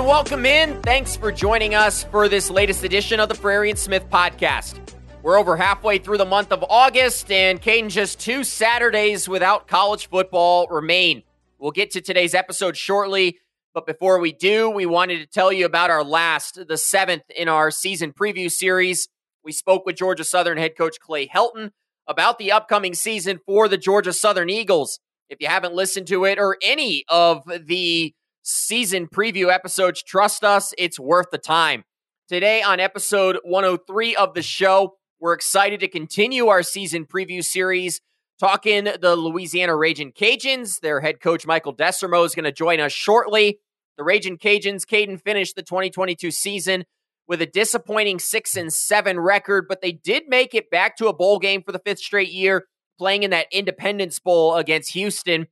And 0.00 0.08
welcome 0.08 0.46
in. 0.46 0.80
Thanks 0.80 1.14
for 1.14 1.30
joining 1.30 1.74
us 1.74 2.04
for 2.04 2.26
this 2.26 2.48
latest 2.48 2.84
edition 2.84 3.20
of 3.20 3.28
the 3.28 3.34
Frary 3.34 3.68
and 3.68 3.78
Smith 3.78 4.08
podcast. 4.08 4.78
We're 5.22 5.38
over 5.38 5.58
halfway 5.58 5.98
through 5.98 6.16
the 6.16 6.24
month 6.24 6.52
of 6.52 6.64
August, 6.70 7.30
and 7.30 7.60
Kaiden, 7.60 7.90
just 7.90 8.18
two 8.18 8.42
Saturdays 8.42 9.28
without 9.28 9.68
college 9.68 10.08
football 10.08 10.66
remain. 10.68 11.22
We'll 11.58 11.70
get 11.70 11.90
to 11.90 12.00
today's 12.00 12.34
episode 12.34 12.78
shortly, 12.78 13.40
but 13.74 13.84
before 13.84 14.20
we 14.20 14.32
do, 14.32 14.70
we 14.70 14.86
wanted 14.86 15.18
to 15.18 15.26
tell 15.26 15.52
you 15.52 15.66
about 15.66 15.90
our 15.90 16.02
last, 16.02 16.66
the 16.66 16.78
seventh 16.78 17.24
in 17.36 17.48
our 17.48 17.70
season 17.70 18.14
preview 18.14 18.50
series. 18.50 19.06
We 19.44 19.52
spoke 19.52 19.84
with 19.84 19.96
Georgia 19.96 20.24
Southern 20.24 20.56
head 20.56 20.78
coach 20.78 20.98
Clay 20.98 21.28
Helton 21.28 21.72
about 22.06 22.38
the 22.38 22.52
upcoming 22.52 22.94
season 22.94 23.38
for 23.44 23.68
the 23.68 23.76
Georgia 23.76 24.14
Southern 24.14 24.48
Eagles. 24.48 24.98
If 25.28 25.42
you 25.42 25.48
haven't 25.48 25.74
listened 25.74 26.06
to 26.06 26.24
it 26.24 26.38
or 26.38 26.56
any 26.62 27.04
of 27.06 27.44
the 27.66 28.14
season 28.42 29.06
preview 29.06 29.52
episodes, 29.52 30.02
trust 30.02 30.44
us, 30.44 30.74
it's 30.78 30.98
worth 30.98 31.26
the 31.30 31.38
time. 31.38 31.84
Today, 32.28 32.62
on 32.62 32.80
episode 32.80 33.38
103 33.42 34.16
of 34.16 34.34
the 34.34 34.42
show, 34.42 34.96
we're 35.20 35.32
excited 35.32 35.80
to 35.80 35.88
continue 35.88 36.46
our 36.46 36.62
season 36.62 37.04
preview 37.04 37.44
series 37.44 38.00
talking 38.40 38.84
the 38.84 39.16
Louisiana 39.16 39.76
Ragin' 39.76 40.12
Cajuns. 40.12 40.80
Their 40.80 41.00
head 41.00 41.20
coach, 41.20 41.46
Michael 41.46 41.76
Desormeaux, 41.76 42.24
is 42.24 42.34
going 42.34 42.44
to 42.44 42.52
join 42.52 42.80
us 42.80 42.92
shortly. 42.92 43.60
The 43.98 44.04
Ragin' 44.04 44.38
Cajuns, 44.38 44.86
Kaiden 44.86 45.20
finished 45.20 45.56
the 45.56 45.62
2022 45.62 46.30
season 46.30 46.84
with 47.28 47.42
a 47.42 47.46
disappointing 47.46 48.18
6 48.18 48.56
and 48.56 48.72
7 48.72 49.20
record, 49.20 49.66
but 49.68 49.82
they 49.82 49.92
did 49.92 50.24
make 50.26 50.54
it 50.54 50.70
back 50.70 50.96
to 50.96 51.06
a 51.08 51.12
bowl 51.12 51.38
game 51.38 51.62
for 51.62 51.70
the 51.70 51.78
fifth 51.78 51.98
straight 51.98 52.32
year, 52.32 52.66
playing 52.98 53.24
in 53.24 53.30
that 53.30 53.46
Independence 53.52 54.18
Bowl 54.18 54.56
against 54.56 54.94
Houston. 54.94 55.46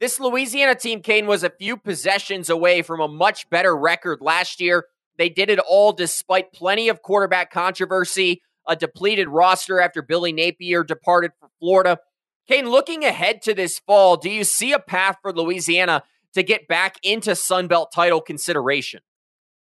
This 0.00 0.20
Louisiana 0.20 0.76
team, 0.76 1.02
Kane, 1.02 1.26
was 1.26 1.42
a 1.42 1.50
few 1.50 1.76
possessions 1.76 2.48
away 2.48 2.82
from 2.82 3.00
a 3.00 3.08
much 3.08 3.50
better 3.50 3.76
record 3.76 4.20
last 4.20 4.60
year. 4.60 4.84
They 5.16 5.28
did 5.28 5.50
it 5.50 5.58
all 5.58 5.92
despite 5.92 6.52
plenty 6.52 6.88
of 6.88 7.02
quarterback 7.02 7.50
controversy, 7.50 8.40
a 8.68 8.76
depleted 8.76 9.28
roster 9.28 9.80
after 9.80 10.00
Billy 10.00 10.32
Napier 10.32 10.84
departed 10.84 11.32
for 11.40 11.48
Florida. 11.58 11.98
Kane, 12.46 12.70
looking 12.70 13.04
ahead 13.04 13.42
to 13.42 13.54
this 13.54 13.80
fall, 13.80 14.16
do 14.16 14.30
you 14.30 14.44
see 14.44 14.72
a 14.72 14.78
path 14.78 15.16
for 15.20 15.32
Louisiana 15.32 16.04
to 16.32 16.44
get 16.44 16.68
back 16.68 16.96
into 17.02 17.34
Sun 17.34 17.66
Belt 17.66 17.90
title 17.92 18.20
consideration? 18.20 19.00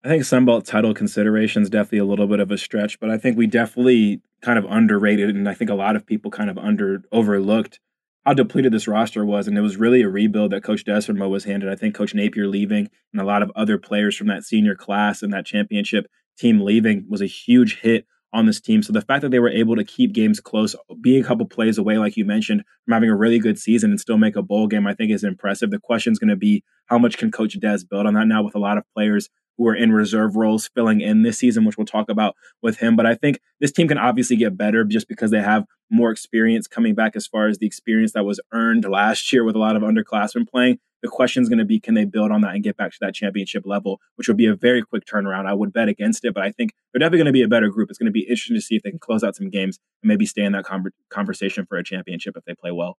I 0.03 0.07
think 0.07 0.23
Sun 0.23 0.45
Belt 0.45 0.65
title 0.65 0.93
consideration 0.93 1.61
is 1.61 1.69
definitely 1.69 1.99
a 1.99 2.05
little 2.05 2.27
bit 2.27 2.39
of 2.39 2.52
a 2.52 2.57
stretch, 2.57 3.02
but 3.02 3.09
I 3.09 3.17
think 3.17 3.37
we 3.37 3.47
definitely 3.47 4.21
kind 4.41 4.57
of 4.57 4.65
underrated, 4.65 5.35
and 5.35 5.49
I 5.49 5.53
think 5.53 5.69
a 5.69 5.75
lot 5.75 5.97
of 5.97 6.05
people 6.05 6.31
kind 6.31 6.49
of 6.49 6.57
under 6.57 7.03
overlooked 7.11 7.81
how 8.25 8.33
depleted 8.33 8.72
this 8.72 8.88
roster 8.88 9.25
was, 9.25 9.47
and 9.47 9.58
it 9.58 9.61
was 9.61 9.77
really 9.77 10.02
a 10.02 10.09
rebuild 10.09 10.52
that 10.52 10.64
Coach 10.64 10.86
Desormeaux 10.86 11.30
was 11.30 11.44
handed. 11.44 11.69
I 11.69 11.75
think 11.75 11.95
Coach 11.95 12.14
Napier 12.14 12.47
leaving 12.47 12.89
and 13.14 13.22
a 13.22 13.25
lot 13.25 13.41
of 13.41 13.52
other 13.55 13.77
players 13.77 14.16
from 14.16 14.27
that 14.27 14.44
senior 14.44 14.75
class 14.75 15.22
and 15.22 15.33
that 15.33 15.45
championship 15.45 16.05
team 16.38 16.61
leaving 16.61 17.05
was 17.09 17.22
a 17.22 17.25
huge 17.25 17.80
hit 17.80 18.05
on 18.33 18.45
this 18.45 18.61
team. 18.61 18.81
So 18.81 18.94
the 18.94 19.02
fact 19.02 19.22
that 19.23 19.31
they 19.31 19.39
were 19.39 19.49
able 19.49 19.75
to 19.75 19.83
keep 19.83 20.14
games 20.14 20.39
close, 20.39 20.75
be 21.02 21.19
a 21.19 21.23
couple 21.23 21.45
plays 21.45 21.77
away, 21.77 21.97
like 21.97 22.16
you 22.16 22.25
mentioned, 22.25 22.64
from 22.86 22.94
having 22.94 23.09
a 23.09 23.16
really 23.16 23.39
good 23.39 23.59
season 23.59 23.92
and 23.92 23.99
still 23.99 24.17
make 24.17 24.36
a 24.36 24.42
bowl 24.42 24.67
game, 24.67 24.88
I 24.88 24.94
think 24.94 25.11
is 25.11 25.23
impressive. 25.23 25.72
The 25.72 25.80
question 25.80 26.14
is 26.14 26.19
going 26.19 26.30
to 26.30 26.36
be 26.36 26.64
how 26.86 26.97
much 26.97 27.17
can 27.17 27.31
Coach 27.31 27.59
Des 27.59 27.80
build 27.89 28.05
on 28.05 28.14
that 28.14 28.27
now 28.27 28.44
with 28.44 28.55
a 28.55 28.59
lot 28.59 28.77
of 28.77 28.83
players 28.95 29.30
who 29.57 29.67
are 29.67 29.75
in 29.75 29.91
reserve 29.91 30.35
roles 30.35 30.69
filling 30.73 31.02
in 31.02 31.23
this 31.23 31.38
season, 31.38 31.66
which 31.66 31.77
we'll 31.77 31.85
talk 31.85 32.09
about 32.09 32.35
with 32.61 32.77
him. 32.77 32.95
But 32.95 33.05
I 33.05 33.16
think 33.16 33.39
this 33.59 33.71
team 33.71 33.88
can 33.88 33.97
obviously 33.97 34.35
get 34.35 34.58
better 34.58 34.83
just 34.83 35.08
because 35.08 35.31
they 35.31 35.41
have 35.41 35.66
more 35.89 36.11
experience 36.11 36.67
coming 36.67 36.95
back 36.95 37.15
as 37.15 37.27
far 37.27 37.48
as 37.48 37.58
the 37.58 37.67
experience 37.67 38.14
that 38.14 38.23
was 38.23 38.39
earned 38.53 38.86
last 38.86 39.31
year 39.31 39.43
with 39.43 39.55
a 39.55 39.59
lot 39.59 39.76
of 39.76 39.83
underclassmen 39.83 40.48
playing. 40.48 40.80
The 41.02 41.09
question 41.09 41.42
is 41.42 41.49
going 41.49 41.59
to 41.59 41.65
be 41.65 41.80
can 41.80 41.95
they 41.95 42.05
build 42.05 42.31
on 42.31 42.42
that 42.42 42.53
and 42.53 42.64
get 42.64 42.77
back 42.77 42.92
to 42.92 42.98
that 43.02 43.15
championship 43.15 43.64
level, 43.65 43.99
which 44.15 44.27
would 44.27 44.37
be 44.37 44.45
a 44.45 44.55
very 44.55 44.83
quick 44.83 45.03
turnaround. 45.05 45.48
I 45.48 45.53
would 45.53 45.73
bet 45.73 45.89
against 45.89 46.23
it, 46.26 46.33
but 46.33 46.43
I 46.43 46.52
think 46.52 46.73
they're 46.93 46.99
definitely 46.99 47.20
going 47.20 47.26
to 47.26 47.31
be 47.31 47.42
a 47.42 47.47
better 47.47 47.70
group. 47.70 47.89
It's 47.89 47.97
going 47.97 48.05
to 48.05 48.11
be 48.11 48.21
interesting 48.21 48.55
to 48.55 48.61
see 48.61 48.76
if 48.76 48.83
they 48.83 48.92
can 48.92 48.99
close 48.99 49.23
out 49.23 49.36
some 49.36 49.49
games 49.49 49.80
and 50.03 50.09
maybe 50.09 50.26
stay 50.26 50.43
in 50.43 50.52
that 50.52 50.65
conversation 51.09 51.65
for 51.65 51.77
a 51.77 51.83
championship 51.83 52.37
if 52.37 52.45
they 52.45 52.53
play 52.53 52.71
well. 52.71 52.97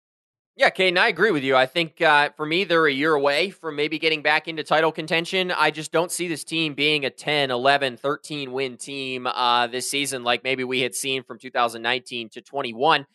Yeah, 0.54 0.68
Kaiden, 0.68 0.98
I 0.98 1.08
agree 1.08 1.30
with 1.30 1.44
you. 1.44 1.56
I 1.56 1.64
think 1.64 2.02
uh, 2.02 2.28
for 2.36 2.44
me, 2.44 2.64
they're 2.64 2.86
a 2.86 2.92
year 2.92 3.14
away 3.14 3.48
from 3.48 3.74
maybe 3.74 3.98
getting 3.98 4.20
back 4.20 4.48
into 4.48 4.62
title 4.62 4.92
contention. 4.92 5.50
I 5.50 5.70
just 5.70 5.92
don't 5.92 6.12
see 6.12 6.28
this 6.28 6.44
team 6.44 6.74
being 6.74 7.06
a 7.06 7.10
10, 7.10 7.50
11, 7.50 7.96
13 7.96 8.52
win 8.52 8.76
team 8.76 9.26
uh, 9.26 9.66
this 9.68 9.90
season 9.90 10.24
like 10.24 10.44
maybe 10.44 10.62
we 10.62 10.80
had 10.80 10.94
seen 10.94 11.22
from 11.22 11.38
2019 11.38 12.28
to 12.30 12.42
21. 12.42 13.06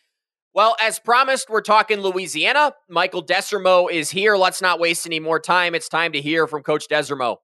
Well, 0.52 0.74
as 0.80 0.98
promised, 0.98 1.48
we're 1.48 1.60
talking 1.60 2.00
Louisiana. 2.00 2.72
Michael 2.88 3.24
Desormeaux 3.24 3.88
is 3.88 4.10
here. 4.10 4.36
Let's 4.36 4.60
not 4.60 4.80
waste 4.80 5.06
any 5.06 5.20
more 5.20 5.38
time. 5.38 5.76
It's 5.76 5.88
time 5.88 6.12
to 6.12 6.20
hear 6.20 6.48
from 6.48 6.64
Coach 6.64 6.88
Desormeaux. 6.88 7.36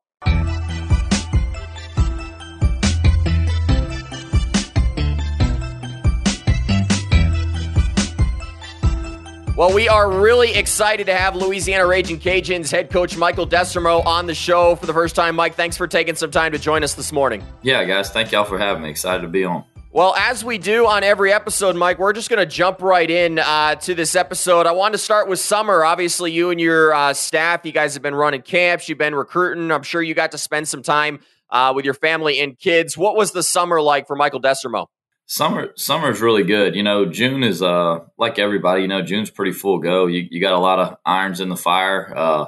Well, 9.56 9.72
we 9.72 9.88
are 9.88 10.10
really 10.10 10.52
excited 10.56 11.06
to 11.06 11.14
have 11.14 11.36
Louisiana 11.36 11.86
Ragin' 11.86 12.18
Cajuns 12.18 12.72
head 12.72 12.90
coach 12.90 13.16
Michael 13.16 13.46
Desormeaux 13.46 14.04
on 14.04 14.26
the 14.26 14.34
show 14.34 14.74
for 14.74 14.86
the 14.86 14.92
first 14.92 15.14
time. 15.14 15.36
Mike, 15.36 15.54
thanks 15.54 15.76
for 15.76 15.86
taking 15.86 16.16
some 16.16 16.32
time 16.32 16.50
to 16.50 16.58
join 16.58 16.82
us 16.82 16.94
this 16.94 17.12
morning. 17.12 17.40
Yeah, 17.62 17.84
guys, 17.84 18.10
thank 18.10 18.32
y'all 18.32 18.44
for 18.44 18.58
having 18.58 18.82
me. 18.82 18.90
Excited 18.90 19.22
to 19.22 19.28
be 19.28 19.44
on. 19.44 19.64
Well, 19.92 20.16
as 20.16 20.44
we 20.44 20.58
do 20.58 20.88
on 20.88 21.04
every 21.04 21.32
episode, 21.32 21.76
Mike, 21.76 22.00
we're 22.00 22.12
just 22.12 22.28
going 22.30 22.40
to 22.40 22.46
jump 22.46 22.82
right 22.82 23.08
in 23.08 23.38
uh, 23.38 23.76
to 23.76 23.94
this 23.94 24.16
episode. 24.16 24.66
I 24.66 24.72
want 24.72 24.94
to 24.94 24.98
start 24.98 25.28
with 25.28 25.38
summer. 25.38 25.84
Obviously, 25.84 26.32
you 26.32 26.50
and 26.50 26.60
your 26.60 26.92
uh, 26.92 27.14
staff, 27.14 27.64
you 27.64 27.70
guys 27.70 27.94
have 27.94 28.02
been 28.02 28.16
running 28.16 28.42
camps, 28.42 28.88
you've 28.88 28.98
been 28.98 29.14
recruiting. 29.14 29.70
I'm 29.70 29.84
sure 29.84 30.02
you 30.02 30.14
got 30.14 30.32
to 30.32 30.38
spend 30.38 30.66
some 30.66 30.82
time 30.82 31.20
uh, 31.48 31.72
with 31.76 31.84
your 31.84 31.94
family 31.94 32.40
and 32.40 32.58
kids. 32.58 32.98
What 32.98 33.14
was 33.14 33.30
the 33.30 33.44
summer 33.44 33.80
like 33.80 34.08
for 34.08 34.16
Michael 34.16 34.40
Desormeaux? 34.40 34.86
Summer 35.26 35.72
summer 35.76 36.10
is 36.10 36.20
really 36.20 36.42
good. 36.42 36.74
You 36.74 36.82
know, 36.82 37.06
June 37.06 37.42
is 37.42 37.62
uh 37.62 38.00
like 38.18 38.38
everybody. 38.38 38.82
You 38.82 38.88
know, 38.88 39.00
June's 39.00 39.30
pretty 39.30 39.52
full 39.52 39.78
go. 39.78 40.06
You 40.06 40.26
you 40.30 40.40
got 40.40 40.52
a 40.52 40.58
lot 40.58 40.78
of 40.78 40.98
irons 41.04 41.40
in 41.40 41.48
the 41.48 41.56
fire. 41.56 42.12
Uh, 42.14 42.46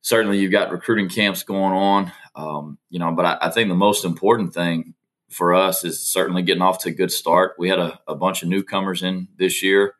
certainly, 0.00 0.38
you've 0.38 0.52
got 0.52 0.72
recruiting 0.72 1.10
camps 1.10 1.42
going 1.42 1.74
on. 1.74 2.12
Um, 2.34 2.78
you 2.88 2.98
know, 2.98 3.12
but 3.12 3.26
I, 3.26 3.38
I, 3.42 3.50
think 3.50 3.68
the 3.68 3.74
most 3.74 4.06
important 4.06 4.54
thing 4.54 4.94
for 5.28 5.52
us 5.52 5.84
is 5.84 6.00
certainly 6.00 6.42
getting 6.42 6.62
off 6.62 6.78
to 6.78 6.88
a 6.88 6.92
good 6.92 7.12
start. 7.12 7.56
We 7.58 7.68
had 7.68 7.78
a, 7.78 8.00
a 8.08 8.14
bunch 8.14 8.42
of 8.42 8.48
newcomers 8.48 9.02
in 9.02 9.28
this 9.36 9.62
year. 9.62 9.96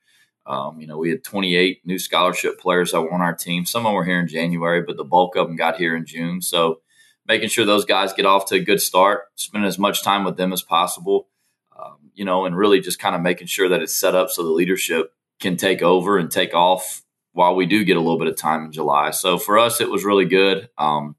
Um, 0.47 0.81
you 0.81 0.87
know, 0.87 0.97
we 0.97 1.11
had 1.11 1.23
28 1.23 1.83
new 1.85 1.99
scholarship 1.99 2.59
players 2.59 2.93
that 2.93 3.03
were 3.03 3.13
on 3.13 3.21
our 3.21 3.35
team. 3.35 3.67
Some 3.67 3.85
of 3.85 3.91
them 3.91 3.95
were 3.95 4.05
here 4.07 4.19
in 4.19 4.29
January, 4.29 4.81
but 4.83 4.97
the 4.97 5.05
bulk 5.05 5.37
of 5.37 5.47
them 5.47 5.57
got 5.57 5.77
here 5.77 5.95
in 5.95 6.07
June. 6.07 6.41
So, 6.41 6.81
making 7.29 7.51
sure 7.51 7.67
those 7.67 7.85
guys 7.85 8.15
get 8.15 8.25
off 8.25 8.47
to 8.47 8.55
a 8.55 8.61
good 8.61 8.81
start, 8.81 9.25
spend 9.35 9.67
as 9.67 9.79
much 9.79 10.03
time 10.03 10.25
with 10.25 10.39
them 10.39 10.55
as 10.55 10.63
possible 10.63 11.29
you 12.15 12.25
know, 12.25 12.45
and 12.45 12.57
really 12.57 12.81
just 12.81 12.99
kind 12.99 13.15
of 13.15 13.23
making 13.23 13.47
sure 13.47 13.69
that 13.69 13.83
it's 13.83 13.95
set 13.95 14.15
up 14.15 14.31
so 14.31 14.43
the 14.43 14.51
leadership 14.51 15.13
can 15.41 15.57
take 15.57 15.83
over 15.83 16.19
and 16.19 16.31
take 16.31 16.55
off 16.55 17.03
while 17.33 17.55
we 17.55 17.67
do 17.67 17.85
get 17.85 17.97
a 17.97 18.01
little 18.01 18.19
bit 18.19 18.29
of 18.29 18.37
time 18.37 18.65
in 18.67 18.73
July. 18.73 19.11
So 19.11 19.39
for 19.39 19.59
us, 19.59 19.81
it 19.81 19.91
was 19.91 20.05
really 20.05 20.27
good. 20.27 20.69
Um, 20.79 21.17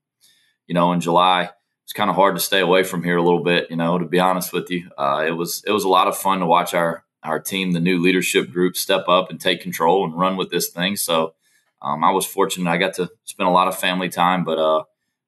you 0.68 0.74
know, 0.74 0.94
in 0.94 1.02
July, 1.02 1.50
it's 1.84 1.94
kind 1.94 2.10
of 2.10 2.16
hard 2.16 2.36
to 2.36 2.42
stay 2.42 2.60
away 2.60 2.84
from 2.84 3.04
here 3.04 3.18
a 3.18 3.24
little 3.24 3.44
bit. 3.44 3.70
You 3.70 3.76
know, 3.76 3.98
to 3.98 4.06
be 4.06 4.20
honest 4.20 4.54
with 4.54 4.70
you, 4.70 4.90
uh, 4.98 5.26
it 5.28 5.32
was 5.32 5.64
it 5.68 5.72
was 5.72 5.84
a 5.84 5.90
lot 5.90 6.08
of 6.08 6.18
fun 6.18 6.40
to 6.40 6.46
watch 6.46 6.74
our 6.74 7.04
our 7.24 7.40
team, 7.40 7.72
the 7.72 7.80
new 7.80 8.02
leadership 8.02 8.52
group, 8.52 8.76
step 8.76 9.08
up 9.08 9.30
and 9.30 9.40
take 9.40 9.62
control 9.62 10.06
and 10.06 10.18
run 10.18 10.38
with 10.38 10.50
this 10.50 10.70
thing. 10.70 10.96
So 10.96 11.34
um, 11.82 12.04
I 12.04 12.12
was 12.12 12.26
fortunate; 12.26 12.70
I 12.70 12.78
got 12.78 12.94
to 12.96 13.12
spend 13.26 13.50
a 13.50 13.52
lot 13.54 13.68
of 13.68 13.78
family 13.78 14.10
time, 14.10 14.44
but 14.44 14.60
uh, 14.60 14.84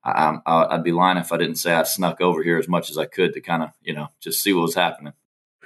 I, 0.05 0.75
would 0.75 0.83
be 0.83 0.91
lying 0.91 1.17
if 1.17 1.31
I 1.31 1.37
didn't 1.37 1.55
say 1.55 1.73
I 1.73 1.83
snuck 1.83 2.21
over 2.21 2.43
here 2.43 2.57
as 2.57 2.67
much 2.67 2.89
as 2.91 2.97
I 2.97 3.05
could 3.05 3.33
to 3.33 3.41
kind 3.41 3.63
of, 3.63 3.71
you 3.81 3.93
know, 3.93 4.09
just 4.19 4.41
see 4.41 4.53
what 4.53 4.61
was 4.61 4.75
happening. 4.75 5.13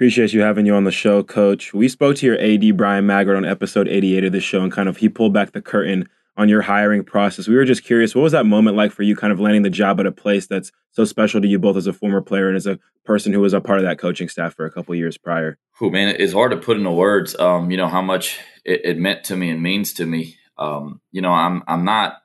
Appreciate 0.00 0.32
you 0.32 0.40
having 0.40 0.64
you 0.64 0.74
on 0.74 0.84
the 0.84 0.90
show, 0.90 1.22
Coach. 1.22 1.74
We 1.74 1.86
spoke 1.86 2.16
to 2.16 2.26
your 2.26 2.40
AD, 2.40 2.74
Bryan 2.74 3.04
Maggard, 3.04 3.36
on 3.36 3.44
episode 3.44 3.86
88 3.86 4.24
of 4.24 4.32
the 4.32 4.40
show, 4.40 4.62
and 4.62 4.72
kind 4.72 4.88
of 4.88 4.96
he 4.96 5.10
pulled 5.10 5.34
back 5.34 5.52
the 5.52 5.60
curtain 5.60 6.08
on 6.38 6.48
your 6.48 6.62
hiring 6.62 7.04
process. 7.04 7.46
We 7.46 7.54
were 7.54 7.66
just 7.66 7.84
curious, 7.84 8.14
what 8.14 8.22
was 8.22 8.32
that 8.32 8.46
moment 8.46 8.78
like 8.78 8.92
for 8.92 9.02
you, 9.02 9.14
kind 9.14 9.30
of 9.30 9.38
landing 9.38 9.60
the 9.60 9.68
job 9.68 10.00
at 10.00 10.06
a 10.06 10.10
place 10.10 10.46
that's 10.46 10.72
so 10.90 11.04
special 11.04 11.42
to 11.42 11.46
you, 11.46 11.58
both 11.58 11.76
as 11.76 11.86
a 11.86 11.92
former 11.92 12.22
player 12.22 12.48
and 12.48 12.56
as 12.56 12.66
a 12.66 12.78
person 13.04 13.34
who 13.34 13.40
was 13.40 13.52
a 13.52 13.60
part 13.60 13.78
of 13.78 13.84
that 13.84 13.98
coaching 13.98 14.30
staff 14.30 14.54
for 14.54 14.64
a 14.64 14.70
couple 14.70 14.94
years 14.94 15.18
prior? 15.18 15.58
Oh 15.82 15.90
man, 15.90 16.16
it's 16.18 16.32
hard 16.32 16.52
to 16.52 16.56
put 16.56 16.78
into 16.78 16.92
words. 16.92 17.38
Um, 17.38 17.70
you 17.70 17.76
know 17.76 17.88
how 17.88 18.00
much 18.00 18.40
it, 18.64 18.80
it, 18.82 18.98
meant 18.98 19.24
to 19.24 19.36
me 19.36 19.50
and 19.50 19.62
means 19.62 19.92
to 19.92 20.06
me. 20.06 20.36
Um, 20.56 21.02
you 21.12 21.20
know, 21.20 21.32
I'm 21.32 21.62
I'm 21.68 21.84
not 21.84 22.22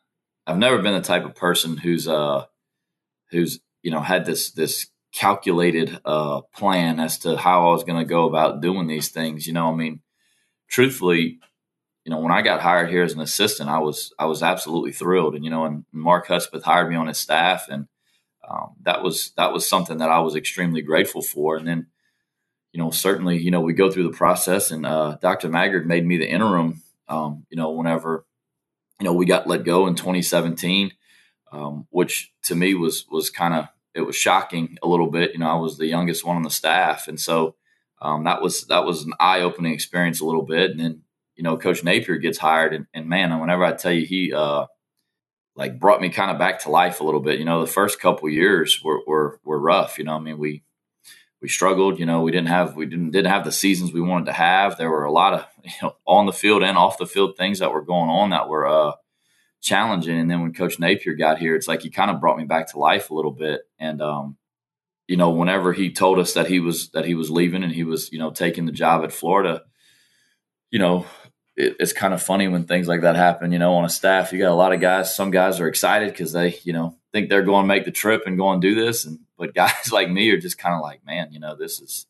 I've 0.47 0.57
never 0.57 0.81
been 0.81 0.93
the 0.93 1.01
type 1.01 1.25
of 1.25 1.35
person 1.35 1.75
who's 1.75 2.07
uh 2.07 2.45
who's 3.31 3.59
you 3.81 3.91
know 3.91 3.99
had 3.99 4.25
this 4.25 4.51
this 4.51 4.87
calculated 5.15 5.99
uh 6.05 6.41
plan 6.55 6.99
as 6.99 7.19
to 7.19 7.37
how 7.37 7.69
I 7.69 7.73
was 7.73 7.85
going 7.85 7.99
to 7.99 8.05
go 8.09 8.27
about 8.29 8.61
doing 8.61 8.87
these 8.87 9.09
things. 9.09 9.47
You 9.47 9.53
know, 9.53 9.71
I 9.71 9.75
mean, 9.75 10.01
truthfully, 10.69 11.39
you 12.05 12.11
know, 12.11 12.19
when 12.19 12.33
I 12.33 12.41
got 12.43 12.61
hired 12.61 12.89
here 12.89 13.03
as 13.03 13.13
an 13.13 13.21
assistant, 13.21 13.69
I 13.69 13.79
was 13.79 14.13
I 14.19 14.25
was 14.27 14.43
absolutely 14.43 14.91
thrilled, 14.93 15.35
and 15.35 15.45
you 15.45 15.51
know, 15.51 15.65
and 15.65 15.85
Mark 15.93 16.27
Hudspeth 16.27 16.63
hired 16.63 16.89
me 16.89 16.97
on 16.97 17.07
his 17.07 17.19
staff, 17.19 17.67
and 17.69 17.87
um, 18.49 18.75
that 18.83 19.03
was 19.03 19.31
that 19.37 19.53
was 19.53 19.67
something 19.69 19.99
that 19.99 20.11
I 20.11 20.19
was 20.19 20.35
extremely 20.35 20.81
grateful 20.83 21.23
for. 21.23 21.57
And 21.57 21.67
then, 21.67 21.87
you 22.73 22.79
know, 22.81 22.91
certainly, 22.91 23.37
you 23.39 23.51
know, 23.51 23.61
we 23.61 23.73
go 23.73 23.91
through 23.91 24.03
the 24.11 24.17
process, 24.17 24.71
and 24.71 24.85
uh, 24.85 25.17
Dr. 25.21 25.49
Maggard 25.49 25.87
made 25.87 26.05
me 26.05 26.17
the 26.17 26.29
interim. 26.29 26.83
Um, 27.09 27.45
you 27.49 27.57
know, 27.57 27.71
whenever 27.71 28.25
you 28.99 29.05
know, 29.05 29.13
we 29.13 29.25
got 29.25 29.47
let 29.47 29.63
go 29.65 29.87
in 29.87 29.95
2017. 29.95 30.91
um, 31.51 31.87
which 31.91 32.33
to 32.43 32.55
me 32.55 32.75
was 32.75 33.05
was 33.11 33.29
kind 33.29 33.53
of 33.55 33.67
it 33.95 34.01
was 34.01 34.15
shocking 34.15 34.77
a 34.83 34.87
little 34.87 35.09
bit. 35.09 35.33
You 35.33 35.39
know, 35.39 35.49
I 35.49 35.55
was 35.55 35.77
the 35.77 35.87
youngest 35.87 36.25
one 36.25 36.35
on 36.35 36.43
the 36.43 36.49
staff, 36.49 37.07
and 37.07 37.19
so 37.19 37.55
um, 38.01 38.25
that 38.25 38.41
was 38.41 38.65
that 38.67 38.85
was 38.85 39.03
an 39.03 39.13
eye 39.19 39.41
opening 39.41 39.73
experience 39.73 40.19
a 40.19 40.25
little 40.25 40.43
bit. 40.43 40.71
And 40.71 40.79
then 40.79 41.01
you 41.35 41.43
know, 41.43 41.57
Coach 41.57 41.83
Napier 41.83 42.17
gets 42.17 42.37
hired, 42.37 42.73
and, 42.73 42.87
and 42.93 43.07
man, 43.07 43.39
whenever 43.39 43.63
I 43.63 43.73
tell 43.73 43.91
you 43.91 44.05
he 44.05 44.33
uh, 44.33 44.65
like 45.55 45.79
brought 45.79 46.01
me 46.01 46.09
kind 46.09 46.29
of 46.29 46.37
back 46.37 46.59
to 46.61 46.69
life 46.69 46.99
a 46.99 47.03
little 47.03 47.21
bit. 47.21 47.39
You 47.39 47.45
know, 47.45 47.61
the 47.61 47.71
first 47.71 47.99
couple 47.99 48.29
years 48.29 48.81
were, 48.83 49.01
were 49.07 49.39
were 49.43 49.59
rough. 49.59 49.97
You 49.97 50.03
know, 50.03 50.15
I 50.15 50.19
mean 50.19 50.37
we 50.37 50.63
we 51.41 51.47
struggled. 51.47 51.99
You 51.99 52.05
know, 52.05 52.21
we 52.21 52.31
didn't 52.31 52.49
have 52.49 52.75
we 52.75 52.85
didn't 52.85 53.11
didn't 53.11 53.31
have 53.31 53.45
the 53.45 53.51
seasons 53.51 53.93
we 53.93 54.01
wanted 54.01 54.25
to 54.25 54.33
have. 54.33 54.77
There 54.77 54.89
were 54.89 55.05
a 55.05 55.11
lot 55.11 55.33
of 55.33 55.45
you 55.63 55.71
know 55.81 55.95
on 56.05 56.25
the 56.25 56.33
field 56.33 56.63
and 56.63 56.77
off 56.77 56.97
the 56.97 57.07
field 57.07 57.37
things 57.37 57.59
that 57.59 57.71
were 57.71 57.81
going 57.81 58.09
on 58.09 58.31
that 58.31 58.49
were 58.49 58.67
uh, 58.67 58.93
challenging. 59.65 60.17
And 60.17 60.29
then 60.29 60.41
when 60.41 60.53
Coach 60.53 60.79
Napier 60.79 61.15
got 61.15 61.39
here, 61.39 61.55
it's 61.55 61.67
like 61.67 61.81
he 61.81 61.89
kind 61.89 62.11
of 62.11 62.21
brought 62.21 62.37
me 62.37 62.45
back 62.45 62.71
to 62.71 62.79
life 62.79 63.09
a 63.09 63.13
little 63.15 63.31
bit. 63.31 63.61
And 63.79 64.01
um, 64.01 64.37
you 65.07 65.17
know, 65.17 65.31
whenever 65.31 65.73
he 65.73 65.91
told 65.91 66.19
us 66.19 66.33
that 66.33 66.47
he 66.47 66.59
was 66.59 66.89
that 66.91 67.05
he 67.05 67.15
was 67.15 67.29
leaving 67.29 67.63
and 67.63 67.73
he 67.73 67.83
was 67.83 68.11
you 68.13 68.19
know 68.19 68.31
taking 68.31 68.65
the 68.65 68.71
job 68.71 69.03
at 69.03 69.11
Florida, 69.11 69.63
you 70.69 70.79
know, 70.79 71.05
it, 71.57 71.75
it's 71.79 71.93
kind 71.93 72.13
of 72.13 72.21
funny 72.21 72.47
when 72.47 72.65
things 72.65 72.87
like 72.87 73.01
that 73.01 73.15
happen. 73.15 73.51
You 73.51 73.59
know, 73.59 73.73
on 73.73 73.85
a 73.85 73.89
staff, 73.89 74.31
you 74.31 74.39
got 74.39 74.51
a 74.51 74.55
lot 74.55 74.71
of 74.73 74.79
guys. 74.79 75.13
Some 75.15 75.31
guys 75.31 75.59
are 75.59 75.67
excited 75.67 76.11
because 76.11 76.31
they 76.31 76.59
you 76.63 76.71
know 76.71 76.95
think 77.11 77.29
they're 77.29 77.41
going 77.41 77.63
to 77.63 77.67
make 77.67 77.85
the 77.85 77.91
trip 77.91 78.23
and 78.25 78.37
go 78.37 78.51
and 78.51 78.61
do 78.61 78.75
this, 78.75 79.03
and 79.03 79.19
but 79.37 79.53
guys 79.55 79.91
like 79.91 80.09
me 80.09 80.29
are 80.29 80.39
just 80.39 80.59
kind 80.59 80.75
of 80.75 80.81
like, 80.81 81.05
man, 81.05 81.31
you 81.31 81.39
know, 81.39 81.55
this 81.55 81.81
is 81.81 82.05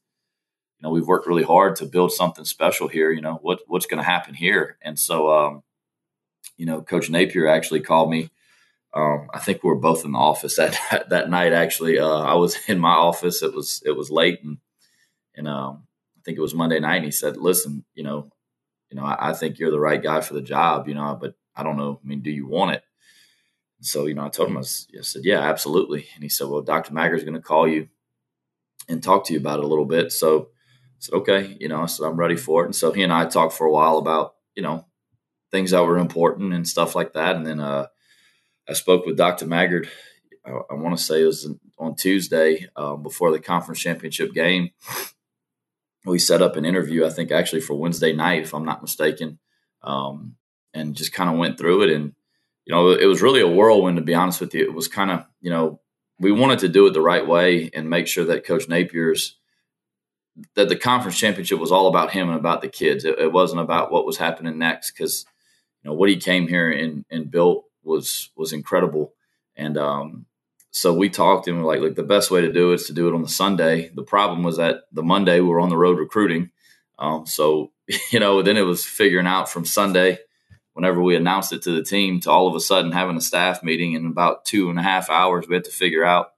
you 0.77 0.83
know 0.83 0.91
we've 0.91 1.07
worked 1.07 1.27
really 1.27 1.43
hard 1.43 1.77
to 1.77 1.85
build 1.85 2.11
something 2.11 2.45
special 2.45 2.89
here. 2.89 3.11
You 3.11 3.21
know 3.21 3.39
what 3.41 3.61
what's 3.67 3.85
going 3.85 4.03
to 4.03 4.09
happen 4.09 4.33
here, 4.33 4.77
and 4.81 4.99
so 4.99 5.31
um, 5.31 5.63
you 6.57 6.65
know, 6.65 6.81
Coach 6.81 7.09
Napier 7.09 7.47
actually 7.47 7.81
called 7.81 8.09
me. 8.09 8.29
Um, 8.93 9.27
I 9.33 9.39
think 9.39 9.61
we 9.61 9.69
were 9.69 9.75
both 9.75 10.05
in 10.05 10.13
the 10.13 10.19
office 10.19 10.55
that 10.55 11.05
that 11.09 11.29
night. 11.29 11.53
Actually, 11.53 11.99
uh, 11.99 12.19
I 12.19 12.35
was 12.35 12.57
in 12.67 12.79
my 12.79 12.93
office. 12.93 13.41
It 13.43 13.53
was 13.53 13.81
it 13.85 13.91
was 13.91 14.09
late, 14.09 14.43
and 14.43 14.57
and 15.35 15.47
um, 15.47 15.83
I 16.17 16.21
think 16.23 16.37
it 16.37 16.41
was 16.41 16.55
Monday 16.55 16.79
night. 16.79 16.97
And 16.97 17.05
he 17.05 17.11
said, 17.11 17.37
"Listen, 17.37 17.83
you 17.93 18.03
know, 18.03 18.29
you 18.89 18.97
know, 18.97 19.03
I, 19.03 19.31
I, 19.31 19.33
think 19.33 19.59
you're 19.59 19.71
the 19.71 19.79
right 19.79 20.01
guy 20.01 20.21
for 20.21 20.33
the 20.33 20.41
job. 20.41 20.87
You 20.87 20.95
know, 20.95 21.17
but 21.19 21.35
I 21.55 21.63
don't 21.63 21.77
know. 21.77 21.99
I 22.03 22.07
mean, 22.07 22.21
do 22.21 22.31
you 22.31 22.47
want 22.47 22.75
it?" 22.75 22.83
so, 23.81 24.07
you 24.07 24.15
know, 24.15 24.25
I 24.25 24.29
told 24.29 24.49
him 24.49 24.57
I, 24.57 24.59
was, 24.59 24.87
I 24.97 25.01
said, 25.01 25.25
"Yeah, 25.25 25.41
absolutely." 25.41 26.07
And 26.15 26.23
he 26.23 26.29
said, 26.29 26.47
"Well, 26.47 26.61
Dr. 26.61 26.93
Maggard 26.93 27.17
is 27.17 27.23
going 27.23 27.35
to 27.35 27.41
call 27.41 27.67
you 27.67 27.87
and 28.87 29.01
talk 29.01 29.25
to 29.25 29.33
you 29.33 29.39
about 29.39 29.59
it 29.59 29.65
a 29.65 29.67
little 29.67 29.85
bit." 29.85 30.11
So 30.11 30.41
I 30.41 30.99
said, 30.99 31.15
"Okay," 31.15 31.57
you 31.59 31.67
know, 31.67 31.81
I 31.81 31.85
said, 31.85 32.05
"I'm 32.05 32.17
ready 32.17 32.35
for 32.35 32.63
it." 32.63 32.67
And 32.67 32.75
so 32.75 32.91
he 32.91 33.03
and 33.03 33.13
I 33.13 33.25
talked 33.25 33.53
for 33.53 33.67
a 33.67 33.71
while 33.71 33.97
about 33.97 34.35
you 34.55 34.63
know 34.63 34.85
things 35.55 35.71
that 35.71 35.85
were 35.85 35.97
important 35.97 36.53
and 36.53 36.67
stuff 36.67 36.95
like 36.95 37.13
that. 37.13 37.37
And 37.37 37.47
then 37.47 37.61
uh, 37.61 37.87
I 38.67 38.73
spoke 38.73 39.05
with 39.05 39.15
Dr. 39.15 39.45
Maggard. 39.45 39.89
I, 40.45 40.51
I 40.51 40.73
want 40.73 40.97
to 40.97 41.03
say 41.03 41.21
it 41.21 41.25
was 41.25 41.49
on 41.77 41.95
Tuesday 41.95 42.67
um, 42.75 43.03
before 43.03 43.31
the 43.31 43.39
conference 43.39 43.79
championship 43.79 44.33
game. 44.33 44.71
We 46.05 46.19
set 46.19 46.41
up 46.41 46.57
an 46.57 46.65
interview, 46.65 47.05
I 47.05 47.09
think 47.09 47.31
actually 47.31 47.61
for 47.61 47.73
Wednesday 47.73 48.13
night, 48.13 48.43
if 48.43 48.53
I'm 48.53 48.65
not 48.65 48.81
mistaken, 48.81 49.39
um, 49.81 50.35
and 50.73 50.93
just 50.93 51.13
kind 51.13 51.29
of 51.29 51.37
went 51.37 51.57
through 51.57 51.83
it. 51.83 51.89
And 51.89 52.13
you 52.65 52.75
know, 52.75 52.91
it 52.91 53.05
was 53.05 53.21
really 53.21 53.41
a 53.41 53.47
whirlwind 53.47 53.97
to 53.97 54.03
be 54.03 54.13
honest 54.13 54.41
with 54.41 54.53
you. 54.53 54.63
It 54.63 54.73
was 54.73 54.87
kind 54.87 55.09
of 55.09 55.25
you 55.41 55.49
know 55.49 55.79
we 56.19 56.31
wanted 56.31 56.59
to 56.59 56.69
do 56.69 56.85
it 56.85 56.93
the 56.93 57.01
right 57.01 57.25
way 57.25 57.71
and 57.73 57.89
make 57.89 58.07
sure 58.07 58.25
that 58.25 58.45
Coach 58.45 58.67
Napier's 58.67 59.37
that 60.55 60.69
the 60.69 60.75
conference 60.75 61.17
championship 61.17 61.59
was 61.59 61.71
all 61.71 61.87
about 61.87 62.11
him 62.11 62.29
and 62.29 62.37
about 62.37 62.61
the 62.61 62.67
kids. 62.67 63.05
It, 63.05 63.17
it 63.17 63.31
wasn't 63.31 63.61
about 63.61 63.91
what 63.91 64.05
was 64.05 64.17
happening 64.17 64.59
next 64.59 64.91
because 64.91 65.25
know 65.85 65.93
what 65.93 66.09
he 66.09 66.17
came 66.17 66.47
here 66.47 66.69
and, 66.71 67.05
and 67.09 67.31
built 67.31 67.65
was 67.83 68.31
was 68.35 68.53
incredible. 68.53 69.13
And 69.55 69.77
um, 69.77 70.25
so 70.71 70.93
we 70.93 71.09
talked 71.09 71.47
and 71.47 71.57
we're 71.57 71.65
like, 71.65 71.81
like 71.81 71.95
the 71.95 72.03
best 72.03 72.31
way 72.31 72.41
to 72.41 72.51
do 72.51 72.71
it 72.71 72.75
is 72.75 72.87
to 72.87 72.93
do 72.93 73.07
it 73.07 73.13
on 73.13 73.21
the 73.21 73.29
Sunday. 73.29 73.89
The 73.93 74.03
problem 74.03 74.43
was 74.43 74.57
that 74.57 74.81
the 74.91 75.03
Monday 75.03 75.39
we 75.39 75.47
were 75.47 75.61
on 75.61 75.69
the 75.69 75.77
road 75.77 75.97
recruiting. 75.97 76.51
Um, 76.99 77.25
so 77.25 77.71
you 78.11 78.19
know, 78.19 78.41
then 78.41 78.57
it 78.57 78.61
was 78.61 78.85
figuring 78.85 79.27
out 79.27 79.49
from 79.49 79.65
Sunday, 79.65 80.19
whenever 80.73 81.01
we 81.01 81.15
announced 81.15 81.53
it 81.53 81.61
to 81.63 81.71
the 81.71 81.83
team, 81.83 82.19
to 82.21 82.31
all 82.31 82.47
of 82.47 82.55
a 82.55 82.59
sudden 82.59 82.91
having 82.91 83.17
a 83.17 83.21
staff 83.21 83.63
meeting 83.63 83.93
in 83.93 84.05
about 84.05 84.45
two 84.45 84.69
and 84.69 84.79
a 84.79 84.83
half 84.83 85.09
hours. 85.09 85.47
We 85.47 85.55
had 85.55 85.65
to 85.65 85.71
figure 85.71 86.03
out 86.03 86.31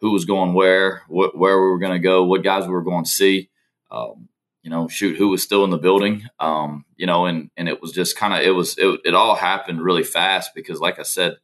who 0.00 0.12
was 0.12 0.24
going 0.24 0.54
where, 0.54 1.02
wh- 1.08 1.34
where 1.34 1.60
we 1.60 1.68
were 1.68 1.78
going 1.78 1.92
to 1.92 1.98
go, 1.98 2.24
what 2.24 2.44
guys 2.44 2.66
we 2.66 2.72
were 2.72 2.82
going 2.82 3.04
to 3.04 3.10
see. 3.10 3.50
Um, 3.90 4.28
you 4.62 4.70
know, 4.70 4.88
shoot, 4.88 5.16
who 5.16 5.28
was 5.28 5.42
still 5.42 5.64
in 5.64 5.70
the 5.70 5.78
building, 5.78 6.24
um, 6.40 6.84
you 6.96 7.06
know, 7.06 7.26
and 7.26 7.50
and 7.56 7.68
it 7.68 7.80
was 7.80 7.92
just 7.92 8.16
kind 8.16 8.34
of 8.34 8.40
it 8.40 8.50
was 8.50 8.76
it, 8.78 9.00
it 9.04 9.14
all 9.14 9.34
happened 9.34 9.82
really 9.82 10.02
fast 10.02 10.54
because, 10.54 10.80
like 10.80 10.98
I 10.98 11.04
said, 11.04 11.36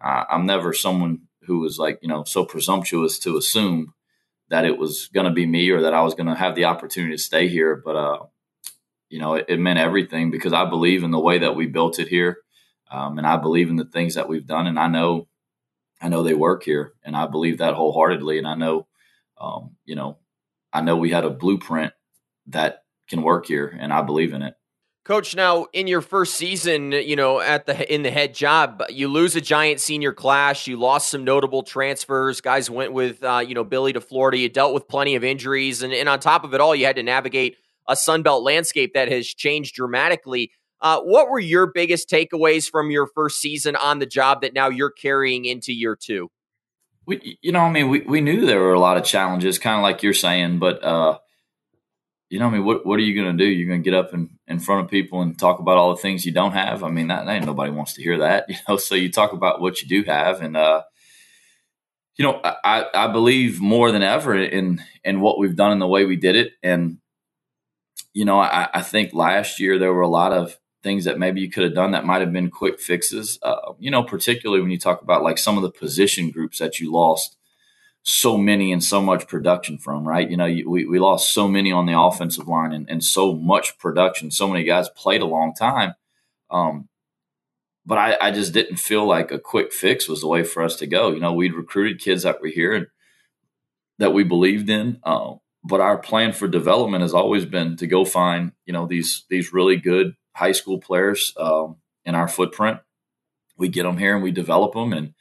uh, 0.00 0.24
I'm 0.28 0.46
never 0.46 0.72
someone 0.72 1.22
who 1.42 1.60
was 1.60 1.78
like 1.78 1.98
you 2.02 2.08
know 2.08 2.24
so 2.24 2.44
presumptuous 2.44 3.18
to 3.20 3.36
assume 3.36 3.94
that 4.50 4.64
it 4.64 4.78
was 4.78 5.08
going 5.08 5.26
to 5.26 5.32
be 5.32 5.46
me 5.46 5.70
or 5.70 5.82
that 5.82 5.94
I 5.94 6.02
was 6.02 6.14
going 6.14 6.26
to 6.26 6.34
have 6.34 6.54
the 6.54 6.64
opportunity 6.64 7.14
to 7.14 7.22
stay 7.22 7.48
here, 7.48 7.80
but 7.84 7.96
uh, 7.96 8.24
you 9.08 9.18
know, 9.18 9.34
it, 9.34 9.46
it, 9.48 9.58
meant 9.58 9.78
everything 9.78 10.30
because 10.30 10.52
I 10.52 10.64
believe 10.64 11.02
in 11.02 11.10
the 11.10 11.20
way 11.20 11.38
that 11.38 11.54
we 11.54 11.66
built 11.66 11.98
it 11.98 12.08
here, 12.08 12.38
um, 12.90 13.18
and 13.18 13.26
I 13.26 13.36
believe 13.36 13.68
in 13.68 13.76
the 13.76 13.84
things 13.84 14.14
that 14.14 14.28
we've 14.28 14.46
done, 14.46 14.66
and 14.66 14.78
I 14.78 14.88
know, 14.88 15.28
I 16.00 16.08
know 16.08 16.22
they 16.22 16.34
work 16.34 16.62
here, 16.62 16.94
and 17.04 17.16
I 17.16 17.26
believe 17.26 17.58
that 17.58 17.74
wholeheartedly, 17.74 18.38
and 18.38 18.46
I 18.46 18.54
know, 18.54 18.86
um, 19.40 19.76
you 19.84 19.94
know, 19.94 20.18
I 20.72 20.80
know 20.80 20.96
we 20.96 21.10
had 21.10 21.24
a 21.24 21.30
blueprint 21.30 21.92
that 22.48 22.82
can 23.08 23.22
work 23.22 23.46
here, 23.46 23.76
and 23.78 23.92
I 23.92 24.02
believe 24.02 24.32
in 24.32 24.42
it. 24.42 24.54
Coach, 25.04 25.34
now 25.34 25.66
in 25.72 25.86
your 25.86 26.02
first 26.02 26.34
season, 26.34 26.92
you 26.92 27.16
know, 27.16 27.40
at 27.40 27.64
the 27.64 27.94
in 27.94 28.02
the 28.02 28.10
head 28.10 28.34
job, 28.34 28.82
you 28.90 29.08
lose 29.08 29.36
a 29.36 29.40
giant 29.40 29.80
senior 29.80 30.12
class. 30.12 30.66
You 30.66 30.76
lost 30.76 31.10
some 31.10 31.24
notable 31.24 31.62
transfers. 31.62 32.42
Guys 32.42 32.68
went 32.68 32.92
with, 32.92 33.24
uh, 33.24 33.42
you 33.46 33.54
know, 33.54 33.64
Billy 33.64 33.94
to 33.94 34.02
Florida. 34.02 34.36
You 34.36 34.50
dealt 34.50 34.74
with 34.74 34.86
plenty 34.86 35.14
of 35.14 35.24
injuries, 35.24 35.82
and, 35.82 35.94
and 35.94 36.10
on 36.10 36.20
top 36.20 36.44
of 36.44 36.52
it 36.52 36.60
all, 36.60 36.74
you 36.74 36.84
had 36.84 36.96
to 36.96 37.02
navigate 37.02 37.56
a 37.88 37.96
Sun 37.96 38.22
Belt 38.22 38.42
landscape 38.42 38.92
that 38.92 39.10
has 39.10 39.26
changed 39.26 39.74
dramatically. 39.74 40.50
Uh, 40.80 41.00
what 41.00 41.30
were 41.30 41.40
your 41.40 41.66
biggest 41.66 42.10
takeaways 42.10 42.70
from 42.70 42.90
your 42.90 43.08
first 43.14 43.40
season 43.40 43.76
on 43.76 44.00
the 44.00 44.06
job 44.06 44.42
that 44.42 44.52
now 44.52 44.68
you're 44.68 44.90
carrying 44.90 45.46
into 45.46 45.72
year 45.72 45.96
two? 45.96 46.30
We, 47.06 47.38
you 47.40 47.50
know, 47.50 47.60
I 47.60 47.70
mean, 47.70 47.88
we, 47.88 48.00
we 48.00 48.20
knew 48.20 48.44
there 48.44 48.60
were 48.60 48.74
a 48.74 48.78
lot 48.78 48.98
of 48.98 49.04
challenges, 49.04 49.58
kind 49.58 49.76
of 49.76 49.82
like 49.82 50.02
you're 50.02 50.12
saying, 50.12 50.58
but 50.58 50.84
uh, 50.84 51.18
you 52.30 52.38
know, 52.38 52.46
I 52.46 52.50
mean, 52.50 52.64
what 52.64 52.84
what 52.84 52.98
are 52.98 53.02
you 53.02 53.14
going 53.14 53.36
to 53.36 53.44
do? 53.44 53.48
You're 53.48 53.68
going 53.68 53.82
to 53.82 53.90
get 53.90 53.98
up 53.98 54.12
in, 54.12 54.30
in 54.46 54.58
front 54.58 54.84
of 54.84 54.90
people 54.90 55.22
and 55.22 55.38
talk 55.38 55.60
about 55.60 55.78
all 55.78 55.94
the 55.94 56.00
things 56.00 56.26
you 56.26 56.32
don't 56.32 56.52
have. 56.52 56.84
I 56.84 56.90
mean, 56.90 57.08
that, 57.08 57.24
that 57.24 57.32
ain't 57.32 57.46
nobody 57.46 57.72
wants 57.72 57.94
to 57.94 58.02
hear 58.02 58.18
that, 58.18 58.44
you 58.48 58.56
know. 58.68 58.76
So 58.76 58.94
you 58.94 59.10
talk 59.10 59.32
about 59.32 59.60
what 59.60 59.80
you 59.80 59.88
do 59.88 60.02
have, 60.04 60.42
and 60.42 60.56
uh, 60.56 60.82
you 62.16 62.24
know, 62.24 62.40
I 62.44 62.84
I 62.92 63.06
believe 63.08 63.60
more 63.60 63.90
than 63.92 64.02
ever 64.02 64.36
in 64.36 64.82
in 65.04 65.20
what 65.20 65.38
we've 65.38 65.56
done 65.56 65.72
and 65.72 65.80
the 65.80 65.86
way 65.86 66.04
we 66.04 66.16
did 66.16 66.36
it, 66.36 66.52
and 66.62 66.98
you 68.12 68.26
know, 68.26 68.38
I, 68.38 68.68
I 68.74 68.82
think 68.82 69.14
last 69.14 69.58
year 69.58 69.78
there 69.78 69.94
were 69.94 70.02
a 70.02 70.08
lot 70.08 70.32
of 70.32 70.58
things 70.82 71.06
that 71.06 71.18
maybe 71.18 71.40
you 71.40 71.50
could 71.50 71.64
have 71.64 71.74
done 71.74 71.92
that 71.92 72.04
might 72.04 72.20
have 72.20 72.32
been 72.32 72.50
quick 72.50 72.78
fixes. 72.78 73.38
Uh, 73.42 73.72
you 73.78 73.90
know, 73.90 74.02
particularly 74.02 74.60
when 74.60 74.70
you 74.70 74.78
talk 74.78 75.00
about 75.00 75.22
like 75.22 75.38
some 75.38 75.56
of 75.56 75.62
the 75.62 75.70
position 75.70 76.30
groups 76.30 76.58
that 76.58 76.78
you 76.78 76.92
lost 76.92 77.37
so 78.08 78.38
many 78.38 78.72
and 78.72 78.82
so 78.82 79.02
much 79.02 79.28
production 79.28 79.76
from, 79.76 80.08
right? 80.08 80.30
You 80.30 80.38
know, 80.38 80.46
we, 80.46 80.86
we 80.86 80.98
lost 80.98 81.34
so 81.34 81.46
many 81.46 81.70
on 81.70 81.84
the 81.84 82.00
offensive 82.00 82.48
line 82.48 82.72
and, 82.72 82.88
and 82.88 83.04
so 83.04 83.34
much 83.34 83.78
production. 83.78 84.30
So 84.30 84.48
many 84.48 84.64
guys 84.64 84.88
played 84.88 85.20
a 85.20 85.26
long 85.26 85.52
time. 85.54 85.92
Um, 86.50 86.88
but 87.84 87.98
I, 87.98 88.16
I 88.18 88.30
just 88.30 88.54
didn't 88.54 88.78
feel 88.78 89.04
like 89.06 89.30
a 89.30 89.38
quick 89.38 89.74
fix 89.74 90.08
was 90.08 90.22
the 90.22 90.26
way 90.26 90.42
for 90.42 90.62
us 90.62 90.76
to 90.76 90.86
go. 90.86 91.10
You 91.10 91.20
know, 91.20 91.34
we'd 91.34 91.52
recruited 91.52 92.00
kids 92.00 92.22
that 92.22 92.40
were 92.40 92.48
here 92.48 92.72
and 92.72 92.86
that 93.98 94.14
we 94.14 94.24
believed 94.24 94.70
in. 94.70 95.00
Uh, 95.02 95.34
but 95.62 95.82
our 95.82 95.98
plan 95.98 96.32
for 96.32 96.48
development 96.48 97.02
has 97.02 97.12
always 97.12 97.44
been 97.44 97.76
to 97.76 97.86
go 97.86 98.06
find, 98.06 98.52
you 98.64 98.72
know, 98.72 98.86
these 98.86 99.24
these 99.28 99.52
really 99.52 99.76
good 99.76 100.14
high 100.34 100.52
school 100.52 100.78
players 100.78 101.34
um, 101.36 101.76
in 102.06 102.14
our 102.14 102.28
footprint. 102.28 102.80
We 103.58 103.68
get 103.68 103.82
them 103.82 103.98
here 103.98 104.14
and 104.14 104.22
we 104.22 104.30
develop 104.30 104.72
them 104.72 104.94
and 104.94 105.12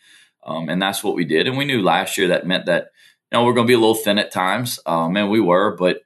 um, 0.47 0.69
and 0.69 0.81
that's 0.81 1.03
what 1.03 1.15
we 1.15 1.25
did. 1.25 1.45
And 1.45 1.57
we 1.57 1.65
knew 1.65 1.83
last 1.83 2.17
year 2.17 2.29
that 2.29 2.47
meant 2.47 2.65
that, 2.67 2.91
you 3.31 3.37
know, 3.37 3.43
we're 3.43 3.53
going 3.53 3.67
to 3.67 3.71
be 3.71 3.75
a 3.75 3.79
little 3.79 3.93
thin 3.93 4.17
at 4.17 4.31
times. 4.31 4.79
Um, 4.85 5.17
and 5.17 5.29
we 5.29 5.41
were, 5.41 5.75
but, 5.75 6.01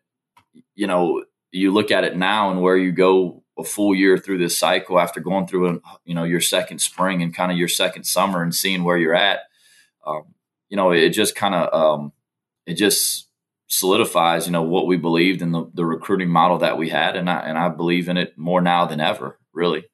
you 0.75 0.87
know, 0.87 1.23
you 1.51 1.71
look 1.71 1.91
at 1.91 2.03
it 2.03 2.17
now 2.17 2.49
and 2.49 2.61
where 2.61 2.75
you 2.75 2.91
go 2.91 3.43
a 3.57 3.63
full 3.63 3.93
year 3.93 4.17
through 4.17 4.39
this 4.39 4.57
cycle 4.57 4.99
after 4.99 5.19
going 5.19 5.45
through, 5.45 5.69
a, 5.69 5.79
you 6.03 6.15
know, 6.15 6.23
your 6.23 6.41
second 6.41 6.79
spring 6.79 7.21
and 7.21 7.35
kind 7.35 7.51
of 7.51 7.57
your 7.57 7.67
second 7.67 8.05
summer 8.05 8.41
and 8.41 8.55
seeing 8.55 8.83
where 8.83 8.97
you're 8.97 9.13
at, 9.15 9.41
um, 10.05 10.33
you 10.69 10.77
know, 10.77 10.91
it 10.91 11.09
just 11.09 11.35
kind 11.35 11.53
of, 11.53 11.73
um, 11.73 12.13
it 12.65 12.75
just 12.75 13.27
solidifies, 13.67 14.47
you 14.47 14.51
know, 14.51 14.63
what 14.63 14.87
we 14.87 14.97
believed 14.97 15.41
in 15.41 15.51
the, 15.51 15.69
the 15.73 15.85
recruiting 15.85 16.29
model 16.29 16.57
that 16.59 16.77
we 16.77 16.89
had. 16.89 17.15
And 17.15 17.29
I, 17.29 17.41
and 17.41 17.57
I 17.57 17.69
believe 17.69 18.09
in 18.09 18.17
it 18.17 18.37
more 18.37 18.61
now 18.61 18.85
than 18.85 18.99
ever, 18.99 19.37
really. 19.53 19.85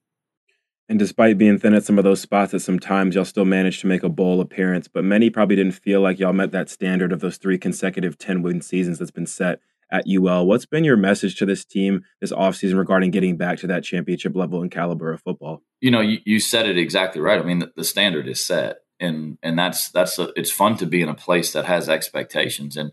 And 0.90 0.98
despite 0.98 1.38
being 1.38 1.58
thin 1.58 1.74
at 1.74 1.84
some 1.84 1.98
of 1.98 2.06
those 2.06 2.22
spots 2.22 2.54
at 2.54 2.62
some 2.62 2.80
times, 2.80 3.16
y'all 3.16 3.26
still 3.26 3.46
managed 3.46 3.82
to 3.82 3.88
make 3.88 4.04
a 4.04 4.10
bowl 4.10 4.40
appearance. 4.40 4.88
But 4.88 5.04
many 5.04 5.30
probably 5.30 5.58
didn't 5.58 5.74
feel 5.74 6.00
like 6.00 6.18
y'all 6.18 6.34
met 6.34 6.52
that 6.52 6.70
standard 6.70 7.12
of 7.12 7.20
those 7.20 7.38
three 7.38 7.58
consecutive 7.58 8.18
10 8.18 8.42
win 8.42 8.62
seasons 8.62 9.00
that's 9.00 9.12
been 9.12 9.26
set 9.26 9.60
at 9.92 10.06
UL. 10.08 10.46
What's 10.46 10.66
been 10.66 10.84
your 10.84 10.98
message 10.98 11.36
to 11.38 11.46
this 11.46 11.66
team 11.66 12.04
this 12.22 12.32
offseason 12.32 12.78
regarding 12.78 13.12
getting 13.12 13.38
back 13.38 13.60
to 13.60 13.68
that 13.68 13.84
championship 13.84 14.36
level 14.36 14.62
and 14.62 14.72
caliber 14.72 15.12
of 15.12 15.22
football? 15.22 15.62
You 15.82 15.92
know, 15.92 16.02
you, 16.02 16.20
you 16.26 16.40
said 16.40 16.68
it 16.68 16.78
exactly 16.78 17.22
right. 17.22 17.40
I 17.40 17.44
mean, 17.44 17.60
the, 17.60 17.72
the 17.76 17.84
standard 17.84 18.28
is 18.28 18.44
set. 18.44 18.78
and 19.00 19.38
and 19.44 19.58
that's 19.60 19.90
that's 19.90 20.18
a, 20.20 20.30
it's 20.36 20.52
fun 20.52 20.78
to 20.78 20.86
be 20.86 21.02
in 21.02 21.10
a 21.10 21.14
place 21.14 21.54
that 21.54 21.66
has 21.66 21.90
expectations 21.90 22.78
and 22.78 22.92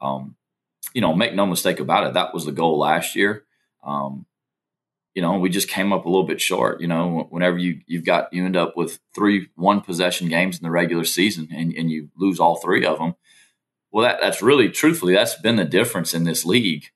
um, 0.00 0.36
you 0.94 1.00
know 1.00 1.14
make 1.14 1.34
no 1.34 1.46
mistake 1.46 1.80
about 1.80 2.06
it 2.06 2.14
that 2.14 2.32
was 2.32 2.44
the 2.44 2.52
goal 2.52 2.78
last 2.78 3.14
year 3.14 3.44
um, 3.84 4.26
you 5.14 5.22
know 5.22 5.38
we 5.38 5.48
just 5.48 5.68
came 5.68 5.92
up 5.92 6.04
a 6.04 6.08
little 6.08 6.26
bit 6.26 6.40
short 6.40 6.80
you 6.80 6.86
know 6.86 7.26
whenever 7.30 7.58
you 7.58 7.80
you've 7.86 8.04
got 8.04 8.32
you 8.32 8.44
end 8.44 8.56
up 8.56 8.76
with 8.76 8.98
three 9.14 9.48
one 9.56 9.80
possession 9.80 10.28
games 10.28 10.58
in 10.58 10.62
the 10.62 10.70
regular 10.70 11.04
season 11.04 11.48
and, 11.54 11.72
and 11.74 11.90
you 11.90 12.08
lose 12.16 12.40
all 12.40 12.56
three 12.56 12.84
of 12.84 12.98
them 12.98 13.14
well 13.90 14.04
that 14.04 14.20
that's 14.20 14.42
really 14.42 14.68
truthfully 14.68 15.14
that's 15.14 15.40
been 15.40 15.56
the 15.56 15.64
difference 15.64 16.14
in 16.14 16.24
this 16.24 16.44
league 16.44 16.86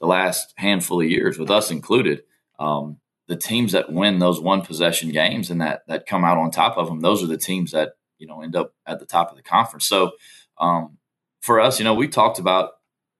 the 0.00 0.06
last 0.06 0.52
handful 0.56 1.00
of 1.00 1.10
years 1.10 1.38
with 1.38 1.50
us 1.50 1.70
included 1.70 2.22
um, 2.58 2.98
the 3.28 3.36
teams 3.36 3.72
that 3.72 3.92
win 3.92 4.18
those 4.18 4.40
one 4.40 4.62
possession 4.62 5.10
games 5.10 5.50
and 5.50 5.60
that 5.60 5.82
that 5.88 6.06
come 6.06 6.24
out 6.24 6.38
on 6.38 6.50
top 6.50 6.76
of 6.76 6.86
them 6.86 7.00
those 7.00 7.22
are 7.22 7.28
the 7.28 7.36
teams 7.36 7.72
that 7.72 7.92
you 8.18 8.26
know 8.26 8.42
end 8.42 8.56
up 8.56 8.74
at 8.86 8.98
the 8.98 9.06
top 9.06 9.30
of 9.30 9.36
the 9.36 9.42
conference. 9.42 9.86
So 9.86 10.12
um, 10.58 10.98
for 11.40 11.60
us, 11.60 11.78
you 11.78 11.84
know, 11.84 11.94
we 11.94 12.08
talked 12.08 12.38
about 12.38 12.72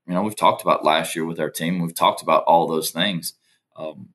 you 0.06 0.14
know 0.14 0.22
we've 0.22 0.36
talked 0.36 0.62
about 0.62 0.84
last 0.84 1.14
year 1.14 1.24
with 1.24 1.40
our 1.40 1.50
team. 1.50 1.80
We've 1.80 1.94
talked 1.94 2.22
about 2.22 2.44
all 2.44 2.66
those 2.66 2.90
things, 2.90 3.34
um, 3.76 4.10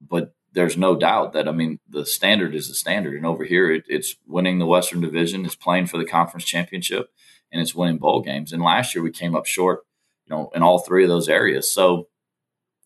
but 0.00 0.34
there's 0.52 0.76
no 0.76 0.96
doubt 0.96 1.32
that 1.32 1.48
I 1.48 1.52
mean 1.52 1.78
the 1.88 2.04
standard 2.04 2.54
is 2.54 2.68
the 2.68 2.74
standard, 2.74 3.14
and 3.14 3.26
over 3.26 3.44
here 3.44 3.70
it, 3.70 3.84
it's 3.88 4.16
winning 4.26 4.58
the 4.58 4.66
Western 4.66 5.00
Division, 5.00 5.44
it's 5.44 5.54
playing 5.54 5.86
for 5.86 5.98
the 5.98 6.04
conference 6.04 6.44
championship, 6.44 7.10
and 7.52 7.60
it's 7.60 7.74
winning 7.74 7.98
bowl 7.98 8.22
games. 8.22 8.52
And 8.52 8.62
last 8.62 8.94
year 8.94 9.02
we 9.02 9.10
came 9.10 9.36
up 9.36 9.46
short, 9.46 9.80
you 10.26 10.34
know, 10.34 10.50
in 10.54 10.62
all 10.62 10.78
three 10.78 11.04
of 11.04 11.08
those 11.08 11.28
areas. 11.28 11.72
So, 11.72 12.08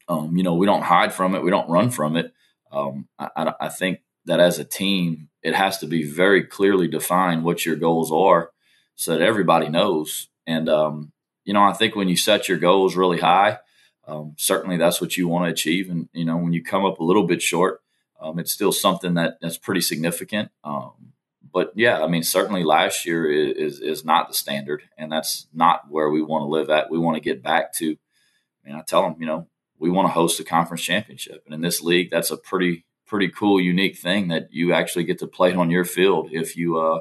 um, 0.09 0.37
you 0.37 0.42
know, 0.42 0.54
we 0.54 0.66
don't 0.66 0.83
hide 0.83 1.12
from 1.12 1.35
it, 1.35 1.42
we 1.42 1.50
don't 1.50 1.71
run 1.71 1.90
from 1.90 2.16
it. 2.16 2.33
Um, 2.71 3.09
I, 3.18 3.52
I, 3.61 3.68
think 3.68 4.00
that 4.25 4.40
as 4.40 4.59
a 4.59 4.64
team, 4.64 5.28
it 5.42 5.54
has 5.54 5.78
to 5.78 5.87
be 5.87 6.02
very 6.02 6.42
clearly 6.42 6.88
defined 6.88 7.44
what 7.44 7.64
your 7.64 7.76
goals 7.76 8.11
are 8.11 8.50
so 8.97 9.12
that 9.12 9.23
everybody 9.23 9.68
knows. 9.68 10.28
And, 10.44 10.68
um, 10.68 11.12
you 11.44 11.52
know, 11.52 11.62
I 11.62 11.73
think 11.73 11.94
when 11.94 12.09
you 12.09 12.16
set 12.16 12.49
your 12.49 12.59
goals 12.59 12.97
really 12.97 13.21
high, 13.21 13.59
um, 14.07 14.35
certainly 14.37 14.77
that's 14.77 15.01
what 15.01 15.17
you 15.17 15.29
want 15.29 15.47
to 15.47 15.53
achieve. 15.53 15.91
And, 15.91 16.09
you 16.13 16.25
know, 16.25 16.37
when 16.37 16.53
you 16.53 16.63
come 16.63 16.85
up 16.85 16.99
a 16.99 17.05
little 17.05 17.27
bit 17.27 17.43
short, 17.43 17.81
um, 18.21 18.39
it's 18.39 18.53
still 18.53 18.73
something 18.73 19.15
that 19.15 19.39
that's 19.41 19.59
pretty 19.59 19.81
significant. 19.81 20.51
Um, 20.63 21.13
but 21.53 21.73
yeah, 21.75 22.03
I 22.03 22.09
mean, 22.09 22.23
certainly 22.23 22.65
last 22.65 23.07
year 23.07 23.31
is, 23.31 23.79
is 23.81 24.05
not 24.05 24.29
the 24.29 24.35
standard, 24.35 24.83
and 24.99 25.13
that's 25.13 25.47
not 25.53 25.91
where 25.91 26.11
we 26.11 26.23
want 26.23 26.43
to 26.43 26.49
live 26.49 26.71
at. 26.71 26.91
We 26.91 26.99
want 26.99 27.17
to 27.17 27.21
get 27.21 27.43
back 27.43 27.73
to. 27.75 27.93
I 27.93 28.69
mean, 28.69 28.77
I 28.77 28.83
tell 28.83 29.03
them, 29.03 29.17
you 29.21 29.27
know, 29.27 29.47
we 29.79 29.91
want 29.91 30.09
to 30.09 30.13
host 30.13 30.41
a 30.41 30.45
conference 30.45 30.83
championship, 30.83 31.43
and 31.45 31.55
in 31.55 31.61
this 31.61 31.83
league, 31.83 32.11
that's 32.11 32.31
a 32.31 32.37
pretty 32.37 32.85
pretty 33.07 33.29
cool, 33.29 33.61
unique 33.61 33.97
thing 33.97 34.29
that 34.29 34.49
you 34.51 34.73
actually 34.73 35.05
get 35.05 35.19
to 35.19 35.27
play 35.27 35.55
on 35.55 35.71
your 35.71 35.85
field 35.85 36.29
if 36.33 36.57
you 36.57 36.79
uh, 36.79 37.01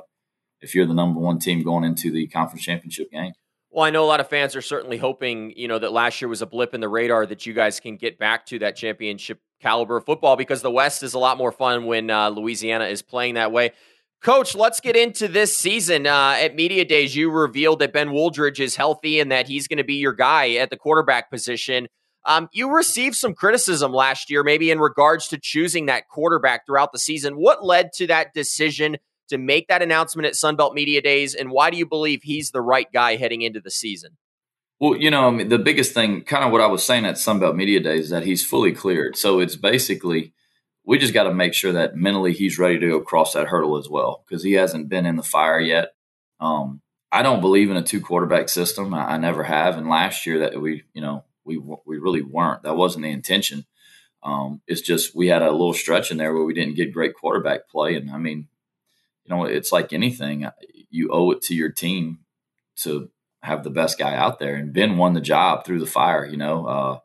if 0.62 0.76
you're 0.76 0.86
the 0.86 0.94
number 0.94 1.20
one 1.20 1.40
team 1.40 1.64
going 1.64 1.84
into 1.84 2.12
the 2.12 2.28
conference 2.28 2.64
championship 2.64 3.12
game. 3.12 3.34
Well, 3.74 3.84
I 3.84 3.90
know 3.90 4.04
a 4.04 4.06
lot 4.06 4.20
of 4.20 4.30
fans 4.30 4.56
are 4.56 4.62
certainly 4.62 4.98
hoping, 4.98 5.52
you 5.58 5.68
know, 5.68 5.80
that 5.80 5.92
last 5.92 6.22
year 6.22 6.30
was 6.30 6.44
a 6.44 6.46
blip 6.46 6.76
in 6.76 6.82
the 6.82 6.88
radar 6.88 7.26
that 7.26 7.48
you 7.48 7.54
guys 7.54 7.80
can 7.80 7.98
get 7.98 8.20
back 8.20 8.46
to 8.48 8.60
that 8.60 8.76
championship 8.76 9.42
caliber 9.62 10.00
football 10.00 10.36
because 10.36 10.62
the 10.62 10.70
West 10.70 11.02
is 11.02 11.16
a 11.16 11.20
lot 11.20 11.40
more 11.40 11.52
fun 11.52 11.86
when 11.86 12.12
uh, 12.12 12.30
Louisiana 12.30 12.86
is 12.86 13.02
playing 13.02 13.34
that 13.34 13.52
way. 13.52 13.72
Coach, 14.22 14.54
let's 14.54 14.80
get 14.80 14.96
into 14.96 15.28
this 15.28 15.58
season. 15.58 16.06
Uh, 16.06 16.36
at 16.40 16.54
Media 16.54 16.86
Days, 16.86 17.16
you 17.16 17.32
revealed 17.32 17.80
that 17.80 17.94
Ben 17.94 18.10
Wooldridge 18.10 18.60
is 18.60 18.76
healthy 18.76 19.20
and 19.20 19.32
that 19.32 19.48
he's 19.48 19.68
going 19.68 19.78
to 19.78 19.84
be 19.84 19.96
your 19.96 20.14
guy 20.14 20.52
at 20.52 20.70
the 20.70 20.78
quarterback 20.78 21.32
position. 21.32 21.88
Um, 22.26 22.50
you 22.54 22.72
received 22.72 23.16
some 23.16 23.34
criticism 23.34 23.92
last 23.92 24.30
year, 24.30 24.44
maybe 24.44 24.70
in 24.70 24.80
regards 24.80 25.30
to 25.30 25.40
choosing 25.40 25.88
that 25.88 26.10
quarterback 26.10 26.68
throughout 26.68 26.92
the 26.92 27.00
season. 27.00 27.34
What 27.38 27.66
led 27.66 27.92
to 27.94 28.06
that 28.06 28.36
decision 28.36 28.98
to 29.30 29.38
make 29.38 29.68
that 29.68 29.82
announcement 29.82 30.26
at 30.26 30.36
Sun 30.36 30.56
Belt 30.56 30.74
Media 30.74 31.02
Days, 31.02 31.36
and 31.36 31.52
why 31.52 31.70
do 31.70 31.78
you 31.78 31.86
believe 31.86 32.22
he's 32.24 32.52
the 32.52 32.62
right 32.62 32.88
guy 32.92 33.16
heading 33.16 33.42
into 33.42 33.60
the 33.60 33.72
season? 33.72 34.18
Well, 34.80 34.98
you 34.98 35.12
know, 35.12 35.28
I 35.28 35.32
mean, 35.32 35.50
the 35.50 35.60
biggest 35.60 35.94
thing, 35.94 36.24
kind 36.24 36.44
of 36.44 36.52
what 36.52 36.62
I 36.62 36.68
was 36.68 36.84
saying 36.84 37.06
at 37.06 37.18
Sun 37.18 37.40
Belt 37.40 37.56
Media 37.56 37.80
Days, 37.80 38.06
is 38.06 38.10
that 38.10 38.26
he's 38.26 38.46
fully 38.46 38.74
cleared. 38.74 39.16
So 39.16 39.40
it's 39.40 39.56
basically 39.56 40.34
we 40.86 40.98
just 40.98 41.14
got 41.14 41.24
to 41.24 41.34
make 41.34 41.54
sure 41.54 41.72
that 41.72 41.96
mentally 41.96 42.34
he's 42.34 42.60
ready 42.60 42.80
to 42.80 42.90
go 42.90 42.98
across 42.98 43.34
that 43.34 43.48
hurdle 43.48 43.78
as 43.78 43.90
well 43.90 44.24
because 44.28 44.44
he 44.44 44.54
hasn't 44.54 44.90
been 44.90 45.06
in 45.06 45.16
the 45.16 45.24
fire 45.24 45.60
yet. 45.60 45.94
Um, 46.40 46.82
I 47.12 47.22
don't 47.22 47.42
believe 47.42 47.72
in 47.72 47.78
a 47.78 47.84
two 47.84 48.02
quarterback 48.02 48.50
system. 48.50 48.94
I, 48.94 49.14
I, 49.14 49.18
never 49.18 49.44
have. 49.44 49.78
And 49.78 49.88
last 49.88 50.26
year 50.26 50.40
that 50.40 50.60
we, 50.60 50.84
you 50.94 51.02
know, 51.02 51.24
we 51.46 51.58
we 51.58 51.98
really 51.98 52.22
weren't. 52.22 52.64
That 52.64 52.76
wasn't 52.76 53.04
the 53.04 53.12
intention. 53.12 53.66
Um, 54.24 54.62
it's 54.68 54.82
just 54.82 55.16
we 55.16 55.28
had 55.28 55.42
a 55.42 55.52
little 55.52 55.74
stretch 55.74 56.12
in 56.12 56.18
there 56.18 56.34
where 56.34 56.44
we 56.44 56.54
didn't 56.54 56.76
get 56.76 56.94
great 56.94 57.14
quarterback 57.14 57.70
play, 57.70 57.96
and 57.96 58.10
I 58.10 58.18
mean, 58.18 58.48
you 59.26 59.36
know, 59.36 59.46
it's 59.46 59.72
like 59.72 59.94
anything. 59.94 60.48
You 60.90 61.10
owe 61.12 61.32
it 61.32 61.42
to 61.44 61.56
your 61.56 61.70
team 61.70 62.20
to 62.78 63.10
have 63.42 63.64
the 63.64 63.70
best 63.70 63.98
guy 63.98 64.16
out 64.16 64.40
there, 64.40 64.56
and 64.56 64.74
Ben 64.74 64.98
won 64.98 65.14
the 65.14 65.22
job 65.22 65.66
through 65.66 65.80
the 65.80 65.86
fire. 65.86 66.26
You 66.26 66.38
know, 66.38 66.66
uh, 66.66 67.00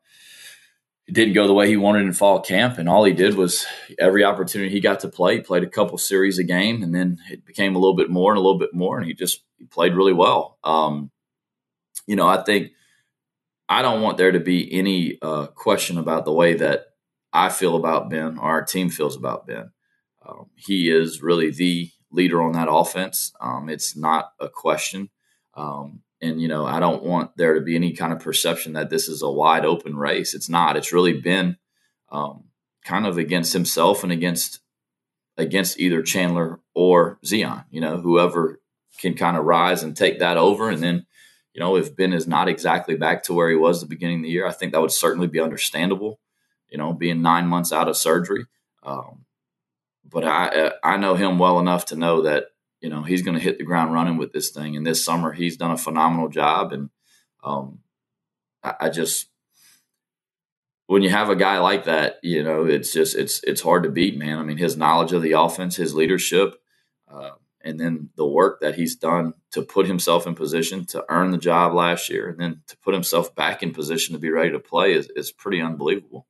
it 1.07 1.15
didn't 1.15 1.35
go 1.35 1.47
the 1.47 1.55
way 1.55 1.69
he 1.69 1.77
wanted 1.77 2.03
in 2.03 2.13
fall 2.13 2.41
camp, 2.41 2.79
and 2.79 2.89
all 2.89 3.05
he 3.05 3.13
did 3.13 3.35
was 3.35 3.67
every 3.99 4.25
opportunity 4.25 4.71
he 4.71 4.81
got 4.81 5.01
to 5.01 5.09
play, 5.09 5.37
he 5.37 5.41
played 5.43 5.63
a 5.63 5.69
couple 5.69 5.99
series 5.99 6.39
a 6.39 6.45
game, 6.45 6.83
and 6.83 6.95
then 6.95 7.19
it 7.31 7.45
became 7.45 7.75
a 7.75 7.79
little 7.79 7.97
bit 7.97 8.11
more 8.11 8.33
and 8.33 8.39
a 8.39 8.43
little 8.43 8.59
bit 8.59 8.75
more, 8.75 8.99
and 8.99 9.07
he 9.07 9.15
just 9.15 9.43
he 9.57 9.65
played 9.65 9.95
really 9.95 10.13
well. 10.13 10.59
Um, 10.65 11.11
you 12.07 12.17
know, 12.17 12.27
I 12.27 12.43
think 12.43 12.73
I 13.69 13.83
don't 13.83 14.03
want 14.03 14.17
there 14.17 14.33
to 14.33 14.41
be 14.41 14.73
any 14.73 15.19
uh, 15.21 15.47
question 15.49 15.99
about 15.99 16.25
the 16.25 16.33
way 16.33 16.55
that 16.55 16.87
I 17.33 17.51
feel 17.51 17.77
about 17.77 18.11
Ben 18.11 18.39
or 18.39 18.45
our 18.45 18.65
team 18.65 18.89
feels 18.89 19.17
about 19.17 19.47
Ben. 19.47 19.71
Um, 20.27 20.47
he 20.57 20.91
is 20.91 21.23
really 21.23 21.51
the 21.51 21.91
leader 22.11 22.43
on 22.43 22.53
that 22.53 22.71
offense. 22.71 23.33
Um, 23.41 23.69
it's 23.69 23.97
not 23.97 24.33
a 24.41 24.49
question. 24.49 25.11
Um, 25.55 26.03
and, 26.21 26.41
you 26.41 26.49
know, 26.49 26.67
I 26.67 26.81
don't 26.81 27.05
want 27.05 27.37
there 27.37 27.55
to 27.55 27.61
be 27.61 27.77
any 27.77 27.93
kind 27.93 28.13
of 28.13 28.21
perception 28.21 28.73
that 28.73 28.91
this 28.91 29.09
is 29.09 29.23
a 29.23 29.31
wide 29.31 29.65
open 29.65 29.97
race. 29.97 30.35
It's 30.35 30.49
not. 30.49 30.77
It's 30.77 30.93
really 30.93 31.21
been 31.21 31.57
um, 32.11 32.45
kind 32.85 33.07
of 33.07 33.19
against 33.19 33.53
himself 33.53 34.03
and 34.03 34.13
against 34.13 34.61
against 35.37 35.79
either 35.79 36.03
Chandler 36.03 36.59
or 36.75 37.21
Zeon, 37.25 37.65
you 37.71 37.81
know, 37.81 37.99
whoever 37.99 38.61
can 38.99 39.15
kind 39.15 39.37
of 39.37 39.45
rise 39.45 39.85
and 39.85 39.97
take 39.97 40.19
that 40.19 40.37
over. 40.37 40.69
And 40.69 40.83
then 40.83 41.07
you 41.59 41.65
know, 41.65 41.75
if 41.75 41.97
Ben 41.97 42.13
is 42.13 42.29
not 42.29 42.49
exactly 42.49 42.95
back 42.95 43.25
to 43.25 43.35
where 43.35 43.51
he 43.51 43.57
was 43.57 43.81
the 43.81 43.89
beginning 43.89 44.19
of 44.19 44.23
the 44.23 44.31
year, 44.31 44.47
I 44.47 44.53
think 44.53 44.71
that 44.71 44.81
would 44.81 44.93
certainly 44.93 45.27
be 45.27 45.41
understandable. 45.41 46.21
You 46.69 46.79
know, 46.79 46.93
being 46.93 47.21
nine 47.21 47.49
months 47.49 47.73
out 47.73 47.89
of 47.89 47.97
surgery, 47.97 48.47
um, 48.85 49.25
but 50.11 50.25
I 50.25 50.73
I 50.83 50.97
know 50.97 51.15
him 51.15 51.39
well 51.39 51.59
enough 51.59 51.87
to 51.87 51.97
know 51.97 52.23
that 52.23 52.47
you 52.81 52.89
know 52.89 53.03
he's 53.03 53.23
going 53.23 53.37
to 53.37 53.43
hit 53.43 53.59
the 53.59 53.65
ground 53.65 53.93
running 53.93 54.17
with 54.17 54.33
this 54.33 54.51
thing. 54.51 54.77
And 54.77 54.87
this 54.87 55.05
summer, 55.05 55.33
he's 55.33 55.57
done 55.57 55.71
a 55.71 55.79
phenomenal 55.79 56.29
job. 56.29 56.73
And 56.73 56.91
um, 57.43 57.81
I, 58.63 58.75
I 58.81 58.89
just 58.91 59.29
when 60.87 61.03
you 61.03 61.11
have 61.11 61.29
a 61.31 61.37
guy 61.37 61.59
like 61.59 61.85
that, 61.85 62.19
you 62.23 62.43
know, 62.43 62.65
it's 62.65 62.93
just 62.93 63.17
it's 63.17 63.43
it's 63.45 63.61
hard 63.61 63.83
to 63.85 63.91
beat, 63.91 64.17
man. 64.17 64.39
I 64.39 64.43
mean, 64.43 64.57
his 64.57 64.77
knowledge 64.77 65.13
of 65.13 65.23
the 65.23 65.33
offense, 65.33 65.77
his 65.77 65.95
leadership. 65.95 66.55
Uh, 67.11 67.31
and 67.63 67.79
then 67.79 68.09
the 68.17 68.27
work 68.27 68.61
that 68.61 68.77
he's 68.77 68.97
done 68.97 69.35
to 69.51 69.63
put 69.63 69.87
himself 69.87 70.27
in 70.27 70.35
position 70.35 70.87
to 70.87 71.05
earn 71.09 71.33
the 71.33 71.39
job 71.39 71.75
last 71.75 72.09
year 72.09 72.29
and 72.29 72.39
then 72.39 72.63
to 72.69 72.77
put 72.79 72.95
himself 72.95 73.35
back 73.35 73.63
in 73.63 73.73
position 73.73 74.15
to 74.15 74.19
be 74.19 74.31
ready 74.31 74.51
to 74.51 74.59
play 74.59 74.95
is, 74.95 75.11
is 75.17 75.33
pretty 75.33 75.61
unbelievable. 75.61 76.27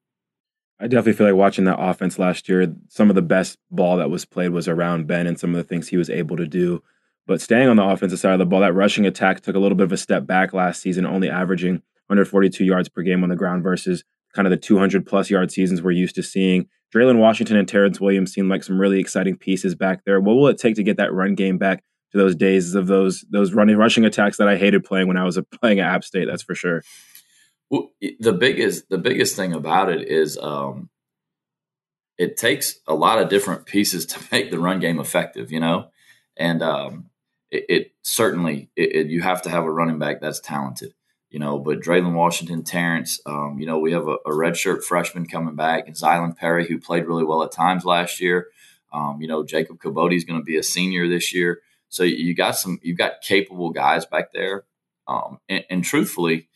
I 0.80 0.86
definitely 0.86 1.14
feel 1.14 1.26
like 1.26 1.36
watching 1.36 1.64
that 1.64 1.80
offense 1.80 2.18
last 2.18 2.48
year, 2.48 2.72
some 2.88 3.10
of 3.10 3.16
the 3.16 3.22
best 3.22 3.58
ball 3.70 3.96
that 3.96 4.10
was 4.10 4.24
played 4.24 4.50
was 4.50 4.68
around 4.68 5.08
Ben 5.08 5.26
and 5.26 5.38
some 5.38 5.50
of 5.50 5.56
the 5.56 5.64
things 5.64 5.88
he 5.88 5.96
was 5.96 6.08
able 6.08 6.36
to 6.36 6.46
do. 6.46 6.82
But 7.26 7.40
staying 7.40 7.68
on 7.68 7.76
the 7.76 7.84
offensive 7.84 8.18
side 8.20 8.32
of 8.32 8.38
the 8.38 8.46
ball, 8.46 8.60
that 8.60 8.74
rushing 8.74 9.04
attack 9.04 9.40
took 9.40 9.56
a 9.56 9.58
little 9.58 9.76
bit 9.76 9.84
of 9.84 9.92
a 9.92 9.96
step 9.96 10.24
back 10.26 10.52
last 10.52 10.80
season, 10.80 11.04
only 11.04 11.28
averaging 11.28 11.82
142 12.06 12.64
yards 12.64 12.88
per 12.88 13.02
game 13.02 13.22
on 13.22 13.28
the 13.28 13.36
ground 13.36 13.62
versus 13.62 14.04
kind 14.34 14.46
of 14.46 14.50
the 14.50 14.56
200 14.56 15.04
plus 15.04 15.30
yard 15.30 15.50
seasons 15.50 15.82
we're 15.82 15.90
used 15.90 16.14
to 16.14 16.22
seeing. 16.22 16.68
Dre'lyn 16.94 17.18
Washington 17.18 17.56
and 17.56 17.68
Terrence 17.68 18.00
Williams 18.00 18.32
seem 18.32 18.48
like 18.48 18.64
some 18.64 18.80
really 18.80 19.00
exciting 19.00 19.36
pieces 19.36 19.74
back 19.74 20.04
there. 20.04 20.20
What 20.20 20.36
will 20.36 20.48
it 20.48 20.58
take 20.58 20.76
to 20.76 20.82
get 20.82 20.96
that 20.96 21.12
run 21.12 21.34
game 21.34 21.58
back 21.58 21.82
to 22.12 22.18
those 22.18 22.34
days 22.34 22.74
of 22.74 22.86
those 22.86 23.26
those 23.30 23.52
running 23.52 23.76
rushing 23.76 24.06
attacks 24.06 24.38
that 24.38 24.48
I 24.48 24.56
hated 24.56 24.84
playing 24.84 25.08
when 25.08 25.18
I 25.18 25.24
was 25.24 25.38
playing 25.60 25.80
at 25.80 25.92
App 25.92 26.04
State? 26.04 26.26
That's 26.26 26.42
for 26.42 26.54
sure. 26.54 26.82
The 27.70 28.32
biggest 28.32 28.88
the 28.88 28.98
biggest 28.98 29.36
thing 29.36 29.52
about 29.52 29.90
it 29.90 30.08
is 30.08 30.38
um, 30.38 30.88
it 32.16 32.36
takes 32.36 32.80
a 32.86 32.94
lot 32.94 33.20
of 33.20 33.28
different 33.28 33.66
pieces 33.66 34.06
to 34.06 34.20
make 34.32 34.50
the 34.50 34.58
run 34.58 34.80
game 34.80 34.98
effective. 34.98 35.52
You 35.52 35.60
know, 35.60 35.90
and 36.36 36.62
um, 36.62 37.10
it, 37.50 37.64
it, 37.68 37.92
certainly 38.02 38.70
it, 38.76 39.08
you 39.08 39.22
have 39.22 39.42
to 39.42 39.50
have 39.50 39.64
a 39.64 39.70
running 39.70 39.98
back 39.98 40.20
that's 40.20 40.40
talented 40.40 40.94
you 41.30 41.38
know, 41.38 41.58
but 41.58 41.80
Dre'lyn 41.80 42.14
Washington, 42.14 42.64
Terrence, 42.64 43.20
um, 43.26 43.58
you 43.58 43.66
know, 43.66 43.78
we 43.78 43.92
have 43.92 44.08
a, 44.08 44.14
a 44.24 44.30
redshirt 44.30 44.82
freshman 44.82 45.26
coming 45.26 45.56
back, 45.56 45.86
and 45.86 45.96
Zylan 45.96 46.36
Perry, 46.36 46.66
who 46.66 46.78
played 46.78 47.06
really 47.06 47.24
well 47.24 47.42
at 47.42 47.52
times 47.52 47.84
last 47.84 48.20
year. 48.20 48.48
Um, 48.92 49.20
you 49.20 49.28
know, 49.28 49.44
Jacob 49.44 49.78
Kibodi 49.78 50.16
is 50.16 50.24
going 50.24 50.40
to 50.40 50.44
be 50.44 50.56
a 50.56 50.62
senior 50.62 51.06
this 51.06 51.34
year. 51.34 51.60
So 51.90 52.02
you 52.02 52.34
got 52.34 52.56
some, 52.56 52.80
you've 52.82 52.98
got 52.98 53.20
capable 53.20 53.70
guys 53.70 54.06
back 54.06 54.32
there. 54.32 54.64
Um, 55.06 55.38
and, 55.48 55.64
and 55.68 55.84
truthfully, 55.84 56.47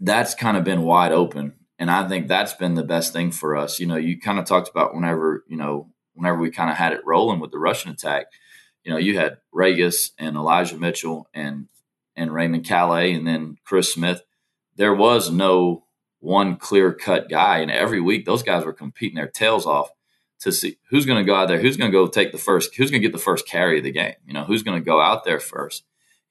that's 0.00 0.34
kind 0.34 0.56
of 0.56 0.64
been 0.64 0.82
wide 0.82 1.12
open. 1.12 1.54
And 1.78 1.90
I 1.90 2.08
think 2.08 2.26
that's 2.26 2.54
been 2.54 2.74
the 2.74 2.82
best 2.82 3.12
thing 3.12 3.30
for 3.30 3.56
us. 3.56 3.78
You 3.78 3.86
know, 3.86 3.96
you 3.96 4.18
kind 4.18 4.38
of 4.38 4.46
talked 4.46 4.68
about 4.68 4.94
whenever, 4.94 5.44
you 5.48 5.56
know, 5.56 5.90
whenever 6.14 6.38
we 6.38 6.50
kind 6.50 6.70
of 6.70 6.76
had 6.76 6.92
it 6.92 7.04
rolling 7.04 7.40
with 7.40 7.50
the 7.50 7.58
rushing 7.58 7.92
attack, 7.92 8.26
you 8.82 8.90
know, 8.90 8.98
you 8.98 9.18
had 9.18 9.38
Ragas 9.54 10.12
and 10.18 10.36
Elijah 10.36 10.78
Mitchell 10.78 11.28
and 11.34 11.68
and 12.14 12.32
Raymond 12.32 12.66
Calais 12.66 13.12
and 13.12 13.26
then 13.26 13.56
Chris 13.64 13.92
Smith. 13.92 14.22
There 14.76 14.94
was 14.94 15.30
no 15.30 15.84
one 16.20 16.56
clear 16.56 16.92
cut 16.92 17.28
guy, 17.28 17.58
and 17.58 17.70
every 17.70 18.00
week 18.00 18.24
those 18.24 18.42
guys 18.42 18.64
were 18.64 18.72
competing 18.72 19.16
their 19.16 19.28
tails 19.28 19.66
off 19.66 19.90
to 20.40 20.52
see 20.52 20.78
who's 20.90 21.06
going 21.06 21.18
to 21.18 21.24
go 21.24 21.34
out 21.34 21.48
there, 21.48 21.60
who's 21.60 21.76
going 21.76 21.90
to 21.90 21.96
go 21.96 22.06
take 22.06 22.32
the 22.32 22.38
first, 22.38 22.74
who's 22.76 22.90
going 22.90 23.02
to 23.02 23.06
get 23.06 23.12
the 23.12 23.22
first 23.22 23.46
carry 23.46 23.78
of 23.78 23.84
the 23.84 23.90
game. 23.90 24.14
You 24.26 24.34
know, 24.34 24.44
who's 24.44 24.62
going 24.62 24.78
to 24.78 24.84
go 24.84 25.00
out 25.00 25.24
there 25.24 25.40
first. 25.40 25.84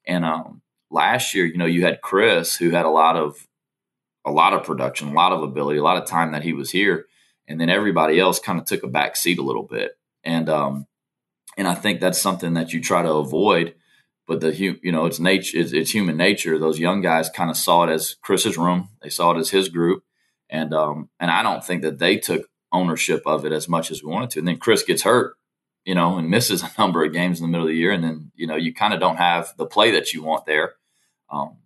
And 0.08 0.24
um, 0.24 0.62
last 0.90 1.34
year, 1.34 1.46
you 1.46 1.58
know, 1.58 1.66
you 1.66 1.84
had 1.84 2.02
Chris 2.02 2.56
who 2.56 2.72
had 2.72 2.86
a 2.86 2.90
lot 2.90 3.16
of 3.16 3.48
a 4.25 4.32
lot 4.32 4.53
of 4.53 4.63
production, 4.63 5.10
a 5.10 5.13
lot 5.13 5.32
of 5.32 5.44
ability, 5.44 5.79
a 5.79 5.84
lot 5.84 6.01
of 6.01 6.08
time 6.08 6.32
that 6.32 6.44
he 6.44 6.53
was 6.53 6.72
here, 6.72 7.05
and 7.48 7.62
then 7.62 7.70
everybody 7.70 8.20
else 8.20 8.39
kind 8.39 8.60
of 8.60 8.65
took 8.65 8.84
a 8.84 8.88
back 8.88 9.15
seat 9.15 9.38
a 9.38 9.44
little 9.44 9.63
bit. 9.63 9.98
And 10.24 10.50
um, 10.50 10.88
and 11.58 11.67
I 11.67 11.75
think 11.75 12.00
that's 12.00 12.20
something 12.20 12.53
that 12.55 12.74
you 12.74 12.82
try 12.82 13.03
to 13.03 13.13
avoid. 13.13 13.75
But 14.27 14.41
the 14.41 14.55
you 14.55 14.91
know 14.91 15.05
it's 15.05 15.20
nature, 15.20 15.60
it's, 15.60 15.72
it's 15.72 15.91
human 15.91 16.17
nature. 16.17 16.58
Those 16.58 16.79
young 16.79 17.01
guys 17.01 17.29
kind 17.29 17.51
of 17.51 17.58
saw 17.58 17.84
it 17.84 17.91
as 17.91 18.15
Chris's 18.15 18.58
room. 18.58 18.89
They 19.01 19.10
saw 19.10 19.32
it 19.32 19.38
as 19.38 19.51
his 19.51 19.70
group, 19.70 20.03
and 20.50 20.74
um, 20.74 21.10
and 21.20 21.29
I 21.29 21.44
don't 21.44 21.63
think 21.63 21.84
that 21.84 22.00
they 22.00 22.17
took 22.17 22.48
ownership 22.72 23.22
of 23.25 23.46
it 23.46 23.51
as 23.51 23.70
much 23.70 23.91
as 23.91 24.03
we 24.03 24.10
wanted 24.10 24.32
to. 24.32 24.39
And 24.39 24.48
then 24.48 24.58
Chris 24.58 24.82
gets 24.82 25.03
hurt, 25.03 25.36
you 25.86 25.94
know, 25.94 26.17
and 26.17 26.29
misses 26.29 26.63
a 26.63 26.72
number 26.79 27.05
of 27.05 27.13
games 27.13 27.39
in 27.39 27.46
the 27.46 27.51
middle 27.51 27.67
of 27.67 27.72
the 27.72 27.77
year, 27.77 27.91
and 27.91 28.03
then 28.03 28.32
you 28.36 28.48
know 28.48 28.55
you 28.55 28.74
kind 28.74 28.96
of 28.96 29.00
don't 29.00 29.17
have 29.17 29.53
the 29.58 29.67
play 29.67 29.91
that 29.91 30.12
you 30.12 30.24
want 30.24 30.48
there. 30.48 30.74
Um, 31.29 31.58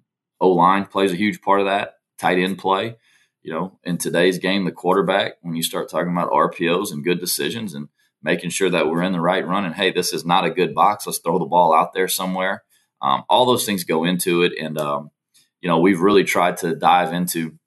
o 0.42 0.50
line 0.50 0.86
plays 0.86 1.14
a 1.14 1.18
huge 1.18 1.42
part 1.42 1.62
of 1.62 1.68
that. 1.68 1.99
Tight 2.20 2.38
end 2.38 2.58
play, 2.58 2.98
you 3.42 3.54
know, 3.54 3.80
in 3.84 3.98
today's 3.98 4.38
game, 4.38 4.66
the 4.66 4.72
quarterback. 4.72 5.34
When 5.42 5.56
you 5.56 5.64
start 5.64 5.90
talking 5.90 6.12
about 6.12 6.32
RPOs 6.32 6.92
and 6.92 7.04
good 7.04 7.20
decisions 7.20 7.74
and 7.74 7.88
making 8.22 8.50
sure 8.50 8.70
that 8.70 8.88
we're 8.88 9.04
in 9.04 9.14
the 9.14 9.22
right 9.22 9.48
run 9.48 9.66
and 9.66 9.74
hey, 9.74 9.92
this 9.92 10.14
is 10.14 10.26
not 10.26 10.46
a 10.46 10.50
good 10.50 10.76
box. 10.76 11.08
Let's 11.08 11.20
throw 11.20 11.40
the 11.40 11.46
ball 11.46 11.74
out 11.74 11.94
there 11.94 12.08
somewhere. 12.08 12.64
Um, 13.02 13.24
all 13.30 13.46
those 13.46 13.66
things 13.66 13.84
go 13.86 14.04
into 14.04 14.44
it, 14.44 14.54
and 14.60 14.78
um, 14.78 15.12
you 15.62 15.70
know 15.70 15.80
we've 15.80 16.02
really 16.02 16.24
tried 16.24 16.58
to 16.58 16.76
dive 16.76 17.14
into 17.14 17.58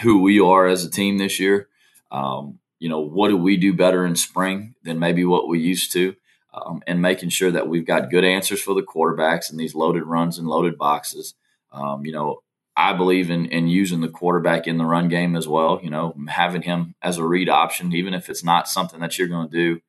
who 0.00 0.22
we 0.22 0.40
are 0.40 0.66
as 0.66 0.84
a 0.84 0.90
team 0.90 1.18
this 1.18 1.38
year. 1.38 1.68
Um, 2.10 2.58
you 2.78 2.88
know, 2.88 3.00
what 3.00 3.28
do 3.28 3.36
we 3.36 3.56
do 3.56 3.72
better 3.72 4.04
in 4.04 4.16
spring 4.16 4.74
than 4.82 4.98
maybe 4.98 5.24
what 5.24 5.48
we 5.48 5.60
used 5.60 5.92
to? 5.92 6.16
Um, 6.52 6.82
and 6.86 7.02
making 7.02 7.30
sure 7.30 7.50
that 7.50 7.66
we've 7.66 7.86
got 7.86 8.10
good 8.10 8.24
answers 8.24 8.62
for 8.62 8.74
the 8.74 8.82
quarterbacks 8.82 9.50
in 9.50 9.56
these 9.56 9.74
loaded 9.74 10.04
runs 10.04 10.38
and 10.38 10.46
loaded 10.46 10.78
boxes. 10.78 11.34
Um, 11.72 12.06
you 12.06 12.12
know, 12.12 12.42
I 12.76 12.92
believe 12.92 13.30
in, 13.30 13.46
in 13.46 13.68
using 13.68 14.00
the 14.00 14.08
quarterback 14.08 14.66
in 14.66 14.78
the 14.78 14.84
run 14.84 15.08
game 15.08 15.36
as 15.36 15.46
well. 15.46 15.80
You 15.82 15.90
know, 15.90 16.14
having 16.28 16.62
him 16.62 16.94
as 17.02 17.18
a 17.18 17.24
read 17.24 17.48
option, 17.48 17.92
even 17.94 18.14
if 18.14 18.28
it's 18.28 18.44
not 18.44 18.68
something 18.68 19.00
that 19.00 19.18
you're 19.18 19.28
going 19.28 19.48
to 19.48 19.56
do. 19.56 19.80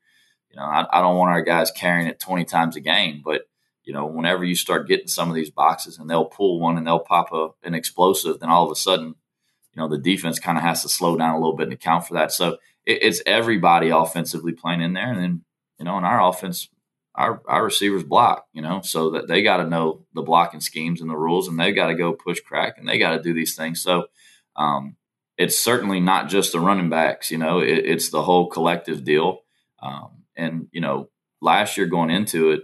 You 0.51 0.57
know, 0.57 0.63
I, 0.63 0.85
I, 0.91 1.01
don't 1.01 1.17
want 1.17 1.31
our 1.31 1.41
guys 1.41 1.69
carrying 1.69 2.07
it 2.07 2.19
20 2.19 2.45
times 2.45 2.77
a 2.77 2.79
game, 2.79 3.21
but 3.25 3.41
you 3.83 3.93
know, 3.93 4.05
whenever 4.05 4.43
you 4.43 4.55
start 4.55 4.87
getting 4.87 5.07
some 5.07 5.29
of 5.29 5.35
these 5.35 5.51
boxes 5.51 5.97
and 5.97 6.09
they'll 6.09 6.25
pull 6.25 6.59
one 6.59 6.77
and 6.77 6.87
they'll 6.87 6.99
pop 6.99 7.31
a, 7.33 7.49
an 7.63 7.73
explosive, 7.75 8.39
then 8.39 8.49
all 8.49 8.63
of 8.63 8.71
a 8.71 8.75
sudden, 8.75 9.07
you 9.07 9.81
know, 9.81 9.89
the 9.89 9.97
defense 9.97 10.39
kind 10.39 10.57
of 10.57 10.63
has 10.63 10.81
to 10.83 10.89
slow 10.89 11.17
down 11.17 11.35
a 11.35 11.39
little 11.39 11.55
bit 11.55 11.65
and 11.65 11.73
account 11.73 12.07
for 12.07 12.13
that. 12.13 12.31
So 12.31 12.53
it, 12.85 12.99
it's 13.01 13.21
everybody 13.25 13.89
offensively 13.89 14.53
playing 14.53 14.81
in 14.81 14.93
there, 14.93 15.11
and 15.11 15.21
then 15.21 15.45
you 15.79 15.85
know, 15.85 15.97
in 15.97 16.05
our 16.05 16.25
offense, 16.25 16.69
our, 17.17 17.41
our 17.47 17.63
receivers 17.63 18.03
block, 18.03 18.45
you 18.53 18.61
know, 18.61 18.81
so 18.81 19.11
that 19.11 19.27
they 19.27 19.41
got 19.41 19.57
to 19.57 19.69
know 19.69 20.05
the 20.13 20.21
blocking 20.21 20.61
schemes 20.61 21.01
and 21.01 21.09
the 21.09 21.17
rules, 21.17 21.47
and 21.47 21.59
they 21.59 21.71
got 21.71 21.87
to 21.87 21.95
go 21.95 22.13
push 22.13 22.39
crack, 22.41 22.77
and 22.77 22.87
they 22.87 22.97
got 22.97 23.11
to 23.11 23.21
do 23.21 23.33
these 23.33 23.55
things. 23.55 23.81
So 23.81 24.07
um, 24.55 24.95
it's 25.37 25.57
certainly 25.57 25.99
not 25.99 26.29
just 26.29 26.51
the 26.51 26.59
running 26.59 26.89
backs, 26.89 27.31
you 27.31 27.37
know, 27.37 27.59
it, 27.59 27.85
it's 27.85 28.09
the 28.09 28.23
whole 28.23 28.49
collective 28.49 29.03
deal. 29.03 29.39
Um, 29.81 30.23
and 30.35 30.67
you 30.71 30.81
know, 30.81 31.09
last 31.41 31.77
year 31.77 31.87
going 31.87 32.09
into 32.09 32.51
it, 32.51 32.63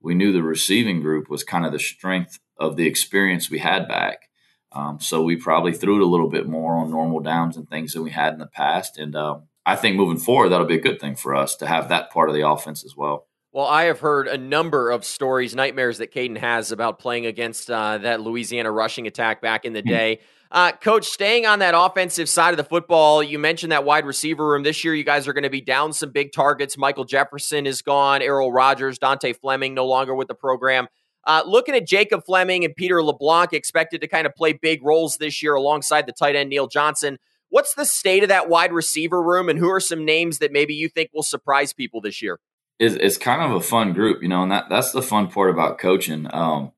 we 0.00 0.14
knew 0.14 0.32
the 0.32 0.42
receiving 0.42 1.00
group 1.00 1.28
was 1.28 1.44
kind 1.44 1.66
of 1.66 1.72
the 1.72 1.78
strength 1.78 2.38
of 2.58 2.76
the 2.76 2.86
experience 2.86 3.50
we 3.50 3.58
had 3.58 3.86
back. 3.88 4.28
Um, 4.72 5.00
so 5.00 5.22
we 5.22 5.36
probably 5.36 5.72
threw 5.72 5.96
it 5.96 6.02
a 6.02 6.08
little 6.08 6.28
bit 6.28 6.48
more 6.48 6.76
on 6.76 6.90
normal 6.90 7.20
downs 7.20 7.56
and 7.56 7.68
things 7.68 7.92
than 7.92 8.04
we 8.04 8.10
had 8.10 8.32
in 8.32 8.38
the 8.38 8.46
past. 8.46 8.98
And 8.98 9.16
um, 9.16 9.48
I 9.66 9.76
think 9.76 9.96
moving 9.96 10.18
forward, 10.18 10.50
that'll 10.50 10.66
be 10.66 10.76
a 10.76 10.80
good 10.80 11.00
thing 11.00 11.16
for 11.16 11.34
us 11.34 11.56
to 11.56 11.66
have 11.66 11.88
that 11.88 12.10
part 12.10 12.28
of 12.28 12.34
the 12.34 12.48
offense 12.48 12.84
as 12.84 12.96
well. 12.96 13.26
Well, 13.52 13.66
I 13.66 13.84
have 13.84 13.98
heard 13.98 14.28
a 14.28 14.38
number 14.38 14.90
of 14.90 15.04
stories, 15.04 15.56
nightmares 15.56 15.98
that 15.98 16.14
Kaiden 16.14 16.38
has 16.38 16.70
about 16.70 17.00
playing 17.00 17.26
against 17.26 17.68
uh, 17.68 17.98
that 17.98 18.20
Louisiana 18.20 18.70
rushing 18.70 19.08
attack 19.08 19.42
back 19.42 19.64
in 19.64 19.72
the 19.72 19.80
hmm. 19.80 19.88
day. 19.88 20.20
Uh, 20.52 20.72
Coach, 20.72 21.06
staying 21.06 21.46
on 21.46 21.60
that 21.60 21.74
offensive 21.76 22.28
side 22.28 22.50
of 22.52 22.56
the 22.56 22.64
football, 22.64 23.22
you 23.22 23.38
mentioned 23.38 23.70
that 23.72 23.84
wide 23.84 24.04
receiver 24.04 24.48
room. 24.48 24.62
This 24.62 24.84
year, 24.84 24.94
you 24.94 25.04
guys 25.04 25.28
are 25.28 25.32
going 25.32 25.44
to 25.44 25.50
be 25.50 25.60
down 25.60 25.92
some 25.92 26.10
big 26.10 26.32
targets. 26.32 26.76
Michael 26.76 27.04
Jefferson 27.04 27.66
is 27.66 27.82
gone. 27.82 28.20
Errol 28.20 28.52
Rogers, 28.52 28.98
Dontae 28.98 29.36
Fleming 29.36 29.74
no 29.74 29.86
longer 29.86 30.14
with 30.14 30.28
the 30.28 30.34
program. 30.34 30.88
Uh, 31.24 31.42
looking 31.46 31.74
at 31.74 31.86
Jacob 31.86 32.24
Fleming 32.24 32.64
and 32.64 32.74
Peter 32.74 33.02
LeBlanc, 33.02 33.52
expected 33.52 34.00
to 34.00 34.08
kind 34.08 34.26
of 34.26 34.34
play 34.34 34.52
big 34.52 34.82
roles 34.82 35.18
this 35.18 35.42
year 35.42 35.54
alongside 35.54 36.06
the 36.06 36.12
tight 36.12 36.34
end 36.34 36.50
Neal 36.50 36.66
Johnson. 36.66 37.18
What's 37.48 37.74
the 37.74 37.84
state 37.84 38.22
of 38.22 38.28
that 38.28 38.48
wide 38.48 38.72
receiver 38.72 39.22
room, 39.22 39.48
and 39.48 39.58
who 39.58 39.70
are 39.70 39.80
some 39.80 40.04
names 40.04 40.38
that 40.38 40.52
maybe 40.52 40.74
you 40.74 40.88
think 40.88 41.10
will 41.12 41.22
surprise 41.22 41.72
people 41.72 42.00
this 42.00 42.22
year? 42.22 42.38
It's, 42.80 42.94
it's 42.94 43.18
kind 43.18 43.42
of 43.42 43.52
a 43.52 43.60
fun 43.60 43.92
group, 43.92 44.22
you 44.22 44.28
know, 44.28 44.42
and 44.42 44.50
that 44.50 44.70
that's 44.70 44.90
the 44.90 45.02
fun 45.02 45.28
part 45.28 45.50
about 45.50 45.78
coaching. 45.78 46.26
Um, 46.32 46.72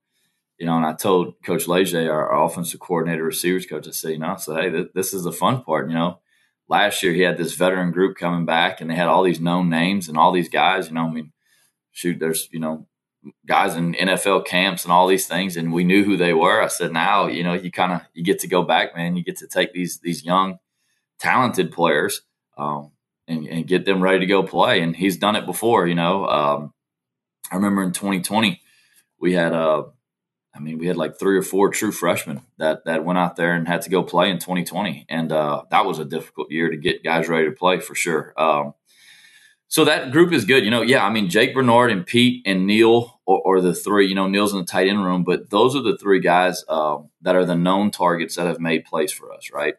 you 0.58 0.66
know, 0.66 0.76
and 0.76 0.84
I 0.84 0.94
told 0.94 1.34
Coach 1.44 1.68
Leger, 1.68 2.12
our, 2.12 2.28
our, 2.28 2.44
offensive 2.44 2.80
coordinator, 2.80 3.24
receivers 3.24 3.66
coach, 3.66 3.88
I 3.88 3.92
said, 3.92 4.10
you 4.10 4.18
know, 4.18 4.32
I 4.32 4.36
said, 4.36 4.56
hey, 4.62 4.70
th- 4.70 4.90
this 4.94 5.14
is 5.14 5.24
the 5.24 5.32
fun 5.32 5.62
part. 5.62 5.88
You 5.88 5.94
know, 5.94 6.18
last 6.68 7.02
year 7.02 7.12
he 7.12 7.22
had 7.22 7.38
this 7.38 7.54
veteran 7.54 7.92
group 7.92 8.16
coming 8.16 8.44
back, 8.44 8.80
and 8.80 8.90
they 8.90 8.96
had 8.96 9.06
all 9.06 9.22
these 9.22 9.40
known 9.40 9.70
names 9.70 10.08
and 10.08 10.18
all 10.18 10.32
these 10.32 10.48
guys. 10.48 10.88
You 10.88 10.94
know, 10.94 11.06
I 11.06 11.10
mean, 11.10 11.32
shoot, 11.92 12.18
there's 12.18 12.48
you 12.50 12.58
know 12.58 12.88
guys 13.46 13.76
in 13.76 13.94
NFL 13.94 14.44
camps 14.44 14.82
and 14.82 14.92
all 14.92 15.06
these 15.06 15.28
things, 15.28 15.56
and 15.56 15.72
we 15.72 15.84
knew 15.84 16.04
who 16.04 16.16
they 16.16 16.34
were. 16.34 16.60
I 16.60 16.66
said, 16.66 16.92
now 16.92 17.28
you 17.28 17.44
know, 17.44 17.54
you 17.54 17.70
kind 17.70 17.92
of 17.92 18.00
you 18.12 18.24
get 18.24 18.40
to 18.40 18.48
go 18.48 18.64
back, 18.64 18.96
man. 18.96 19.14
You 19.14 19.22
get 19.22 19.38
to 19.38 19.46
take 19.46 19.72
these 19.72 20.00
these 20.00 20.24
young, 20.24 20.58
talented 21.20 21.70
players. 21.70 22.22
Um, 22.58 22.90
and, 23.32 23.48
and, 23.48 23.66
get 23.66 23.84
them 23.84 24.02
ready 24.02 24.20
to 24.20 24.26
go 24.26 24.42
play. 24.42 24.80
And 24.80 24.94
he's 24.94 25.16
done 25.16 25.36
it 25.36 25.46
before, 25.46 25.86
you 25.86 25.94
know. 25.94 26.26
Um, 26.26 26.72
I 27.50 27.56
remember 27.56 27.82
in 27.82 27.92
2020, 27.92 28.60
we 29.18 29.32
had, 29.32 29.52
uh, 29.52 29.84
I 30.54 30.58
mean, 30.58 30.78
we 30.78 30.86
had 30.86 30.96
like 30.96 31.18
three 31.18 31.36
or 31.36 31.42
four 31.42 31.70
true 31.70 31.92
freshmen 31.92 32.42
that 32.58 32.84
that 32.84 33.04
went 33.04 33.18
out 33.18 33.36
there 33.36 33.54
and 33.54 33.66
had 33.66 33.82
to 33.82 33.90
go 33.90 34.02
play 34.02 34.30
in 34.30 34.38
2020, 34.38 35.06
and 35.08 35.32
uh, 35.32 35.62
that 35.70 35.86
was 35.86 35.98
a 35.98 36.04
difficult 36.04 36.50
year 36.50 36.70
to 36.70 36.76
get 36.76 37.02
guys 37.02 37.28
ready 37.28 37.46
to 37.46 37.52
play 37.52 37.80
for 37.80 37.94
sure. 37.94 38.34
Um, 38.36 38.74
so 39.68 39.86
that 39.86 40.12
group 40.12 40.34
is 40.34 40.44
good, 40.44 40.64
you 40.64 40.70
know. 40.70 40.82
Yeah, 40.82 41.06
I 41.06 41.10
mean, 41.10 41.30
Jake 41.30 41.54
Bernard 41.54 41.90
and 41.90 42.04
Pete 42.04 42.42
and 42.44 42.66
Neal 42.66 43.20
or 43.24 43.62
the 43.62 43.74
three. 43.74 44.06
You 44.06 44.14
know, 44.14 44.28
Neal's 44.28 44.52
in 44.52 44.58
the 44.58 44.66
tight 44.66 44.88
end 44.88 45.02
room, 45.02 45.24
but 45.24 45.48
those 45.48 45.74
are 45.74 45.82
the 45.82 45.96
three 45.96 46.20
guys 46.20 46.62
uh, 46.68 46.98
that 47.22 47.36
are 47.36 47.46
the 47.46 47.54
known 47.54 47.90
targets 47.90 48.36
that 48.36 48.46
have 48.46 48.60
made 48.60 48.84
plays 48.84 49.12
for 49.12 49.32
us, 49.32 49.50
right? 49.50 49.76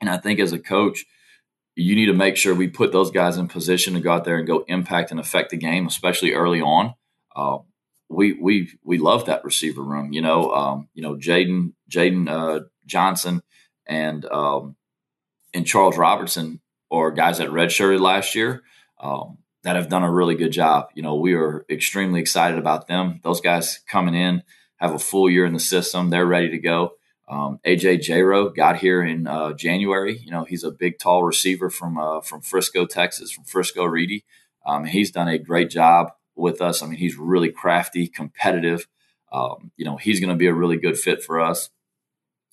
And 0.00 0.10
I 0.10 0.18
think 0.18 0.38
as 0.38 0.52
a 0.52 0.58
coach, 0.58 1.06
you 1.76 1.94
need 1.94 2.06
to 2.06 2.14
make 2.14 2.36
sure 2.36 2.54
we 2.54 2.68
put 2.68 2.90
those 2.90 3.10
guys 3.10 3.36
in 3.36 3.48
position 3.48 3.94
to 3.94 4.00
go 4.00 4.12
out 4.12 4.24
there 4.24 4.38
and 4.38 4.46
go 4.46 4.64
impact 4.66 5.10
and 5.10 5.20
affect 5.20 5.50
the 5.50 5.58
game, 5.58 5.86
especially 5.86 6.32
early 6.32 6.60
on. 6.60 6.94
Uh, 7.34 7.58
we 8.08 8.32
we 8.32 8.70
we 8.82 8.98
love 8.98 9.26
that 9.26 9.44
receiver 9.44 9.82
room. 9.82 10.12
You 10.12 10.22
know, 10.22 10.52
um, 10.52 10.88
you 10.94 11.02
know 11.02 11.16
Jaden 11.16 11.74
Jaden 11.90 12.28
uh, 12.28 12.64
Johnson 12.86 13.42
and 13.86 14.24
um, 14.26 14.76
and 15.52 15.66
Charles 15.66 15.98
Robertson 15.98 16.60
are 16.90 17.10
guys 17.10 17.38
that 17.38 17.50
redshirted 17.50 18.00
last 18.00 18.34
year 18.34 18.62
um, 19.00 19.38
that 19.64 19.76
have 19.76 19.90
done 19.90 20.02
a 20.02 20.10
really 20.10 20.34
good 20.34 20.52
job. 20.52 20.88
You 20.94 21.02
know, 21.02 21.16
we 21.16 21.34
are 21.34 21.66
extremely 21.68 22.20
excited 22.20 22.58
about 22.58 22.86
them. 22.86 23.20
Those 23.22 23.40
guys 23.40 23.80
coming 23.86 24.14
in 24.14 24.42
have 24.76 24.94
a 24.94 24.98
full 24.98 25.28
year 25.28 25.44
in 25.44 25.52
the 25.52 25.60
system. 25.60 26.08
They're 26.08 26.26
ready 26.26 26.50
to 26.50 26.58
go. 26.58 26.92
Um, 27.28 27.58
AJ 27.66 28.00
Jaro 28.00 28.54
got 28.54 28.76
here 28.76 29.02
in 29.02 29.26
uh, 29.26 29.52
January. 29.52 30.18
You 30.18 30.30
know, 30.30 30.44
he's 30.44 30.62
a 30.62 30.70
big, 30.70 30.98
tall 30.98 31.24
receiver 31.24 31.70
from 31.70 31.98
uh, 31.98 32.20
from 32.20 32.40
Frisco, 32.40 32.86
Texas, 32.86 33.32
from 33.32 33.44
Frisco 33.44 33.84
Reedy. 33.84 34.24
Um, 34.64 34.84
he's 34.84 35.10
done 35.10 35.28
a 35.28 35.38
great 35.38 35.70
job 35.70 36.12
with 36.36 36.60
us. 36.60 36.82
I 36.82 36.86
mean, 36.86 36.98
he's 36.98 37.16
really 37.16 37.50
crafty, 37.50 38.06
competitive. 38.06 38.86
Um, 39.32 39.72
you 39.76 39.84
know, 39.84 39.96
he's 39.96 40.20
going 40.20 40.30
to 40.30 40.36
be 40.36 40.46
a 40.46 40.54
really 40.54 40.76
good 40.76 40.98
fit 40.98 41.22
for 41.22 41.40
us. 41.40 41.70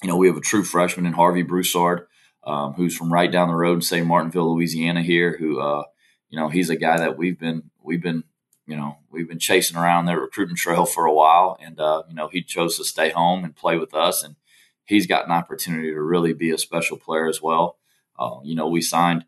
You 0.01 0.09
know, 0.09 0.17
we 0.17 0.27
have 0.27 0.37
a 0.37 0.41
true 0.41 0.63
freshman 0.63 1.05
in 1.05 1.13
Harvey 1.13 1.43
Broussard, 1.43 2.07
um, 2.43 2.73
who's 2.73 2.95
from 2.95 3.13
right 3.13 3.31
down 3.31 3.47
the 3.47 3.55
road 3.55 3.75
in 3.75 3.81
St. 3.81 4.07
Martinville, 4.07 4.53
Louisiana. 4.55 5.03
Here, 5.03 5.37
who 5.37 5.59
uh, 5.59 5.83
you 6.29 6.39
know, 6.39 6.49
he's 6.49 6.71
a 6.71 6.75
guy 6.75 6.97
that 6.97 7.15
we've 7.15 7.39
been 7.39 7.69
we've 7.83 8.01
been 8.01 8.23
you 8.65 8.75
know 8.75 8.97
we've 9.11 9.27
been 9.27 9.39
chasing 9.39 9.77
around 9.77 10.05
their 10.05 10.19
recruiting 10.19 10.55
trail 10.55 10.85
for 10.85 11.05
a 11.05 11.13
while, 11.13 11.57
and 11.61 11.79
uh, 11.79 12.01
you 12.09 12.15
know, 12.15 12.27
he 12.27 12.41
chose 12.41 12.77
to 12.77 12.83
stay 12.83 13.11
home 13.11 13.43
and 13.43 13.55
play 13.55 13.77
with 13.77 13.93
us 13.93 14.23
and 14.23 14.35
he's 14.85 15.07
got 15.07 15.25
an 15.25 15.31
opportunity 15.31 15.91
to 15.91 16.01
really 16.01 16.33
be 16.33 16.51
a 16.51 16.57
special 16.57 16.97
player 16.97 17.27
as 17.27 17.41
well. 17.41 17.77
Uh, 18.17 18.37
you 18.43 18.55
know, 18.55 18.67
we 18.67 18.81
signed 18.81 19.25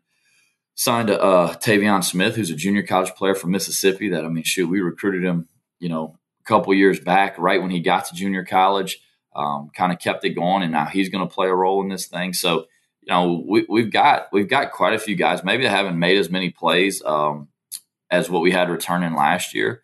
signed 0.74 1.10
uh, 1.10 1.54
Tavion 1.58 2.04
Smith, 2.04 2.36
who's 2.36 2.50
a 2.50 2.54
junior 2.54 2.82
college 2.82 3.10
player 3.14 3.34
from 3.34 3.50
Mississippi. 3.50 4.10
That 4.10 4.24
I 4.24 4.28
mean, 4.28 4.44
shoot, 4.44 4.68
we 4.68 4.80
recruited 4.80 5.24
him, 5.24 5.48
you 5.80 5.88
know, 5.88 6.18
a 6.40 6.44
couple 6.44 6.72
years 6.74 7.00
back, 7.00 7.38
right 7.38 7.60
when 7.60 7.70
he 7.70 7.80
got 7.80 8.06
to 8.06 8.14
junior 8.14 8.44
college. 8.44 9.00
Um, 9.34 9.70
kind 9.74 9.92
of 9.92 9.98
kept 9.98 10.24
it 10.24 10.30
going, 10.30 10.62
and 10.62 10.72
now 10.72 10.86
he's 10.86 11.10
going 11.10 11.26
to 11.26 11.34
play 11.34 11.48
a 11.48 11.54
role 11.54 11.82
in 11.82 11.90
this 11.90 12.06
thing. 12.06 12.32
So, 12.32 12.66
you 13.02 13.12
know, 13.12 13.44
we, 13.46 13.82
have 13.82 13.92
got 13.92 14.28
we've 14.32 14.48
got 14.48 14.72
quite 14.72 14.94
a 14.94 14.98
few 14.98 15.14
guys. 15.14 15.44
Maybe 15.44 15.64
they 15.64 15.68
haven't 15.68 15.98
made 15.98 16.16
as 16.16 16.30
many 16.30 16.48
plays 16.48 17.02
um, 17.04 17.48
as 18.10 18.30
what 18.30 18.40
we 18.40 18.50
had 18.50 18.70
returning 18.70 19.14
last 19.14 19.54
year, 19.54 19.82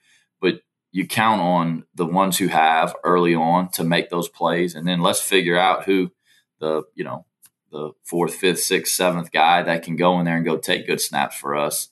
you 0.93 1.07
count 1.07 1.41
on 1.41 1.85
the 1.95 2.07
ones 2.07 2.39
who 2.39 2.49
have 2.49 2.95
early 3.03 3.35
on 3.35 3.71
to 3.71 3.83
make 3.83 4.11
those 4.11 4.29
plays, 4.29 4.75
and 4.75 4.87
then 4.87 5.01
let's 5.01 5.21
figure 5.21 5.59
out 5.59 5.85
who 5.85 6.13
the 6.61 6.83
you 6.95 7.03
know 7.03 7.25
the 7.73 7.93
fourth, 8.05 8.35
fifth, 8.35 8.61
sixth, 8.61 8.95
seventh 8.95 9.33
guy 9.33 9.63
that 9.63 9.83
can 9.83 9.97
go 9.97 10.19
in 10.19 10.27
there 10.27 10.37
and 10.37 10.45
go 10.45 10.59
take 10.59 10.87
good 10.87 11.01
snaps 11.01 11.35
for 11.35 11.57
us 11.57 11.89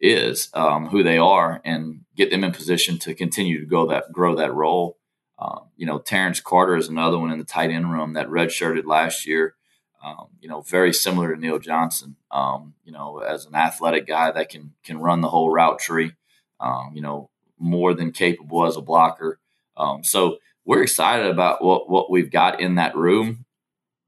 is, 0.00 0.48
um, 0.54 0.86
who 0.86 1.02
they 1.02 1.18
are, 1.18 1.60
and 1.64 2.02
get 2.16 2.30
them 2.30 2.44
in 2.44 2.52
position 2.52 2.98
to 3.00 3.14
continue 3.14 3.58
to 3.58 3.66
go 3.66 3.86
that 3.88 4.12
grow 4.12 4.36
that 4.36 4.54
role. 4.54 4.98
Um, 5.38 5.70
you 5.76 5.86
know, 5.86 5.98
Terrence 5.98 6.40
Carter 6.40 6.76
is 6.76 6.88
another 6.88 7.18
one 7.18 7.32
in 7.32 7.38
the 7.38 7.44
tight 7.44 7.70
end 7.70 7.92
room 7.92 8.12
that 8.12 8.28
redshirted 8.28 8.86
last 8.86 9.26
year. 9.26 9.56
Um, 10.02 10.28
you 10.38 10.48
know, 10.48 10.60
very 10.60 10.92
similar 10.92 11.34
to 11.34 11.40
Neal 11.40 11.58
Johnson. 11.58 12.16
Um, 12.30 12.74
you 12.84 12.92
know, 12.92 13.18
as 13.18 13.46
an 13.46 13.54
athletic 13.54 14.06
guy 14.06 14.30
that 14.30 14.50
can 14.50 14.74
can 14.84 14.98
run 14.98 15.20
the 15.20 15.30
whole 15.30 15.50
route 15.50 15.80
tree. 15.80 16.12
Um, 16.60 16.92
you 16.94 17.02
know, 17.02 17.30
more 17.58 17.94
than 17.94 18.12
capable 18.12 18.66
as 18.66 18.76
a 18.76 18.82
blocker. 18.82 19.38
Um, 19.76 20.04
so 20.04 20.38
we're 20.64 20.82
excited 20.82 21.26
about 21.26 21.62
what 21.62 21.88
what 21.88 22.10
we've 22.10 22.30
got 22.30 22.60
in 22.60 22.76
that 22.76 22.96
room. 22.96 23.44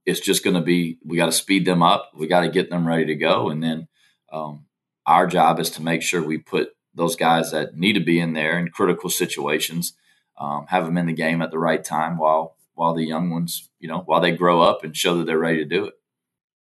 It's 0.04 0.20
just 0.20 0.44
going 0.44 0.54
to 0.54 0.62
be 0.62 0.98
we 1.04 1.16
got 1.16 1.26
to 1.26 1.32
speed 1.32 1.64
them 1.64 1.82
up. 1.82 2.12
We 2.14 2.26
got 2.26 2.40
to 2.40 2.48
get 2.48 2.70
them 2.70 2.86
ready 2.86 3.06
to 3.06 3.14
go, 3.14 3.48
and 3.50 3.62
then 3.62 3.88
um, 4.32 4.66
our 5.06 5.26
job 5.26 5.60
is 5.60 5.70
to 5.70 5.82
make 5.82 6.02
sure 6.02 6.22
we 6.22 6.38
put 6.38 6.70
those 6.94 7.16
guys 7.16 7.50
that 7.50 7.76
need 7.76 7.92
to 7.92 8.00
be 8.00 8.18
in 8.18 8.32
there 8.32 8.58
in 8.58 8.68
critical 8.68 9.10
situations, 9.10 9.92
um, 10.38 10.66
have 10.68 10.86
them 10.86 10.96
in 10.96 11.06
the 11.06 11.12
game 11.12 11.42
at 11.42 11.50
the 11.50 11.58
right 11.58 11.84
time 11.84 12.16
while 12.16 12.56
while 12.74 12.94
the 12.94 13.04
young 13.04 13.30
ones, 13.30 13.68
you 13.80 13.88
know, 13.88 14.00
while 14.00 14.20
they 14.20 14.32
grow 14.32 14.60
up 14.60 14.84
and 14.84 14.96
show 14.96 15.16
that 15.16 15.24
they're 15.24 15.38
ready 15.38 15.58
to 15.58 15.64
do 15.64 15.86
it. 15.86 15.94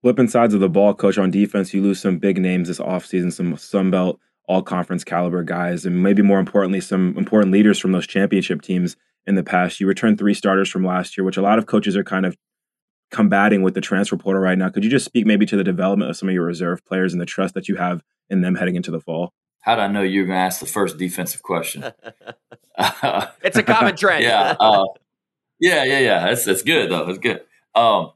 Flipping 0.03 0.29
sides 0.29 0.55
of 0.55 0.61
the 0.61 0.69
ball, 0.69 0.95
coach, 0.95 1.19
on 1.19 1.33
defense, 1.33 1.75
you 1.75 1.83
lose 1.83 2.01
some 2.01 2.19
big 2.19 2.39
names 2.39 2.69
this 2.69 2.79
offseason, 2.79 3.33
some 3.33 3.57
Sun 3.57 3.91
Belt 3.91 4.21
all 4.49 4.63
conference 4.63 5.05
caliber 5.05 5.43
guys, 5.43 5.85
and 5.85 6.03
maybe 6.03 6.23
more 6.23 6.39
importantly, 6.39 6.81
some 6.81 7.17
important 7.17 7.53
leaders 7.53 7.79
from 7.79 7.93
those 7.93 8.07
championship 8.07 8.63
teams 8.63 8.97
in 9.27 9.35
the 9.35 9.43
past. 9.43 9.81
You 9.81 9.87
returned 9.87 10.19
three 10.19 10.35
starters 10.35 10.71
from 10.71 10.85
last 10.85 11.17
year, 11.17 11.25
which 11.25 11.37
a 11.37 11.43
lot 11.43 11.59
of 11.59 11.67
coaches 11.67 11.97
are 11.97 12.05
kind 12.05 12.27
of 12.27 12.37
combating 13.11 13.63
with 13.63 13.75
the 13.75 13.81
transfer 13.81 14.17
portal 14.17 14.43
right 14.43 14.59
now. 14.59 14.69
Could 14.69 14.85
you 14.85 14.91
just 14.91 15.05
speak 15.05 15.27
maybe 15.27 15.47
to 15.47 15.57
the 15.57 15.65
development 15.65 16.11
of 16.11 16.17
some 16.17 16.29
of 16.29 16.35
your 16.35 16.45
reserve 16.45 16.85
players 16.85 17.13
and 17.13 17.21
the 17.21 17.27
trust 17.27 17.55
that 17.55 17.69
you 17.69 17.77
have 17.77 18.03
in 18.31 18.41
them 18.41 18.57
heading 18.57 18.77
into 18.77 18.91
the 18.91 19.01
fall? 19.01 19.33
How 19.61 19.75
did 19.75 19.83
I 19.83 19.89
know 19.89 20.03
you 20.03 20.21
were 20.21 20.27
going 20.27 20.37
to 20.39 20.43
ask 20.43 20.61
the 20.61 20.67
first 20.67 20.97
defensive 20.97 21.43
question? 21.43 21.83
it's 22.79 23.57
a 23.57 23.63
common 23.63 23.97
trend. 23.97 24.23
yeah. 24.23 24.55
Uh, 24.61 24.85
yeah, 25.59 25.85
yeah, 25.85 25.99
yeah. 26.01 26.27
That's 26.27 26.45
that's 26.45 26.63
good 26.63 26.91
though. 26.91 27.09
It's 27.09 27.19
good. 27.19 27.41
Um, 27.75 28.13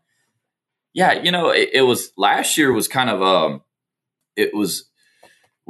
yeah, 0.92 1.12
you 1.22 1.30
know, 1.30 1.50
it, 1.50 1.70
it, 1.72 1.82
was 1.82 2.12
last 2.16 2.58
year 2.58 2.72
was 2.72 2.88
kind 2.88 3.08
of 3.08 3.22
um, 3.22 3.62
it 4.36 4.54
was 4.54 4.89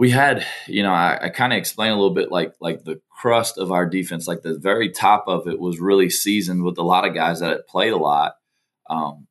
we 0.00 0.08
had 0.08 0.46
you 0.66 0.82
know 0.82 0.94
I, 0.94 1.24
I 1.24 1.28
kind 1.28 1.52
of 1.52 1.58
explained 1.58 1.92
a 1.92 1.96
little 1.96 2.14
bit 2.14 2.32
like 2.32 2.54
like 2.58 2.84
the 2.84 3.02
crust 3.10 3.58
of 3.58 3.70
our 3.70 3.84
defense, 3.84 4.26
like 4.26 4.40
the 4.40 4.58
very 4.58 4.88
top 4.88 5.24
of 5.26 5.46
it 5.46 5.60
was 5.60 5.78
really 5.78 6.08
seasoned 6.08 6.64
with 6.64 6.78
a 6.78 6.82
lot 6.82 7.06
of 7.06 7.14
guys 7.14 7.40
that 7.40 7.50
had 7.50 7.66
played 7.66 7.92
a 7.92 7.98
lot. 7.98 8.36
Um, 8.88 9.26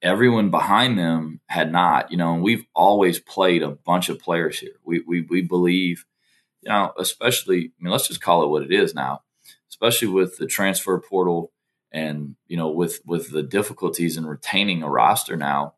everyone 0.00 0.52
behind 0.52 0.96
them 0.96 1.40
had 1.48 1.72
not, 1.72 2.12
you 2.12 2.16
know, 2.16 2.34
and 2.34 2.42
we've 2.44 2.64
always 2.72 3.18
played 3.18 3.64
a 3.64 3.72
bunch 3.72 4.08
of 4.08 4.20
players 4.20 4.60
here. 4.60 4.76
We 4.84 5.00
we 5.00 5.22
we 5.22 5.42
believe, 5.42 6.04
you 6.60 6.68
know, 6.68 6.92
especially 6.96 7.72
I 7.80 7.82
mean, 7.82 7.90
let's 7.90 8.06
just 8.06 8.22
call 8.22 8.44
it 8.44 8.48
what 8.48 8.62
it 8.62 8.72
is 8.72 8.94
now, 8.94 9.22
especially 9.68 10.06
with 10.06 10.38
the 10.38 10.46
transfer 10.46 11.00
portal 11.00 11.50
and 11.90 12.36
you 12.46 12.56
know 12.56 12.70
with 12.70 13.00
with 13.04 13.32
the 13.32 13.42
difficulties 13.42 14.16
in 14.16 14.24
retaining 14.24 14.82
a 14.82 14.88
roster 14.88 15.36
now 15.36 15.74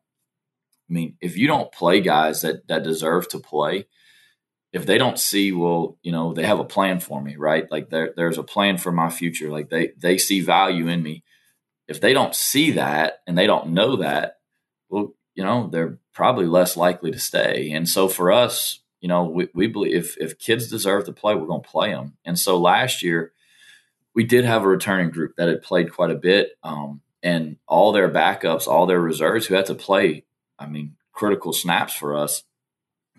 i 0.89 0.93
mean 0.93 1.15
if 1.21 1.37
you 1.37 1.45
don't 1.45 1.71
play 1.71 2.01
guys 2.01 2.41
that 2.41 2.67
that 2.67 2.83
deserve 2.83 3.27
to 3.27 3.37
play 3.37 3.85
if 4.71 4.85
they 4.85 4.97
don't 4.97 5.19
see 5.19 5.51
well 5.51 5.97
you 6.01 6.11
know 6.11 6.33
they 6.33 6.43
have 6.43 6.59
a 6.59 6.65
plan 6.65 6.99
for 6.99 7.21
me 7.21 7.35
right? 7.35 7.69
Like 7.71 7.89
there, 7.89 8.13
there's 8.15 8.37
a 8.37 8.43
plan 8.43 8.77
for 8.77 8.91
my 8.91 9.09
future. 9.09 9.49
Like 9.49 9.69
they 9.69 9.91
they 9.97 10.17
see 10.17 10.41
value 10.41 10.87
in 10.87 11.03
me. 11.03 11.23
If 11.87 12.01
they 12.01 12.13
don't 12.13 12.35
see 12.35 12.71
that 12.71 13.21
and 13.25 13.37
they 13.37 13.47
don't 13.47 13.69
know 13.69 13.97
that 13.97 14.37
well 14.89 15.13
you 15.35 15.43
know 15.43 15.69
they're 15.71 15.97
probably 16.13 16.45
less 16.45 16.75
likely 16.77 17.11
to 17.11 17.19
stay. 17.19 17.71
And 17.71 17.87
so 17.87 18.07
for 18.07 18.31
us 18.31 18.79
you 19.01 19.07
know 19.07 19.23
we, 19.23 19.49
we 19.53 19.67
believe 19.67 19.95
if, 19.95 20.17
if 20.17 20.39
kids 20.39 20.69
deserve 20.69 21.05
to 21.05 21.13
play 21.13 21.35
we're 21.35 21.47
going 21.47 21.63
to 21.63 21.69
play 21.69 21.91
them 21.91 22.17
and 22.25 22.37
so 22.37 22.57
last 22.59 23.01
year 23.01 23.33
we 24.19 24.23
did 24.23 24.45
have 24.45 24.63
a 24.63 24.67
returning 24.67 25.11
group 25.11 25.35
that 25.37 25.47
had 25.47 25.61
played 25.61 25.93
quite 25.93 26.11
a 26.11 26.15
bit, 26.15 26.57
um, 26.63 27.01
and 27.21 27.57
all 27.67 27.91
their 27.91 28.09
backups, 28.09 28.67
all 28.67 28.85
their 28.85 28.99
reserves 28.99 29.45
who 29.45 29.55
had 29.55 29.65
to 29.67 29.75
play, 29.75 30.25
I 30.57 30.67
mean, 30.67 30.95
critical 31.13 31.53
snaps 31.53 31.93
for 31.93 32.15
us, 32.15 32.43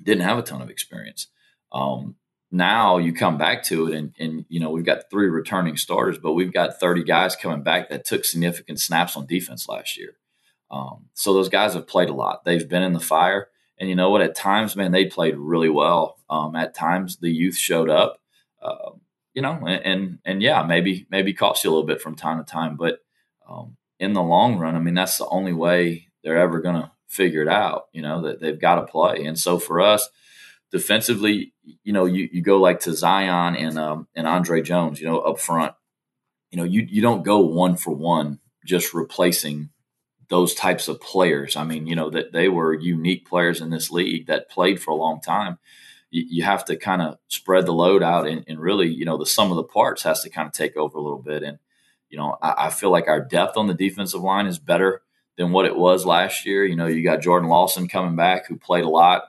didn't 0.03 0.25
have 0.25 0.39
a 0.39 0.43
ton 0.43 0.63
of 0.63 0.71
experience. 0.71 1.29
Um, 1.73 2.17
now 2.51 2.99
you 2.99 3.13
come 3.13 3.39
back 3.39 3.63
to 3.65 3.87
it, 3.87 3.95
and, 3.95 4.15
and 4.19 4.45
you 4.49 4.61
know 4.61 4.71
we've 4.71 4.85
got 4.85 5.11
three 5.11 5.29
returning 5.29 5.77
starters, 5.77 6.19
but 6.19 6.33
we've 6.33 6.53
got 6.53 6.81
30 6.81 7.05
guys 7.05 7.37
coming 7.37 7.63
back 7.63 7.89
that 7.91 8.05
took 8.05 8.25
significant 8.25 8.81
snaps 8.81 9.17
on 9.17 9.27
defense 9.27 9.69
last 9.69 9.97
year. 9.97 10.17
Um, 10.71 11.07
so 11.15 11.33
those 11.33 11.49
guys 11.49 11.75
have 11.75 11.87
played 11.87 12.09
a 12.09 12.15
lot. 12.15 12.45
They've 12.45 12.69
been 12.69 12.83
in 12.83 12.93
the 12.93 13.01
fire, 13.01 13.49
and 13.79 13.89
you 13.89 13.95
know 13.95 14.11
what? 14.11 14.23
At 14.23 14.35
times, 14.35 14.75
man, 14.75 14.93
they 14.93 15.07
played 15.07 15.37
really 15.37 15.69
well. 15.69 16.19
Um, 16.29 16.57
at 16.57 16.75
times, 16.75 17.19
the 17.19 17.31
youth 17.31 17.57
showed 17.57 17.89
up. 17.89 18.21
Uh, 18.61 18.91
you 19.35 19.43
know, 19.43 19.65
and, 19.67 19.85
and, 19.85 20.19
and 20.25 20.43
yeah, 20.43 20.63
maybe 20.65 21.07
maybe 21.11 21.33
costs 21.33 21.65
you 21.65 21.71
a 21.71 21.73
little 21.73 21.87
bit 21.87 22.01
from 22.01 22.17
time 22.17 22.39
to 22.39 22.45
time, 22.45 22.77
but 22.77 22.99
um, 23.49 23.77
in 23.99 24.13
the 24.13 24.23
long 24.23 24.59
run, 24.59 24.75
I 24.75 24.81
mean, 24.81 24.95
that's 24.95 25.19
the 25.19 25.29
only 25.29 25.53
way 25.53 26.09
they're 26.23 26.39
ever 26.39 26.61
going 26.61 26.77
to 26.77 26.91
figure 27.07 27.43
it 27.43 27.49
out. 27.49 27.87
You 27.93 28.03
know 28.03 28.23
that 28.23 28.41
they've 28.41 28.61
got 28.61 28.77
to 28.77 28.87
play, 28.87 29.25
and 29.25 29.39
so 29.39 29.59
for 29.59 29.81
us, 29.81 30.09
defensively, 30.71 31.53
you 31.83 31.93
know, 31.93 32.05
you, 32.05 32.29
you 32.33 32.43
go 32.43 32.59
like 32.59 32.81
to 32.81 32.91
Zi'Yon 32.91 33.59
and 33.59 33.79
um, 33.79 34.09
and 34.15 34.27
Andre 34.27 34.63
Jones, 34.63 35.01
you 35.01 35.07
know, 35.07 35.21
up 35.21 35.39
front. 35.39 35.75
You 36.51 36.59
know, 36.59 36.65
you 36.65 36.87
you 36.89 37.03
don't 37.03 37.23
go 37.23 37.39
one 37.41 37.77
for 37.77 37.93
one, 37.93 38.41
just 38.65 38.95
replacing 38.95 39.71
those 40.29 40.55
types 40.55 40.89
of 40.89 41.01
players. 41.01 41.57
I 41.57 41.65
mean, 41.65 41.87
you 41.87 41.97
know 41.97 42.11
that 42.11 42.33
they 42.33 42.49
were 42.49 42.75
unique 42.75 43.29
players 43.29 43.61
in 43.61 43.71
this 43.71 43.91
league 43.91 44.27
that 44.27 44.51
played 44.51 44.81
for 44.81 44.91
a 44.91 44.97
long 44.97 45.21
time 45.21 45.59
you, 46.11 46.25
you 46.29 46.43
have 46.43 46.65
to 46.67 46.77
kind 46.77 47.03
of 47.03 47.19
spread 47.29 47.67
the 47.67 47.73
load 47.73 48.03
out 48.03 48.27
and, 48.27 48.45
and, 48.47 48.61
really, 48.61 48.89
you 48.89 49.05
know, 49.05 49.17
the 49.17 49.27
sum 49.27 49.51
of 49.51 49.57
the 49.57 49.65
parts 49.65 50.03
has 50.03 50.21
to 50.23 50.31
kind 50.31 50.47
of 50.47 50.53
take 50.53 50.77
over 50.77 50.99
a 50.99 51.03
little 51.03 51.23
bit. 51.23 51.43
And, 51.43 51.59
you 52.09 52.19
know, 52.19 52.37
I, 52.43 52.67
I, 52.67 52.71
feel 52.71 52.91
like 52.91 53.09
our 53.09 53.21
depth 53.21 53.57
on 53.57 53.69
the 53.69 53.75
defensive 53.75 54.21
line 54.21 54.47
is 54.47 54.59
better 54.59 55.03
than 55.39 55.53
what 55.53 55.67
it 55.67 55.77
was 55.77 56.05
last 56.05 56.45
year. 56.45 56.65
You 56.65 56.77
know, 56.77 56.87
you 56.87 57.03
got 57.03 57.23
Jordan 57.23 57.49
Lawson 57.49 57.89
coming 57.89 58.17
back 58.17 58.47
who 58.47 58.57
played 58.57 58.85
a 58.85 58.89
lot. 58.89 59.23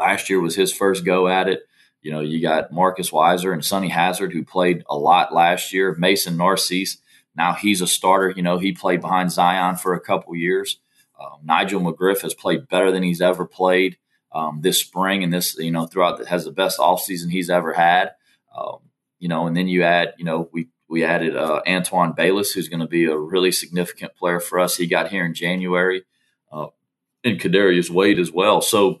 Last 0.00 0.30
year 0.30 0.40
was 0.40 0.56
his 0.56 0.72
first 0.72 1.04
go 1.04 1.28
at 1.28 1.46
it. 1.46 1.60
You 2.00 2.10
know, 2.10 2.20
you 2.20 2.40
got 2.40 2.72
Marcus 2.72 3.10
Weiser 3.10 3.52
and 3.52 3.62
Sonny 3.62 3.90
Hazard 3.90 4.32
who 4.32 4.42
played 4.42 4.82
a 4.88 4.96
lot 4.96 5.34
last 5.34 5.74
year. 5.74 5.94
Mason 5.98 6.38
Narcisse, 6.38 6.96
now 7.36 7.52
he's 7.52 7.82
a 7.82 7.86
starter. 7.86 8.32
You 8.34 8.42
know, 8.42 8.56
he 8.56 8.72
played 8.72 9.02
behind 9.02 9.28
Zi'Yon 9.28 9.78
for 9.78 9.92
a 9.92 10.00
couple 10.00 10.34
years. 10.34 10.80
Um, 11.20 11.40
Nigel 11.44 11.82
McGriff 11.82 12.22
has 12.22 12.32
played 12.32 12.66
better 12.66 12.90
than 12.90 13.02
he's 13.02 13.20
ever 13.20 13.44
played 13.44 13.98
um, 14.32 14.60
this 14.62 14.80
spring 14.80 15.22
and 15.22 15.30
this, 15.30 15.54
you 15.58 15.70
know, 15.70 15.84
throughout 15.84 16.16
the, 16.16 16.26
has 16.26 16.46
the 16.46 16.50
best 16.50 16.78
offseason 16.78 17.30
he's 17.30 17.50
ever 17.50 17.74
had. 17.74 18.12
Um, 18.56 18.78
you 19.18 19.28
know, 19.28 19.46
and 19.46 19.54
then 19.54 19.68
you 19.68 19.82
add, 19.82 20.14
you 20.16 20.24
know, 20.24 20.48
we 20.50 20.68
we 20.88 21.04
added 21.04 21.36
uh, 21.36 21.60
Antoine 21.68 22.14
Bayless, 22.16 22.52
who's 22.52 22.70
going 22.70 22.80
to 22.80 22.88
be 22.88 23.04
a 23.04 23.16
really 23.16 23.52
significant 23.52 24.16
player 24.16 24.40
for 24.40 24.58
us. 24.58 24.76
He 24.76 24.86
got 24.86 25.08
here 25.08 25.26
in 25.26 25.34
January, 25.34 26.04
uh, 26.50 26.68
and 27.22 27.38
Kadarius 27.38 27.90
Wade 27.90 28.18
as 28.18 28.32
well. 28.32 28.62
So 28.62 29.00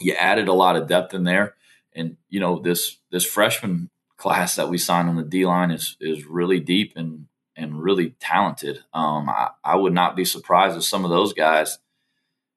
you 0.00 0.14
added 0.14 0.48
a 0.48 0.52
lot 0.52 0.76
of 0.76 0.88
depth 0.88 1.14
in 1.14 1.24
there, 1.24 1.54
and 1.94 2.16
you 2.28 2.40
know 2.40 2.58
this 2.58 2.98
this 3.10 3.24
freshman 3.24 3.90
class 4.16 4.56
that 4.56 4.68
we 4.68 4.78
signed 4.78 5.08
on 5.08 5.16
the 5.16 5.22
D 5.22 5.46
line 5.46 5.70
is 5.70 5.96
is 6.00 6.24
really 6.24 6.60
deep 6.60 6.92
and 6.96 7.26
and 7.58 7.82
really 7.82 8.10
talented. 8.20 8.84
Um, 8.94 9.28
I, 9.28 9.50
I 9.64 9.76
would 9.76 9.92
not 9.92 10.14
be 10.14 10.24
surprised 10.24 10.76
if 10.76 10.84
some 10.84 11.04
of 11.04 11.10
those 11.10 11.32
guys, 11.32 11.78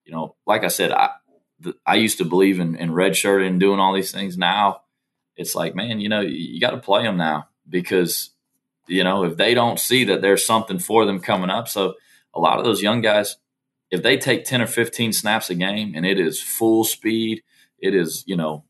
you 0.06 0.14
know, 0.14 0.36
like 0.46 0.64
I 0.64 0.68
said, 0.68 0.92
I, 0.92 1.10
I 1.86 1.96
used 1.96 2.20
to 2.20 2.26
believe 2.26 2.60
in, 2.60 2.76
in 2.76 2.94
red 2.94 3.18
shirt 3.18 3.42
and 3.42 3.60
doing 3.60 3.80
all 3.80 3.94
these 3.94 4.12
things. 4.12 4.38
Now 4.38 4.82
it's 5.36 5.56
like, 5.56 5.74
man, 5.74 6.00
you 6.00 6.08
know, 6.08 6.22
you, 6.22 6.36
you 6.36 6.60
got 6.60 6.72
to 6.72 6.78
play 6.78 7.02
them 7.02 7.18
now 7.18 7.48
because, 7.68 8.30
you 8.88 9.04
know, 9.04 9.24
if 9.24 9.38
they 9.38 9.56
don't 9.56 9.80
see 9.80 10.04
that 10.06 10.22
there's 10.22 10.46
something 10.46 10.78
for 10.78 11.06
them 11.06 11.20
coming 11.20 11.50
up. 11.50 11.68
So 11.68 11.96
a 12.34 12.40
lot 12.40 12.60
of 12.60 12.66
those 12.66 12.84
young 12.84 13.02
guys, 13.02 13.38
if 13.92 14.02
they 14.02 14.18
take 14.18 14.46
10 14.46 14.62
or 14.62 14.68
15 14.68 15.14
snaps 15.14 15.50
a 15.50 15.56
game 15.56 15.94
and 15.96 16.06
it 16.06 16.20
is 16.20 16.42
full 16.42 16.84
speed, 16.86 17.44
it 17.78 17.94
is, 17.94 18.24
you 18.26 18.38
know, 18.38 18.64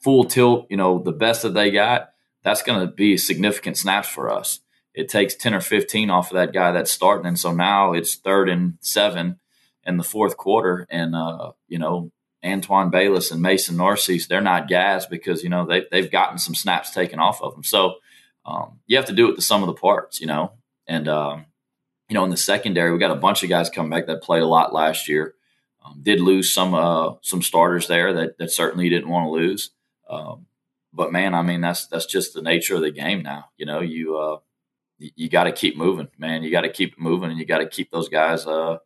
full 0.00 0.24
tilt, 0.24 0.66
you 0.68 0.76
know, 0.76 0.98
the 1.02 1.12
best 1.12 1.42
that 1.42 1.54
they 1.54 1.70
got, 1.70 2.10
that's 2.42 2.62
going 2.62 2.86
to 2.86 2.92
be 2.92 3.16
significant 3.16 3.78
snaps 3.78 4.08
for 4.08 4.30
us. 4.30 4.60
It 4.94 5.08
takes 5.08 5.34
10 5.34 5.54
or 5.54 5.60
15 5.60 6.10
off 6.10 6.30
of 6.30 6.34
that 6.34 6.52
guy 6.52 6.72
that's 6.72 6.90
starting. 6.90 7.26
And 7.26 7.38
so 7.38 7.52
now 7.52 7.94
it's 7.94 8.16
third 8.16 8.50
and 8.50 8.74
seven 8.80 9.38
in 9.84 9.96
the 9.96 10.04
fourth 10.04 10.36
quarter. 10.36 10.86
And, 10.90 11.14
uh, 11.14 11.52
you 11.66 11.78
know, 11.78 12.12
Antoine 12.44 12.90
Bayless 12.90 13.30
and 13.30 13.40
Mason 13.40 13.76
Narcisse, 13.76 14.26
they're 14.26 14.42
not 14.42 14.68
gas 14.68 15.06
because, 15.06 15.42
you 15.42 15.48
know, 15.48 15.64
they, 15.64 15.86
they've 15.90 16.10
gotten 16.10 16.36
some 16.36 16.54
snaps 16.54 16.90
taken 16.90 17.18
off 17.18 17.40
of 17.40 17.54
them. 17.54 17.64
So 17.64 17.94
um, 18.44 18.80
you 18.86 18.96
have 18.96 19.06
to 19.06 19.14
do 19.14 19.30
it 19.30 19.36
to 19.36 19.40
some 19.42 19.62
of 19.62 19.68
the 19.68 19.80
parts, 19.80 20.20
you 20.20 20.26
know. 20.26 20.52
And, 20.86 21.08
um, 21.08 21.46
you 22.12 22.18
know, 22.18 22.24
in 22.24 22.30
the 22.30 22.36
secondary, 22.36 22.92
we 22.92 22.98
got 22.98 23.10
a 23.10 23.14
bunch 23.14 23.42
of 23.42 23.48
guys 23.48 23.70
coming 23.70 23.88
back 23.88 24.04
that 24.06 24.20
played 24.20 24.42
a 24.42 24.46
lot 24.46 24.74
last 24.74 25.08
year. 25.08 25.34
Um, 25.82 26.00
did 26.02 26.20
lose 26.20 26.52
some 26.52 26.74
uh, 26.74 27.14
some 27.22 27.40
starters 27.40 27.86
there 27.86 28.12
that, 28.12 28.36
that 28.36 28.50
certainly 28.50 28.90
didn't 28.90 29.08
want 29.08 29.24
to 29.24 29.30
lose. 29.30 29.70
Um, 30.10 30.44
but 30.92 31.10
man, 31.10 31.32
I 31.32 31.40
mean 31.40 31.62
that's 31.62 31.86
that's 31.86 32.04
just 32.04 32.34
the 32.34 32.42
nature 32.42 32.74
of 32.74 32.82
the 32.82 32.90
game 32.90 33.22
now. 33.22 33.46
You 33.56 33.64
know, 33.64 33.80
you 33.80 34.18
uh, 34.18 34.40
you, 34.98 35.30
got 35.30 35.44
to 35.44 35.52
keep 35.52 35.74
moving, 35.74 36.08
man. 36.18 36.42
You 36.42 36.50
got 36.50 36.60
to 36.60 36.68
keep 36.68 37.00
moving, 37.00 37.30
and 37.30 37.40
you 37.40 37.46
got 37.46 37.60
to 37.60 37.66
keep 37.66 37.90
those 37.90 38.10
guys. 38.10 38.46
Uh, 38.46 38.76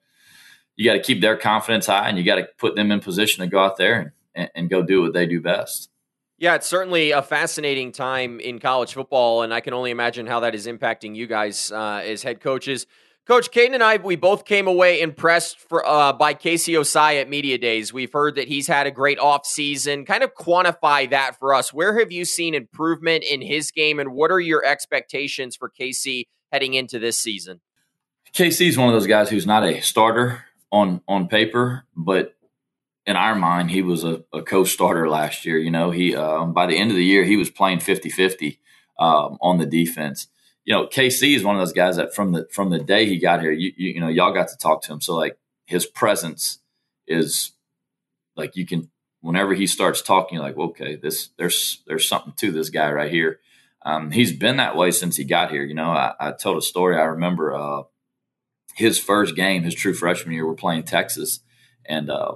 you 0.77 0.89
got 0.89 0.95
to 0.95 1.03
keep 1.03 1.21
their 1.21 1.37
confidence 1.37 1.87
high, 1.87 2.09
and 2.09 2.17
you 2.17 2.23
got 2.23 2.37
to 2.37 2.47
put 2.59 2.77
them 2.77 2.93
in 2.93 3.01
position 3.01 3.43
to 3.43 3.51
go 3.51 3.59
out 3.59 3.77
there 3.77 4.15
and, 4.37 4.51
and 4.55 4.71
go 4.71 4.83
do 4.83 5.03
what 5.03 5.15
they 5.15 5.27
do 5.27 5.41
best. 5.41 5.91
Yeah, 6.39 6.55
it's 6.55 6.69
certainly 6.69 7.11
a 7.11 7.23
fascinating 7.23 7.91
time 7.91 8.39
in 8.39 8.61
college 8.61 8.95
football, 8.95 9.43
and 9.43 9.53
I 9.53 9.61
can 9.61 9.75
only 9.75 9.91
imagine 9.91 10.29
how 10.29 10.41
that 10.41 10.55
is 10.55 10.69
impacting 10.69 11.17
you 11.17 11.27
guys 11.27 11.73
uh, 11.73 12.03
as 12.05 12.23
head 12.23 12.41
coaches. 12.41 12.87
Coach 13.27 13.51
Kaiden 13.51 13.75
and 13.75 13.83
I, 13.83 13.97
we 13.97 14.15
both 14.15 14.45
came 14.45 14.69
away 14.69 15.01
impressed 15.01 15.59
for, 15.59 15.85
uh, 15.85 16.13
by 16.13 16.33
KC 16.33 16.79
Ossai 16.79 17.21
at 17.21 17.29
Media 17.29 17.59
Days. 17.59 17.93
We've 17.93 18.13
heard 18.13 18.37
that 18.37 18.47
he's 18.47 18.69
had 18.69 18.87
a 18.87 18.93
great 18.93 19.19
offseason. 19.19 20.07
Kind 20.07 20.23
of 20.23 20.33
quantify 20.35 21.11
that 21.11 21.37
for 21.37 21.53
us. 21.53 21.73
Where 21.73 21.99
have 21.99 22.13
you 22.13 22.25
seen 22.25 22.55
improvement 22.55 23.25
in 23.25 23.43
his 23.43 23.73
game, 23.73 23.99
and 23.99 24.13
what 24.13 24.31
are 24.31 24.39
your 24.39 24.65
expectations 24.65 25.57
for 25.57 25.69
KC 25.69 26.27
heading 26.53 26.75
into 26.75 27.01
this 27.01 27.19
season? 27.19 27.61
is 28.39 28.79
one 28.79 28.89
of 28.89 28.95
those 28.95 29.09
guys 29.09 29.29
who's 29.29 29.47
not 29.47 29.65
a 29.65 29.81
starter 29.81 30.45
on 30.71 31.01
on 31.09 31.27
paper, 31.27 31.85
but 31.97 32.37
in 33.07 33.17
our 33.17 33.35
mind, 33.35 33.73
he 33.73 33.83
was 33.83 34.05
a, 34.05 34.23
a 34.33 34.43
co-starter 34.43 35.09
last 35.09 35.45
year. 35.45 35.59
You 35.59 35.73
know, 35.73 35.91
he 35.91 36.15
um, 36.15 36.53
by 36.53 36.67
the 36.67 36.79
end 36.79 36.93
of 36.93 36.97
the 36.97 37.05
year, 37.05 37.25
he 37.25 37.37
was 37.37 37.51
playing 37.51 37.79
50-50 37.79 38.59
um, 39.01 39.39
on 39.41 39.59
the 39.59 39.67
defense 39.67 40.29
you 40.67 40.75
know, 40.75 40.87
KC 40.87 41.37
is 41.37 41.45
one 41.45 41.55
of 41.55 41.61
those 41.61 41.73
guys 41.73 41.97
that 41.97 42.13
from 42.13 42.33
the 42.33 42.49
from 42.51 42.71
the 42.71 42.81
day 42.81 43.07
he 43.07 43.19
got 43.19 43.41
here, 43.41 43.53
you, 43.53 43.73
you, 43.77 43.93
you 43.93 44.01
know, 44.01 44.09
y'all 44.09 44.35
got 44.35 44.49
to 44.49 44.59
talk 44.59 44.83
to 44.83 44.93
him. 44.93 45.01
So 45.01 45.15
like 45.15 45.39
his 45.65 45.87
presence 45.87 46.59
is 47.07 47.53
like 48.35 48.57
you 48.57 48.67
can 48.67 48.91
whenever 49.21 49.55
he 49.55 49.69
starts 49.69 50.03
talking, 50.03 50.39
like, 50.39 50.57
okay, 50.57 50.97
this 50.97 51.31
there's 51.39 51.83
there's 51.87 52.09
something 52.09 52.33
to 52.39 52.51
this 52.51 52.69
guy 52.69 52.91
right 52.91 53.11
here. 53.11 53.39
Um, 53.85 54.11
he's 54.11 54.33
been 54.33 54.57
that 54.57 54.77
way 54.77 54.91
since 54.91 55.17
he 55.17 55.23
got 55.23 55.53
here. 55.53 55.63
You 55.63 55.75
know, 55.75 55.91
I, 55.91 56.15
I 56.19 56.33
told 56.33 56.59
a 56.59 56.63
story. 56.63 56.97
I 56.97 57.05
remember 57.05 57.55
uh, 57.55 57.83
his 58.75 58.99
first 58.99 59.37
game, 59.37 59.63
his 59.63 59.75
true 59.77 59.95
freshman 59.95 60.35
year, 60.35 60.45
we're 60.45 60.55
playing 60.55 60.83
Texas, 60.83 61.39
and 61.89 62.11
uh, 62.11 62.35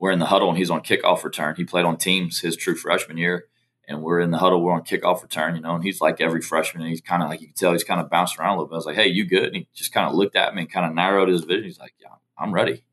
we're 0.00 0.10
in 0.10 0.18
the 0.18 0.26
huddle, 0.26 0.48
and 0.48 0.58
he's 0.58 0.70
on 0.70 0.80
kickoff 0.80 1.22
return. 1.22 1.54
He 1.56 1.64
played 1.64 1.84
on 1.84 1.96
teams 1.96 2.40
his 2.40 2.56
true 2.56 2.74
freshman 2.74 3.18
year, 3.18 3.44
and 3.92 4.02
we're 4.02 4.20
in 4.20 4.30
the 4.30 4.38
huddle, 4.38 4.62
we're 4.62 4.72
on 4.72 4.82
kickoff 4.82 5.22
return, 5.22 5.54
you 5.54 5.62
know, 5.62 5.74
and 5.74 5.84
he's 5.84 6.00
like 6.00 6.20
every 6.20 6.40
freshman, 6.40 6.82
and 6.82 6.90
he's 6.90 7.00
kind 7.00 7.22
of 7.22 7.28
like 7.28 7.40
you 7.40 7.48
can 7.48 7.54
tell 7.54 7.72
he's 7.72 7.84
kind 7.84 8.00
of 8.00 8.10
bounced 8.10 8.38
around 8.38 8.50
a 8.50 8.52
little 8.56 8.68
bit. 8.68 8.74
I 8.74 8.76
was 8.76 8.86
like, 8.86 8.96
"Hey, 8.96 9.08
you 9.08 9.24
good?" 9.24 9.46
And 9.46 9.56
he 9.56 9.68
just 9.74 9.92
kind 9.92 10.08
of 10.08 10.14
looked 10.14 10.36
at 10.36 10.54
me 10.54 10.62
and 10.62 10.72
kind 10.72 10.86
of 10.86 10.94
narrowed 10.94 11.28
his 11.28 11.42
vision. 11.44 11.64
He's 11.64 11.78
like, 11.78 11.94
"Yeah, 12.00 12.08
I'm 12.38 12.52
ready," 12.52 12.84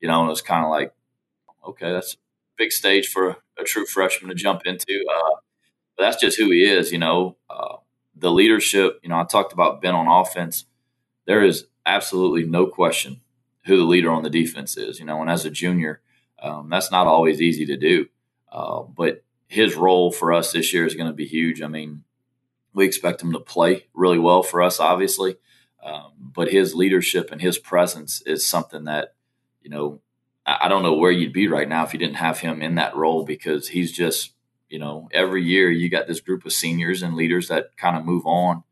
you 0.00 0.08
know, 0.08 0.20
and 0.20 0.28
it 0.28 0.30
was 0.30 0.42
kind 0.42 0.64
of 0.64 0.70
like, 0.70 0.92
"Okay, 1.66 1.92
that's 1.92 2.14
a 2.14 2.16
big 2.56 2.72
stage 2.72 3.08
for 3.08 3.28
a, 3.28 3.36
a 3.60 3.64
true 3.64 3.86
freshman 3.86 4.30
to 4.30 4.34
jump 4.34 4.62
into." 4.64 5.04
Uh, 5.10 5.36
but 5.96 6.04
that's 6.04 6.20
just 6.20 6.38
who 6.38 6.50
he 6.50 6.64
is, 6.64 6.92
you 6.92 6.98
know. 6.98 7.36
Uh, 7.50 7.76
the 8.16 8.30
leadership, 8.30 9.00
you 9.02 9.08
know, 9.08 9.18
I 9.18 9.24
talked 9.24 9.52
about 9.52 9.82
Ben 9.82 9.94
on 9.94 10.08
offense. 10.08 10.66
There 11.26 11.42
is 11.42 11.66
absolutely 11.86 12.44
no 12.44 12.66
question 12.66 13.20
who 13.66 13.76
the 13.76 13.84
leader 13.84 14.10
on 14.10 14.22
the 14.22 14.30
defense 14.30 14.76
is, 14.76 14.98
you 14.98 15.06
know, 15.06 15.20
and 15.20 15.30
as 15.30 15.44
a 15.44 15.50
junior, 15.50 16.00
um, 16.40 16.68
that's 16.68 16.90
not 16.90 17.06
always 17.06 17.40
easy 17.40 17.66
to 17.66 17.76
do. 17.76 18.06
Uh, 18.52 18.82
but 18.82 19.23
his 19.46 19.76
role 19.76 20.10
for 20.10 20.32
us 20.32 20.52
this 20.52 20.72
year 20.72 20.86
is 20.86 20.94
going 20.94 21.06
to 21.06 21.12
be 21.12 21.26
huge. 21.26 21.62
I 21.62 21.68
mean, 21.68 22.04
we 22.72 22.84
expect 22.84 23.22
him 23.22 23.32
to 23.32 23.40
play 23.40 23.86
really 23.94 24.18
well 24.18 24.42
for 24.42 24.62
us, 24.62 24.80
obviously, 24.80 25.36
um, 25.82 26.12
but 26.18 26.50
his 26.50 26.74
leadership 26.74 27.30
and 27.30 27.40
his 27.40 27.58
presence 27.58 28.20
is 28.22 28.46
something 28.46 28.84
that 28.84 29.14
you 29.62 29.70
know 29.70 30.00
I, 30.44 30.68
don't 30.68 30.82
know 30.82 30.94
where 30.94 31.10
you'd 31.10 31.32
be 31.32 31.48
right 31.48 31.68
now 31.68 31.84
if 31.84 31.92
you 31.92 31.98
didn't 31.98 32.16
have 32.16 32.40
him 32.40 32.60
in 32.60 32.74
that 32.74 32.96
role 32.96 33.24
because 33.24 33.68
he's 33.68 33.92
just 33.92 34.32
you 34.68 34.78
know 34.78 35.08
every 35.12 35.42
year 35.42 35.70
you 35.70 35.88
got 35.88 36.06
this 36.06 36.20
group 36.20 36.44
of 36.44 36.52
seniors 36.52 37.02
and 37.02 37.14
leaders 37.14 37.48
that 37.48 37.76
kind 37.76 37.96
of 37.96 38.04
move 38.04 38.26
on, 38.26 38.64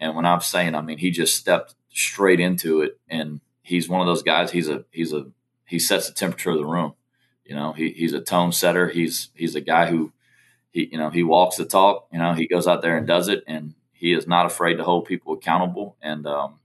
and 0.00 0.16
when 0.16 0.24
I'm 0.24 0.40
saying, 0.40 0.74
I 0.74 0.80
mean 0.80 0.98
he 0.98 1.10
just 1.10 1.36
stepped 1.36 1.74
straight 1.90 2.40
into 2.40 2.80
it, 2.80 2.98
and 3.08 3.40
he's 3.62 3.88
one 3.88 4.00
of 4.00 4.06
those 4.06 4.22
guys. 4.22 4.52
He's 4.52 4.68
a 4.68 4.84
he's 4.90 5.12
a 5.12 5.26
he 5.66 5.78
sets 5.78 6.08
the 6.08 6.14
temperature 6.14 6.50
of 6.50 6.58
the 6.58 6.64
room. 6.64 6.94
You 7.46 7.54
know, 7.54 7.72
he, 7.72 7.90
he's 7.90 8.12
a 8.12 8.20
tone 8.20 8.52
setter. 8.52 8.88
He's 8.88 9.30
he's 9.34 9.54
a 9.54 9.60
guy 9.60 9.86
who 9.86 10.12
he 10.70 10.88
you 10.90 10.98
know 10.98 11.10
he 11.10 11.22
walks 11.22 11.56
the 11.56 11.64
talk. 11.64 12.08
You 12.12 12.18
know, 12.18 12.32
he 12.32 12.46
goes 12.46 12.66
out 12.66 12.82
there 12.82 12.96
and 12.96 13.06
does 13.06 13.28
it, 13.28 13.44
and 13.46 13.74
he 13.92 14.12
is 14.12 14.26
not 14.26 14.46
afraid 14.46 14.74
to 14.74 14.84
hold 14.84 15.06
people 15.06 15.34
accountable. 15.34 15.96
And 16.02 16.26
um, 16.26 16.58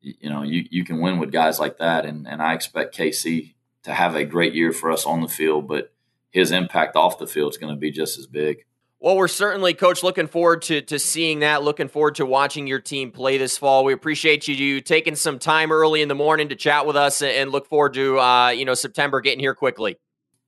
you, 0.00 0.14
you 0.20 0.30
know, 0.30 0.42
you 0.42 0.64
you 0.70 0.84
can 0.84 1.00
win 1.00 1.18
with 1.18 1.32
guys 1.32 1.58
like 1.58 1.78
that. 1.78 2.04
And 2.04 2.26
and 2.26 2.42
I 2.42 2.54
expect 2.54 2.96
KC 2.96 3.54
to 3.84 3.94
have 3.94 4.16
a 4.16 4.24
great 4.24 4.54
year 4.54 4.72
for 4.72 4.90
us 4.90 5.06
on 5.06 5.20
the 5.20 5.28
field, 5.28 5.68
but 5.68 5.92
his 6.30 6.50
impact 6.50 6.96
off 6.96 7.18
the 7.18 7.26
field 7.26 7.52
is 7.52 7.58
going 7.58 7.74
to 7.74 7.78
be 7.78 7.90
just 7.90 8.18
as 8.18 8.26
big. 8.26 8.64
Well, 8.98 9.16
we're 9.16 9.28
certainly, 9.28 9.74
Coach, 9.74 10.02
looking 10.02 10.26
forward 10.26 10.62
to 10.62 10.80
to 10.82 10.98
seeing 10.98 11.40
that. 11.40 11.62
Looking 11.62 11.88
forward 11.88 12.14
to 12.16 12.24
watching 12.24 12.66
your 12.66 12.80
team 12.80 13.12
play 13.12 13.36
this 13.36 13.58
fall. 13.58 13.84
We 13.84 13.92
appreciate 13.92 14.48
you, 14.48 14.54
you 14.54 14.80
taking 14.80 15.16
some 15.16 15.38
time 15.38 15.70
early 15.70 16.00
in 16.00 16.08
the 16.08 16.14
morning 16.14 16.48
to 16.48 16.56
chat 16.56 16.86
with 16.86 16.96
us, 16.96 17.20
and 17.20 17.52
look 17.52 17.66
forward 17.68 17.92
to 17.94 18.18
uh, 18.18 18.48
you 18.48 18.64
know 18.64 18.74
September 18.74 19.20
getting 19.20 19.40
here 19.40 19.54
quickly. 19.54 19.96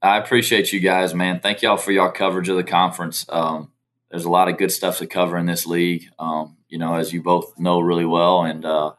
I 0.01 0.17
appreciate 0.17 0.73
you 0.73 0.81
guys, 0.81 1.13
man. 1.15 1.41
Thank 1.41 1.61
y'all 1.61 1.77
for 1.77 1.93
y'all 1.93 2.11
coverage 2.11 2.49
of 2.49 2.57
the 2.57 2.65
conference. 2.65 3.27
Um, 3.29 3.73
there's 4.11 4.25
a 4.25 4.31
lot 4.31 4.49
of 4.49 4.57
good 4.57 4.73
stuff 4.73 4.99
to 4.99 5.07
cover 5.07 5.37
in 5.37 5.45
this 5.45 5.67
league. 5.67 6.05
Um, 6.19 6.57
you 6.69 6.79
know, 6.79 6.95
as 6.95 7.13
you 7.13 7.23
both 7.23 7.59
know 7.59 7.81
really 7.81 8.07
well, 8.07 8.45
and 8.45 8.65
uh, 8.65 8.93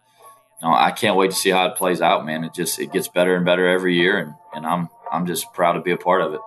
you 0.61 0.67
know, 0.67 0.75
I 0.75 0.91
can't 0.91 1.17
wait 1.17 1.31
to 1.31 1.37
see 1.37 1.49
how 1.49 1.65
it 1.67 1.75
plays 1.75 2.01
out, 2.01 2.23
man. 2.23 2.43
It 2.43 2.53
just 2.53 2.79
it 2.79 2.91
gets 2.91 3.07
better 3.07 3.35
and 3.35 3.45
better 3.45 3.67
every 3.67 3.95
year, 3.95 4.19
and 4.19 4.33
and 4.53 4.65
I'm 4.67 4.89
I'm 5.11 5.25
just 5.25 5.51
proud 5.53 5.73
to 5.73 5.81
be 5.81 5.91
a 5.91 5.97
part 5.97 6.21
of 6.21 6.35
it. 6.35 6.41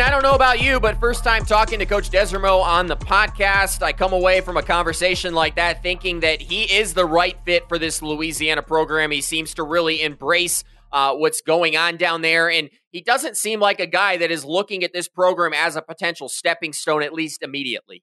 I 0.00 0.10
don't 0.10 0.22
know 0.22 0.34
about 0.34 0.62
you, 0.62 0.80
but 0.80 0.98
first 1.00 1.22
time 1.22 1.44
talking 1.44 1.78
to 1.80 1.86
Coach 1.86 2.08
Desormeaux 2.08 2.62
on 2.62 2.86
the 2.86 2.96
podcast, 2.96 3.82
I 3.82 3.92
come 3.92 4.12
away 4.12 4.40
from 4.40 4.56
a 4.56 4.62
conversation 4.62 5.34
like 5.34 5.56
that 5.56 5.82
thinking 5.82 6.20
that 6.20 6.40
he 6.40 6.62
is 6.62 6.94
the 6.94 7.04
right 7.04 7.36
fit 7.44 7.68
for 7.68 7.78
this 7.78 8.00
Louisiana 8.00 8.62
program. 8.62 9.10
He 9.10 9.20
seems 9.20 9.54
to 9.54 9.62
really 9.62 10.00
embrace 10.02 10.64
uh, 10.92 11.14
what's 11.14 11.40
going 11.40 11.76
on 11.76 11.96
down 11.96 12.22
there, 12.22 12.48
and 12.50 12.70
he 12.90 13.02
doesn't 13.02 13.36
seem 13.36 13.60
like 13.60 13.80
a 13.80 13.86
guy 13.86 14.16
that 14.16 14.30
is 14.30 14.44
looking 14.44 14.82
at 14.82 14.92
this 14.92 15.08
program 15.08 15.52
as 15.52 15.76
a 15.76 15.82
potential 15.82 16.28
stepping 16.28 16.72
stone, 16.72 17.02
at 17.02 17.12
least 17.12 17.42
immediately. 17.42 18.02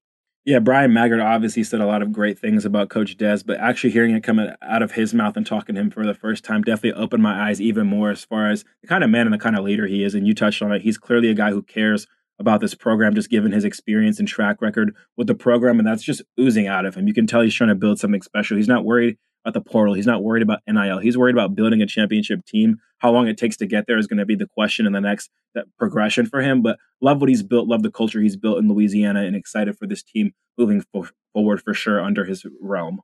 Yeah, 0.49 0.57
Bryan 0.57 0.91
Maggard 0.91 1.19
obviously 1.19 1.63
said 1.63 1.79
a 1.79 1.85
lot 1.85 2.01
of 2.01 2.11
great 2.11 2.39
things 2.39 2.65
about 2.65 2.89
Coach 2.89 3.15
Des, 3.15 3.41
but 3.45 3.59
actually 3.59 3.91
hearing 3.91 4.15
it 4.15 4.23
come 4.23 4.39
out 4.39 4.81
of 4.81 4.93
his 4.93 5.13
mouth 5.13 5.37
and 5.37 5.45
talking 5.45 5.75
to 5.75 5.81
him 5.81 5.91
for 5.91 6.03
the 6.03 6.15
first 6.15 6.43
time 6.43 6.63
definitely 6.63 6.99
opened 6.99 7.21
my 7.21 7.47
eyes 7.47 7.61
even 7.61 7.85
more 7.85 8.09
as 8.09 8.25
far 8.25 8.49
as 8.49 8.65
the 8.81 8.87
kind 8.87 9.03
of 9.03 9.11
man 9.11 9.27
and 9.27 9.33
the 9.35 9.37
kind 9.37 9.55
of 9.55 9.63
leader 9.63 9.85
he 9.85 10.03
is. 10.03 10.15
And 10.15 10.25
you 10.25 10.33
touched 10.33 10.63
on 10.63 10.71
it. 10.71 10.81
He's 10.81 10.97
clearly 10.97 11.29
a 11.29 11.35
guy 11.35 11.51
who 11.51 11.61
cares 11.61 12.07
about 12.39 12.61
this 12.61 12.73
program, 12.73 13.13
just 13.13 13.29
given 13.29 13.51
his 13.51 13.63
experience 13.63 14.17
and 14.17 14.27
track 14.27 14.59
record 14.59 14.95
with 15.15 15.27
the 15.27 15.35
program. 15.35 15.77
And 15.77 15.87
that's 15.87 16.01
just 16.01 16.23
oozing 16.39 16.65
out 16.65 16.87
of 16.87 16.95
him. 16.95 17.07
You 17.07 17.13
can 17.13 17.27
tell 17.27 17.41
he's 17.41 17.53
trying 17.53 17.69
to 17.69 17.75
build 17.75 17.99
something 17.99 18.23
special. 18.23 18.57
He's 18.57 18.67
not 18.67 18.83
worried 18.83 19.19
about 19.43 19.53
the 19.53 19.69
portal. 19.69 19.93
He's 19.93 20.07
not 20.07 20.23
worried 20.23 20.43
about 20.43 20.59
NIL. 20.67 20.99
He's 20.99 21.17
worried 21.17 21.35
about 21.35 21.55
building 21.55 21.81
a 21.81 21.85
championship 21.85 22.45
team. 22.45 22.77
How 22.97 23.11
long 23.11 23.27
it 23.27 23.37
takes 23.37 23.57
to 23.57 23.65
get 23.65 23.87
there 23.87 23.97
is 23.97 24.07
going 24.07 24.17
to 24.17 24.25
be 24.25 24.35
the 24.35 24.47
question 24.47 24.85
in 24.85 24.93
the 24.93 25.01
next 25.01 25.29
progression 25.77 26.25
for 26.25 26.41
him. 26.41 26.61
But 26.61 26.77
love 27.01 27.19
what 27.19 27.29
he's 27.29 27.43
built, 27.43 27.67
love 27.67 27.83
the 27.83 27.91
culture 27.91 28.21
he's 28.21 28.37
built 28.37 28.59
in 28.59 28.67
Louisiana, 28.67 29.23
and 29.23 29.35
excited 29.35 29.77
for 29.77 29.87
this 29.87 30.03
team 30.03 30.33
moving 30.57 30.83
for, 30.91 31.09
forward 31.33 31.61
for 31.61 31.73
sure 31.73 32.01
under 32.01 32.25
his 32.25 32.45
realm. 32.61 33.01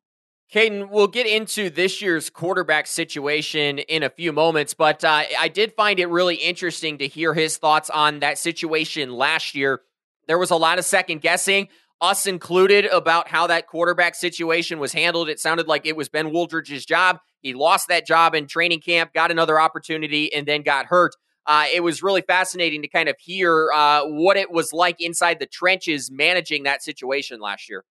Kaiden, 0.53 0.89
we'll 0.91 1.07
get 1.07 1.25
into 1.25 1.71
this 1.71 2.01
year's 2.01 2.29
quarterback 2.29 2.85
situation 2.85 3.79
in 3.79 4.03
a 4.03 4.11
few 4.11 4.31
moments, 4.31 4.75
but 4.75 5.03
uh, 5.03 5.23
I 5.39 5.47
did 5.47 5.73
find 5.73 5.99
it 5.99 6.05
really 6.05 6.35
interesting 6.35 6.99
to 6.99 7.07
hear 7.07 7.33
his 7.33 7.57
thoughts 7.57 7.89
on 7.89 8.19
that 8.19 8.37
situation 8.37 9.11
last 9.11 9.55
year. 9.55 9.81
There 10.27 10.37
was 10.37 10.51
a 10.51 10.55
lot 10.55 10.77
of 10.77 10.85
second 10.85 11.21
guessing 11.21 11.67
us 12.01 12.25
included, 12.27 12.85
about 12.85 13.27
how 13.27 13.47
that 13.47 13.67
quarterback 13.67 14.15
situation 14.15 14.79
was 14.79 14.93
handled. 14.93 15.29
It 15.29 15.39
sounded 15.39 15.67
like 15.67 15.85
it 15.85 15.95
was 15.95 16.09
Ben 16.09 16.31
Wooldridge's 16.31 16.85
job. 16.85 17.19
He 17.41 17.53
lost 17.53 17.87
that 17.89 18.05
job 18.05 18.35
in 18.35 18.47
training 18.47 18.81
camp, 18.81 19.13
got 19.13 19.31
another 19.31 19.59
opportunity, 19.59 20.33
and 20.33 20.47
then 20.47 20.61
got 20.61 20.87
hurt. 20.87 21.15
Uh, 21.47 21.65
it 21.73 21.81
was 21.81 22.01
really 22.01 22.21
fascinating 22.21 22.81
to 22.81 22.87
kind 22.87 23.07
of 23.07 23.15
hear 23.19 23.69
uh, 23.71 24.03
what 24.05 24.35
it 24.35 24.51
was 24.51 24.73
like 24.73 24.99
inside 24.99 25.39
the 25.39 25.45
trenches 25.45 26.09
managing 26.11 26.63
that 26.63 26.81
situation 26.81 27.39
last 27.39 27.69
year. 27.69 27.83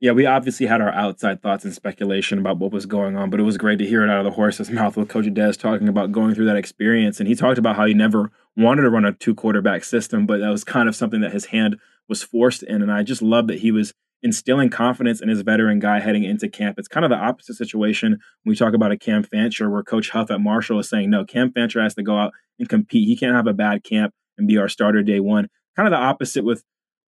Yeah, 0.00 0.10
we 0.10 0.26
obviously 0.26 0.66
had 0.66 0.80
our 0.80 0.90
outside 0.90 1.42
thoughts 1.42 1.64
and 1.64 1.72
speculation 1.72 2.38
about 2.38 2.58
what 2.58 2.72
was 2.72 2.86
going 2.86 3.16
on, 3.16 3.30
but 3.30 3.38
it 3.38 3.44
was 3.44 3.56
great 3.56 3.78
to 3.78 3.86
hear 3.86 4.02
it 4.02 4.10
out 4.10 4.18
of 4.18 4.24
the 4.24 4.32
horse's 4.32 4.68
mouth 4.72 4.96
with 4.96 5.08
Coach 5.08 5.32
Des 5.32 5.52
talking 5.52 5.88
about 5.88 6.10
going 6.10 6.34
through 6.34 6.46
that 6.46 6.56
experience. 6.56 7.20
And 7.20 7.28
he 7.28 7.36
talked 7.36 7.58
about 7.58 7.76
how 7.76 7.86
he 7.86 7.94
never 7.94 8.32
wanted 8.56 8.82
to 8.82 8.90
run 8.90 9.04
a 9.04 9.12
two 9.12 9.34
quarterback 9.34 9.84
system, 9.84 10.26
but 10.26 10.40
that 10.40 10.48
was 10.48 10.64
kind 10.64 10.88
of 10.88 10.96
something 10.96 11.20
that 11.20 11.32
his 11.32 11.46
hand 11.46 11.76
was 12.08 12.22
forced 12.22 12.62
in. 12.62 12.82
And 12.82 12.92
I 12.92 13.02
just 13.02 13.22
love 13.22 13.46
that 13.48 13.60
he 13.60 13.70
was 13.70 13.92
instilling 14.22 14.70
confidence 14.70 15.20
in 15.20 15.28
his 15.28 15.42
veteran 15.42 15.80
guy 15.80 15.98
heading 16.00 16.24
into 16.24 16.48
camp. 16.48 16.78
It's 16.78 16.88
kind 16.88 17.04
of 17.04 17.10
the 17.10 17.16
opposite 17.16 17.56
situation 17.56 18.12
when 18.42 18.52
we 18.52 18.56
talk 18.56 18.74
about 18.74 18.92
a 18.92 18.96
Cam 18.96 19.22
Fancher, 19.24 19.68
where 19.68 19.82
Coach 19.82 20.10
Huff 20.10 20.30
at 20.30 20.40
Marshall 20.40 20.78
is 20.78 20.88
saying, 20.88 21.10
no, 21.10 21.24
Cam 21.24 21.52
Fancher 21.52 21.82
has 21.82 21.94
to 21.96 22.02
go 22.02 22.16
out 22.16 22.32
and 22.58 22.68
compete. 22.68 23.08
He 23.08 23.16
can't 23.16 23.34
have 23.34 23.48
a 23.48 23.52
bad 23.52 23.82
camp 23.82 24.14
and 24.38 24.46
be 24.46 24.58
our 24.58 24.68
starter 24.68 25.02
day 25.02 25.20
one. 25.20 25.48
Kind 25.76 25.88
of 25.88 25.92
the 25.92 26.04
opposite 26.04 26.44
with 26.44 26.62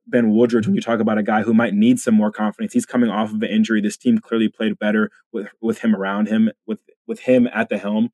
Ben 0.08 0.32
Wooldridge 0.32 0.65
when 0.65 0.75
you 0.75 0.82
talk 0.82 0.99
about 0.99 1.17
a 1.17 1.23
guy 1.23 1.43
who 1.43 1.53
might 1.53 1.73
need 1.73 1.99
some 1.99 2.15
more 2.15 2.32
confidence. 2.32 2.73
He's 2.73 2.86
coming 2.86 3.10
off 3.10 3.34
of 3.34 3.41
an 3.41 3.49
injury. 3.49 3.82
This 3.82 3.97
team 3.97 4.19
clearly 4.19 4.49
played 4.49 4.77
better 4.79 5.10
with 5.32 5.47
with 5.62 5.79
him 5.79 5.95
around 5.95 6.27
him, 6.27 6.49
with 6.67 6.79
with 7.08 7.21
him 7.21 7.47
at 7.53 7.69
the 7.69 7.77
helm. 7.77 8.10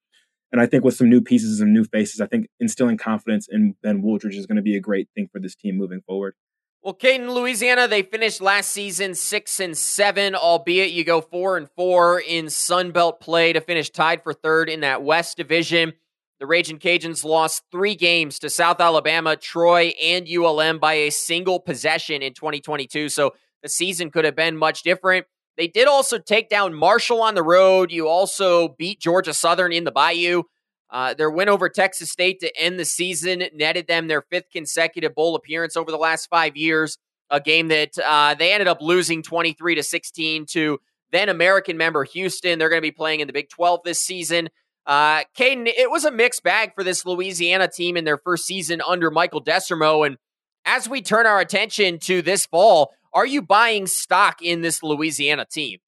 And 0.51 0.59
I 0.61 0.65
think 0.65 0.83
with 0.83 0.95
some 0.95 1.09
new 1.09 1.21
pieces 1.21 1.61
and 1.61 1.73
new 1.73 1.83
faces, 1.83 2.21
I 2.21 2.25
think 2.25 2.47
instilling 2.59 2.97
confidence 2.97 3.47
in 3.49 3.75
Ben 3.83 4.01
Wooldridge 4.01 4.35
is 4.35 4.45
going 4.45 4.55
to 4.57 4.61
be 4.61 4.75
a 4.75 4.81
great 4.81 5.07
thing 5.15 5.29
for 5.31 5.39
this 5.39 5.55
team 5.55 5.77
moving 5.77 6.01
forward. 6.01 6.33
Well, 6.81 6.93
Kaiden, 6.93 7.33
Louisiana, 7.33 7.89
they 7.89 8.03
finished 8.03 8.39
last 8.39 8.71
season 8.71 9.13
six 9.13 9.59
and 9.59 9.77
seven, 9.77 10.33
albeit 10.33 10.91
you 10.91 11.03
go 11.03 11.19
four 11.19 11.57
and 11.57 11.67
four 11.75 12.21
in 12.21 12.49
Sun 12.49 12.91
Belt 12.91 13.19
play 13.19 13.51
to 13.51 13.59
finish 13.59 13.89
tied 13.89 14.23
for 14.23 14.31
third 14.31 14.69
in 14.69 14.79
that 14.79 15.03
West 15.03 15.35
Division. 15.35 15.91
The 16.39 16.45
Ragin' 16.45 16.79
Cajuns 16.79 17.25
lost 17.25 17.63
three 17.69 17.95
games 17.95 18.39
to 18.39 18.49
South 18.49 18.79
Alabama, 18.79 19.35
Troy, 19.35 19.91
and 20.01 20.25
ULM 20.25 20.79
by 20.79 20.93
a 20.93 21.09
single 21.09 21.59
possession 21.59 22.21
in 22.21 22.33
2022. 22.33 23.09
So 23.09 23.33
the 23.61 23.67
season 23.67 24.09
could 24.09 24.23
have 24.23 24.37
been 24.37 24.55
much 24.55 24.81
different. 24.81 25.25
They 25.57 25.67
did 25.67 25.89
also 25.89 26.17
take 26.17 26.47
down 26.47 26.73
Marshall 26.73 27.21
on 27.21 27.35
the 27.35 27.43
road. 27.43 27.91
You 27.91 28.07
also 28.07 28.69
beat 28.69 29.01
Georgia 29.01 29.33
Southern 29.33 29.73
in 29.73 29.83
the 29.83 29.91
Bayou. 29.91 30.43
Uh, 30.91 31.13
their 31.13 31.30
win 31.30 31.49
over 31.49 31.69
Texas 31.69 32.10
State 32.10 32.39
to 32.39 32.60
end 32.60 32.80
the 32.80 32.86
season 32.86 33.43
netted 33.54 33.88
them 33.88 34.08
their 34.08 34.23
fifth 34.23 34.49
consecutive 34.52 35.13
bowl 35.13 35.36
appearance 35.36 35.78
over 35.78 35.91
the 35.91 35.97
last 35.97 36.28
five 36.28 36.58
years. 36.58 36.97
A 37.30 37.39
game 37.39 37.67
that 37.67 37.91
uh, 38.04 38.34
they 38.34 38.54
ended 38.54 38.67
up 38.67 38.82
losing 38.82 39.21
23 39.21 39.75
to 39.75 39.84
16 39.84 40.47
to 40.47 40.80
then 41.12 41.30
American 41.30 41.78
member 41.78 42.04
Houston. 42.04 42.58
They're 42.58 42.69
going 42.69 42.82
to 42.82 42.88
be 42.88 42.91
playing 42.91 43.19
in 43.19 43.28
the 43.28 43.34
Big 43.34 43.49
12 43.49 43.82
this 43.84 44.02
season. 44.02 44.49
Uh, 44.86 45.23
Kaiden, 45.38 45.67
it 45.67 45.91
was 45.91 46.06
a 46.06 46.12
mixed 46.12 46.41
bag 46.41 46.73
for 46.73 46.84
this 46.84 47.06
Louisiana 47.06 47.67
team 47.67 47.95
in 47.95 48.06
their 48.06 48.17
first 48.17 48.45
season 48.45 48.82
under 48.88 49.12
Michael 49.12 49.43
Desormeaux. 49.43 50.08
And 50.08 50.17
as 50.65 50.89
we 50.89 51.04
turn 51.04 51.28
our 51.28 51.39
attention 51.39 51.99
to 51.99 52.23
this 52.23 52.47
fall, 52.47 52.91
are 53.13 53.25
you 53.25 53.43
buying 53.43 53.86
stock 53.86 54.41
in 54.41 54.62
this 54.62 54.82
Louisiana 54.82 55.45
team? 55.45 55.80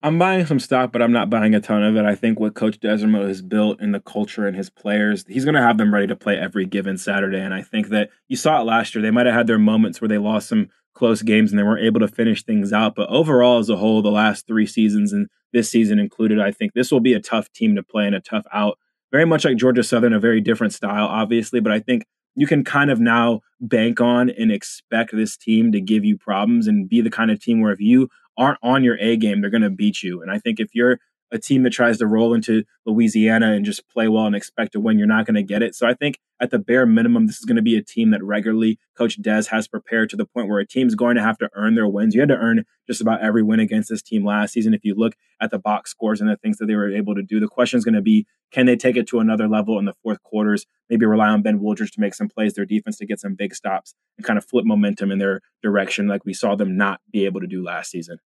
I'm 0.00 0.18
buying 0.18 0.46
some 0.46 0.60
stock, 0.60 0.92
but 0.92 1.02
I'm 1.02 1.10
not 1.10 1.28
buying 1.28 1.56
a 1.56 1.60
ton 1.60 1.82
of 1.82 1.96
it. 1.96 2.04
I 2.04 2.14
think 2.14 2.38
what 2.38 2.54
Coach 2.54 2.78
Desormeaux 2.78 3.26
has 3.26 3.42
built 3.42 3.80
in 3.80 3.90
the 3.90 3.98
culture 3.98 4.46
and 4.46 4.56
his 4.56 4.70
players, 4.70 5.24
he's 5.26 5.44
going 5.44 5.56
to 5.56 5.62
have 5.62 5.76
them 5.76 5.92
ready 5.92 6.06
to 6.06 6.14
play 6.14 6.38
every 6.38 6.66
given 6.66 6.96
Saturday. 6.96 7.40
And 7.40 7.52
I 7.52 7.62
think 7.62 7.88
that 7.88 8.10
you 8.28 8.36
saw 8.36 8.60
it 8.60 8.64
last 8.64 8.94
year. 8.94 9.02
They 9.02 9.10
might 9.10 9.26
have 9.26 9.34
had 9.34 9.48
their 9.48 9.58
moments 9.58 10.00
where 10.00 10.08
they 10.08 10.18
lost 10.18 10.48
some 10.48 10.68
close 10.94 11.22
games 11.22 11.50
and 11.50 11.58
they 11.58 11.64
weren't 11.64 11.84
able 11.84 11.98
to 12.00 12.08
finish 12.08 12.44
things 12.44 12.72
out. 12.72 12.94
But 12.94 13.08
overall, 13.08 13.58
as 13.58 13.68
a 13.68 13.76
whole, 13.76 14.00
the 14.00 14.10
last 14.10 14.46
three 14.46 14.66
seasons 14.66 15.12
and 15.12 15.26
this 15.52 15.68
season 15.68 15.98
included, 15.98 16.38
I 16.38 16.52
think 16.52 16.74
this 16.74 16.92
will 16.92 17.00
be 17.00 17.14
a 17.14 17.20
tough 17.20 17.50
team 17.52 17.74
to 17.74 17.82
play 17.82 18.06
and 18.06 18.14
a 18.14 18.20
tough 18.20 18.46
out. 18.52 18.78
Very 19.10 19.24
much 19.24 19.44
like 19.44 19.56
Georgia 19.56 19.82
Southern, 19.82 20.12
a 20.12 20.20
very 20.20 20.40
different 20.40 20.72
style, 20.72 21.06
obviously. 21.06 21.58
But 21.58 21.72
I 21.72 21.80
think 21.80 22.04
you 22.36 22.46
can 22.46 22.62
kind 22.62 22.90
of 22.90 23.00
now 23.00 23.40
bank 23.60 24.00
on 24.00 24.30
and 24.30 24.52
expect 24.52 25.10
this 25.12 25.36
team 25.36 25.72
to 25.72 25.80
give 25.80 26.04
you 26.04 26.16
problems 26.16 26.68
and 26.68 26.88
be 26.88 27.00
the 27.00 27.10
kind 27.10 27.32
of 27.32 27.40
team 27.40 27.60
where 27.60 27.72
if 27.72 27.80
you 27.80 28.08
aren't 28.38 28.58
on 28.62 28.84
your 28.84 28.96
A 29.00 29.16
game, 29.16 29.40
they're 29.40 29.50
going 29.50 29.62
to 29.62 29.70
beat 29.70 30.02
you. 30.02 30.22
And 30.22 30.30
I 30.30 30.38
think 30.38 30.60
if 30.60 30.74
you're 30.74 30.98
a 31.30 31.38
team 31.38 31.62
that 31.62 31.70
tries 31.70 31.98
to 31.98 32.06
roll 32.06 32.32
into 32.32 32.64
Louisiana 32.86 33.52
and 33.52 33.64
just 33.64 33.86
play 33.88 34.08
well 34.08 34.26
and 34.26 34.34
expect 34.34 34.72
to 34.72 34.80
win, 34.80 34.98
you're 34.98 35.06
not 35.06 35.26
going 35.26 35.34
to 35.34 35.42
get 35.42 35.62
it. 35.62 35.74
So 35.74 35.86
I 35.86 35.94
think 35.94 36.18
at 36.40 36.50
the 36.50 36.58
bare 36.58 36.86
minimum, 36.86 37.26
this 37.26 37.38
is 37.38 37.44
going 37.44 37.56
to 37.56 37.62
be 37.62 37.76
a 37.76 37.82
team 37.82 38.10
that 38.12 38.22
regularly 38.22 38.78
Coach 38.96 39.20
Des 39.20 39.44
has 39.50 39.68
prepared 39.68 40.08
to 40.10 40.16
the 40.16 40.24
point 40.24 40.48
where 40.48 40.60
a 40.60 40.66
team's 40.66 40.94
going 40.94 41.16
to 41.16 41.22
have 41.22 41.36
to 41.38 41.50
earn 41.54 41.74
their 41.74 41.88
wins. 41.88 42.14
You 42.14 42.20
had 42.20 42.30
to 42.30 42.36
earn 42.36 42.64
just 42.86 43.00
about 43.00 43.20
every 43.20 43.42
win 43.42 43.60
against 43.60 43.90
this 43.90 44.02
team 44.02 44.24
last 44.24 44.52
season. 44.52 44.72
If 44.72 44.84
you 44.84 44.94
look 44.94 45.14
at 45.40 45.50
the 45.50 45.58
box 45.58 45.90
scores 45.90 46.20
and 46.20 46.30
the 46.30 46.36
things 46.36 46.58
that 46.58 46.66
they 46.66 46.76
were 46.76 46.90
able 46.90 47.14
to 47.14 47.22
do, 47.22 47.40
the 47.40 47.48
question 47.48 47.78
is 47.78 47.84
going 47.84 47.94
to 47.94 48.02
be, 48.02 48.26
can 48.50 48.66
they 48.66 48.76
take 48.76 48.96
it 48.96 49.06
to 49.08 49.20
another 49.20 49.48
level 49.48 49.78
in 49.78 49.84
the 49.84 49.94
fourth 50.02 50.22
quarters? 50.22 50.64
Maybe 50.88 51.04
rely 51.04 51.28
on 51.28 51.42
Ben 51.42 51.60
Wooldridge 51.60 51.92
to 51.92 52.00
make 52.00 52.14
some 52.14 52.28
plays, 52.28 52.54
their 52.54 52.64
defense 52.64 52.96
to 52.98 53.06
get 53.06 53.20
some 53.20 53.34
big 53.34 53.54
stops 53.54 53.94
and 54.16 54.24
kind 54.24 54.38
of 54.38 54.44
flip 54.46 54.64
momentum 54.64 55.10
in 55.10 55.18
their 55.18 55.42
direction 55.62 56.06
like 56.06 56.24
we 56.24 56.32
saw 56.32 56.54
them 56.54 56.76
not 56.76 57.00
be 57.12 57.26
able 57.26 57.40
to 57.40 57.46
do 57.46 57.62
last 57.62 57.90
season. 57.90 58.18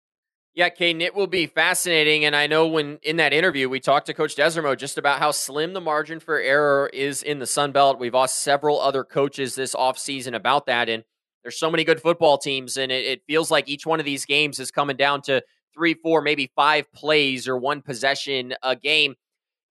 Yeah, 0.54 0.70
Kaiden, 0.70 1.00
it 1.00 1.16
will 1.16 1.28
be 1.28 1.46
fascinating. 1.46 2.26
And 2.26 2.36
I 2.36 2.46
know 2.46 2.68
when 2.68 3.00
in 3.04 3.16
that 3.18 3.32
interview, 3.32 3.70
we 3.70 3.80
talked 3.80 4.08
to 4.08 4.14
Coach 4.14 4.36
Desormeaux 4.36 4.78
just 4.78 4.98
about 4.98 5.20
how 5.20 5.32
slim 5.32 5.72
the 5.72 5.80
margin 5.80 6.20
for 6.20 6.38
error 6.40 6.90
is 6.94 7.24
in 7.24 7.40
the 7.40 7.48
Sun 7.48 7.72
Belt. 7.72 8.00
We've 8.00 8.14
asked 8.14 8.42
several 8.42 8.82
other 8.82 9.06
coaches 9.06 9.56
this 9.56 9.74
offseason 9.74 10.36
about 10.36 10.66
that. 10.66 10.90
And 10.90 11.06
there's 11.44 11.58
so 11.58 11.72
many 11.72 11.86
good 11.86 12.02
football 12.02 12.38
teams. 12.38 12.76
And 12.76 12.92
it, 12.92 13.06
it, 13.06 13.22
feels 13.26 13.50
like 13.50 13.70
each 13.70 13.86
one 13.86 14.02
of 14.02 14.06
these 14.06 14.26
games 14.26 14.60
is 14.60 14.72
coming 14.72 14.98
down 14.98 15.22
to 15.24 15.42
three, 15.74 15.94
four, 15.94 16.22
maybe 16.22 16.52
five 16.54 16.92
plays 16.92 17.48
or 17.48 17.58
one 17.58 17.82
possession 17.82 18.54
a 18.62 18.76
game. 18.76 19.16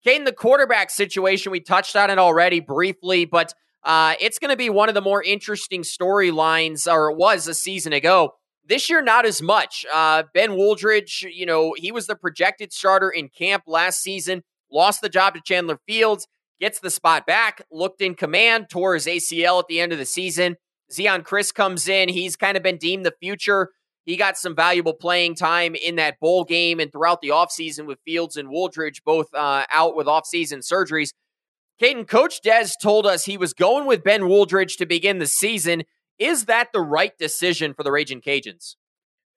Kaiden, 0.07 0.23
the 0.23 0.31
quarterback 0.31 0.91
situation, 0.91 1.51
we 1.51 1.59
touched 1.59 1.97
on 1.97 2.09
it 2.09 2.17
already 2.17 2.61
briefly, 2.61 3.25
but 3.25 3.53
uh, 3.83 4.13
it's 4.21 4.39
going 4.39 4.49
to 4.49 4.57
be 4.57 4.69
one 4.69 4.87
of 4.87 4.95
the 4.95 5.01
more 5.01 5.21
interesting 5.21 5.81
storylines, 5.81 6.89
or 6.89 7.11
it 7.11 7.17
was 7.17 7.49
a 7.49 7.53
season 7.53 7.91
ago 7.91 8.35
this 8.69 8.89
year, 8.89 9.01
not 9.01 9.25
as 9.25 9.41
much. 9.41 9.86
Uh, 9.91 10.23
ben 10.34 10.51
Wooldridge, 10.51 11.25
you 11.34 11.45
know, 11.45 11.73
he 11.75 11.91
was 11.91 12.08
the 12.08 12.15
projected 12.15 12.71
starter 12.71 13.10
in 13.10 13.27
camp 13.27 13.63
last 13.67 14.01
season, 14.01 14.43
lost 14.71 15.01
the 15.01 15.10
job 15.10 15.34
to 15.34 15.41
Chandler 15.43 15.79
Fields, 15.88 16.27
gets 16.62 16.79
the 16.79 16.91
spot 16.91 17.25
back, 17.25 17.65
looked 17.71 18.01
in 18.01 18.13
command, 18.13 18.67
tore 18.69 18.93
his 18.93 19.08
ACL 19.08 19.60
at 19.60 19.67
the 19.67 19.82
end 19.82 19.91
of 19.91 19.97
the 19.97 20.05
season. 20.05 20.55
Zeon 20.91 21.23
Chris 21.23 21.51
comes 21.51 21.88
in. 21.88 22.10
He's 22.10 22.36
kind 22.36 22.55
of 22.55 22.63
been 22.63 22.77
deemed 22.77 23.05
the 23.05 23.13
future. 23.19 23.69
He 24.05 24.17
got 24.17 24.38
some 24.38 24.55
valuable 24.55 24.93
playing 24.93 25.36
time 25.36 25.75
in 25.75 25.95
that 25.97 26.19
bowl 26.19 26.43
game 26.43 26.79
and 26.79 26.91
throughout 26.91 27.21
the 27.21 27.29
offseason 27.29 27.86
with 27.86 27.99
Fields 28.05 28.38
and 28.38 28.49
Wooldridge 28.49 29.03
both 29.03 29.27
uh, 29.34 29.65
out 29.71 29.95
with 29.95 30.08
offseason 30.08 30.60
surgeries. 30.60 31.10
Kaiden, 31.82 32.08
Coach 32.08 32.41
Des 32.41 32.69
told 32.82 33.05
us 33.05 33.25
he 33.25 33.38
was 33.38 33.53
going 33.53 33.86
with 33.86 34.03
Ben 34.03 34.23
Wooldridge 34.23 34.77
to 34.77 34.86
begin 34.86 35.19
the 35.19 35.27
season. 35.27 35.84
Is 36.19 36.45
that 36.45 36.73
the 36.73 36.82
right 36.82 37.17
decision 37.17 37.73
for 37.73 37.84
the 37.84 37.91
Ragin' 37.91 38.21
Cajuns? 38.21 38.75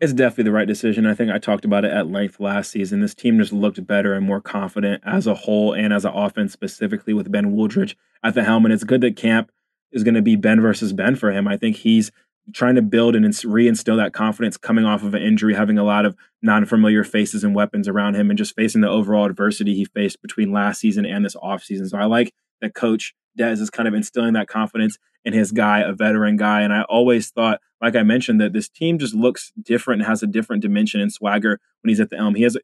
It's 0.01 0.12
definitely 0.12 0.45
the 0.45 0.53
right 0.53 0.66
decision. 0.66 1.07
I 1.07 1.14
think 1.14 1.31
I 1.31 1.38
talked 1.38 1.64
about 1.64 1.85
it 1.85 1.92
at 1.92 2.09
length 2.09 2.40
last 2.40 2.73
season. 2.73 3.01
This 3.01 3.14
team 3.14 3.38
just 3.38 3.53
looked 3.53 3.87
better 3.87 4.14
and 4.14 4.27
more 4.27 4.40
confident 4.40 5.01
as 5.07 5.29
a 5.29 5.35
whole 5.35 5.73
and 5.73 5.92
as 5.92 6.05
an 6.05 6.12
offense, 6.12 6.53
specifically 6.53 7.14
with 7.14 7.31
Ben 7.31 7.53
Wooldridge 7.53 7.95
at 8.25 8.35
the 8.35 8.42
helm. 8.42 8.64
And 8.64 8.75
it's 8.75 8.83
good 8.83 9.01
that 9.03 9.14
camp 9.14 9.53
is 9.92 10.03
going 10.03 10.16
to 10.16 10.23
be 10.23 10.35
Ben 10.35 10.61
versus 10.61 10.92
Ben 10.92 11.14
for 11.14 11.31
him. 11.31 11.47
I 11.47 11.57
think 11.57 11.77
he's 11.77 12.11
trying 12.53 12.75
to 12.75 12.83
build 12.83 13.14
and 13.14 13.25
reinstill 13.25 13.97
that 13.99 14.12
confidence 14.12 14.57
coming 14.57 14.85
off 14.85 15.05
of 15.05 15.14
an 15.14 15.23
injury, 15.23 15.55
having 15.55 15.79
a 15.79 15.85
lot 15.85 16.05
of 16.05 16.16
non 16.42 16.64
familiar 16.64 17.05
faces 17.05 17.45
and 17.45 17.55
weapons 17.55 17.87
around 17.87 18.16
him, 18.16 18.29
and 18.29 18.37
just 18.37 18.57
facing 18.57 18.81
the 18.81 18.88
overall 18.88 19.27
adversity 19.27 19.75
he 19.75 19.85
faced 19.85 20.21
between 20.21 20.51
last 20.51 20.81
season 20.81 21.07
and 21.07 21.25
this 21.25 21.37
offseason. 21.37 21.88
So 21.88 21.99
I 21.99 22.07
like 22.07 22.35
that 22.61 22.75
coach 22.75 23.14
Des 23.37 23.53
is 23.53 23.71
kind 23.71 23.88
of 23.88 23.95
instilling 23.95 24.35
that 24.35 24.49
confidence 24.49 24.99
in 25.25 25.33
his 25.33 25.53
guy, 25.53 25.81
a 25.81 25.92
veteran 25.92 26.37
guy. 26.37 26.62
And 26.62 26.73
I 26.73 26.83
always 26.83 27.31
thought, 27.31 27.61
like 27.81 27.97
I 27.97 28.03
mentioned, 28.03 28.40
that 28.40 28.53
this 28.53 28.68
team 28.68 28.99
just 28.99 29.14
looks 29.14 29.53
different 29.61 30.03
and 30.03 30.09
has 30.09 30.23
a 30.23 30.27
different 30.27 30.62
dimension 30.62 31.01
and 31.01 31.12
swagger 31.12 31.61
when 31.83 31.88
he's 31.88 32.01
at 32.01 32.11
the 32.11 32.16
helm. 32.16 32.35
He 32.35 32.42
has 32.42 32.57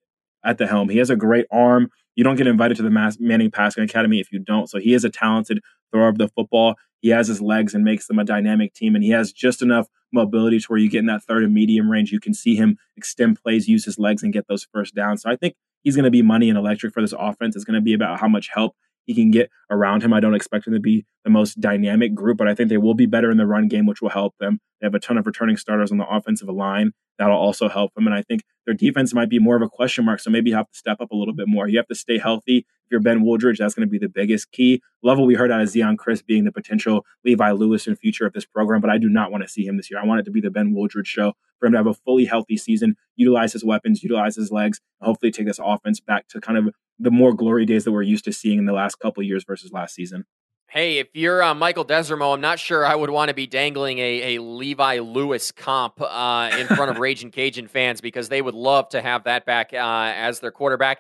at 0.45 0.59
the 0.59 0.67
helm. 0.67 0.89
He 0.89 0.99
has 0.99 1.11
a 1.11 1.17
great 1.17 1.47
arm. 1.51 1.91
You 2.17 2.25
don't 2.25 2.37
get 2.37 2.47
invited 2.47 2.77
to 2.79 2.83
the 2.83 3.17
Manning 3.21 3.51
Passing 3.51 3.85
Academy 3.85 4.21
if 4.21 4.33
you 4.33 4.39
don't. 4.41 4.69
So 4.69 4.79
he 4.79 4.95
is 4.95 5.05
a 5.05 5.11
talented 5.11 5.61
thrower 5.93 6.09
of 6.09 6.19
the 6.19 6.29
football. 6.29 6.75
He 7.01 7.11
has 7.11 7.29
his 7.29 7.41
legs 7.41 7.75
and 7.75 7.85
makes 7.85 8.09
them 8.09 8.19
a 8.19 8.25
dynamic 8.25 8.75
team. 8.75 8.95
And 8.95 9.05
he 9.05 9.11
has 9.11 9.33
just 9.33 9.63
enough 9.63 9.87
mobility 10.13 10.59
to 10.59 10.67
where 10.67 10.79
you 10.79 10.91
get 10.91 11.01
in 11.01 11.07
that 11.07 11.23
third 11.23 11.45
and 11.45 11.55
medium 11.55 11.89
range. 11.89 12.11
You 12.11 12.19
can 12.19 12.35
see 12.35 12.57
him 12.57 12.77
extend 12.97 13.41
plays, 13.41 13.69
use 13.69 13.85
his 13.85 13.99
legs, 13.99 14.23
and 14.23 14.33
get 14.33 14.49
those 14.49 14.67
first 14.73 14.95
downs. 14.95 15.23
So 15.23 15.31
I 15.31 15.37
think 15.37 15.55
he's 15.83 15.95
going 15.95 16.05
to 16.05 16.11
be 16.11 16.23
money 16.23 16.49
and 16.49 16.59
electric 16.59 16.93
for 16.93 17.01
this 17.01 17.15
offense. 17.17 17.55
It's 17.55 17.65
going 17.65 17.79
to 17.79 17.81
be 17.81 17.95
about 17.95 18.19
how 18.19 18.29
much 18.29 18.49
help 18.53 18.75
he 19.09 19.15
can 19.15 19.31
get 19.31 19.51
around 19.71 20.03
him. 20.03 20.13
I 20.13 20.21
don't 20.21 20.35
expect 20.35 20.67
him 20.67 20.75
to 20.75 20.81
be 20.81 21.07
the 21.25 21.31
most 21.31 21.61
dynamic 21.61 22.15
group, 22.15 22.37
but 22.37 22.47
I 22.47 22.55
think 22.55 22.69
they 22.69 22.77
will 22.77 22.95
be 22.95 23.07
better 23.07 23.31
in 23.31 23.39
the 23.39 23.47
run 23.47 23.67
game, 23.67 23.87
which 23.87 24.03
will 24.03 24.11
help 24.11 24.35
them. 24.39 24.61
They 24.81 24.87
have 24.87 24.95
a 24.95 25.01
ton 25.01 25.17
of 25.17 25.27
returning 25.27 25.57
starters 25.57 25.91
on 25.91 25.97
the 25.97 26.07
offensive 26.07 26.49
line. 26.51 26.93
That'll 27.19 27.39
also 27.39 27.71
help 27.71 27.95
them. 27.95 28.07
And 28.07 28.15
I 28.15 28.21
think 28.21 28.43
their 28.67 28.75
defense 28.75 29.15
might 29.15 29.31
be 29.31 29.39
more 29.39 29.57
of 29.57 29.63
a 29.63 29.69
question 29.69 30.05
mark. 30.05 30.21
So 30.21 30.29
maybe 30.31 30.51
you 30.51 30.57
have 30.57 30.71
to 30.71 30.79
step 30.79 30.99
up 31.01 31.11
a 31.11 31.17
little 31.17 31.35
bit 31.35 31.49
more. 31.49 31.69
You 31.69 31.79
have 31.79 31.89
to 31.89 31.95
stay 31.95 32.19
healthy. 32.19 32.59
If 32.59 32.93
you're 32.93 33.01
Ben 33.01 33.25
Wooldridge, 33.25 33.57
that's 33.57 33.75
going 33.75 33.89
to 33.89 33.91
be 33.91 33.99
the 33.99 34.11
biggest 34.11 34.53
key. 34.53 34.83
What 35.01 35.19
we 35.19 35.35
heard 35.35 35.51
out 35.51 35.63
of 35.63 35.69
Zeon 35.69 35.97
Chris 35.97 36.21
being 36.21 36.45
the 36.45 36.53
potential 36.53 37.05
Levi 37.25 37.51
Lewis 37.53 37.87
in 37.87 37.97
future 37.97 38.27
of 38.27 38.35
this 38.35 38.45
program, 38.45 38.83
but 38.83 38.91
I 38.91 38.99
do 38.99 39.09
not 39.09 39.33
want 39.33 39.43
to 39.43 39.49
see 39.49 39.67
him 39.67 39.79
this 39.79 39.91
year. 39.91 39.99
I 39.99 40.05
want 40.05 40.21
it 40.21 40.25
to 40.25 40.31
be 40.31 40.43
the 40.43 40.51
Ben 40.51 40.75
Wooldridge 40.75 41.07
show 41.07 41.33
for 41.59 41.67
him 41.67 41.73
to 41.73 41.79
have 41.79 41.87
a 41.87 41.95
fully 41.95 42.27
healthy 42.27 42.57
season, 42.57 42.97
utilize 43.17 43.55
his 43.55 43.65
weapons, 43.65 44.03
utilize 44.03 44.37
his 44.37 44.53
legs, 44.53 44.81
and 45.01 45.07
hopefully 45.07 45.33
take 45.33 45.47
this 45.47 45.61
offense 45.63 45.99
back 45.99 46.29
to 46.29 46.41
kind 46.41 46.59
of 46.59 46.75
the 46.99 47.11
more 47.11 47.35
glory 47.35 47.65
days 47.65 47.85
that 47.85 47.93
we're 47.93 48.03
used 48.03 48.25
to 48.25 48.33
seeing 48.33 48.59
in 48.59 48.67
the 48.67 48.73
last 48.73 48.97
couple 48.97 49.23
years 49.23 49.45
versus 49.45 49.73
last 49.73 49.95
season. 49.95 50.25
Hey, 50.71 50.99
if 50.99 51.09
you're 51.15 51.43
uh, 51.43 51.55
Michael 51.55 51.85
Desormeaux, 51.85 52.35
I'm 52.35 52.43
not 52.43 52.59
sure 52.59 52.85
I 52.85 52.95
would 52.95 53.09
want 53.09 53.31
to 53.31 53.35
be 53.35 53.47
dangling 53.47 54.01
a, 54.01 54.37
a 54.37 54.43
Levi 54.43 54.99
Lewis 54.99 55.51
comp 55.51 55.99
uh, 55.99 56.51
in 56.59 56.67
front 56.67 56.91
of 56.91 56.99
Ragin' 57.01 57.31
Cajun 57.31 57.69
fans 57.69 58.03
because 58.03 58.29
they 58.29 58.43
would 58.43 58.55
love 58.55 58.91
to 58.91 59.01
have 59.01 59.25
that 59.25 59.47
back 59.47 59.73
uh, 59.73 60.13
as 60.15 60.41
their 60.41 60.51
quarterback. 60.51 60.99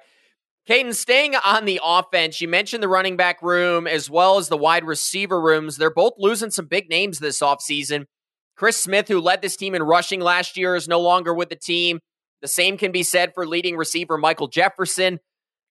Kaiden, 0.66 0.94
staying 0.94 1.34
on 1.34 1.66
the 1.66 1.80
offense, 1.84 2.40
you 2.40 2.48
mentioned 2.48 2.82
the 2.82 2.88
running 2.88 3.16
back 3.16 3.42
room 3.42 3.86
as 3.86 4.08
well 4.08 4.38
as 4.38 4.48
the 4.48 4.56
wide 4.56 4.84
receiver 4.84 5.40
rooms. 5.40 5.76
They're 5.76 5.90
both 5.90 6.14
losing 6.18 6.50
some 6.50 6.66
big 6.66 6.88
names 6.88 7.18
this 7.18 7.40
offseason. 7.40 8.04
Chris 8.56 8.76
Smith, 8.78 9.08
who 9.08 9.20
led 9.20 9.42
this 9.42 9.56
team 9.56 9.74
in 9.74 9.82
rushing 9.82 10.20
last 10.20 10.56
year, 10.56 10.76
is 10.76 10.88
no 10.88 11.00
longer 11.00 11.34
with 11.34 11.48
the 11.50 11.56
team. 11.56 12.00
The 12.40 12.48
same 12.48 12.76
can 12.76 12.90
be 12.90 13.02
said 13.02 13.34
for 13.34 13.46
leading 13.46 13.76
receiver 13.76 14.16
Michael 14.16 14.48
Jefferson. 14.48 15.20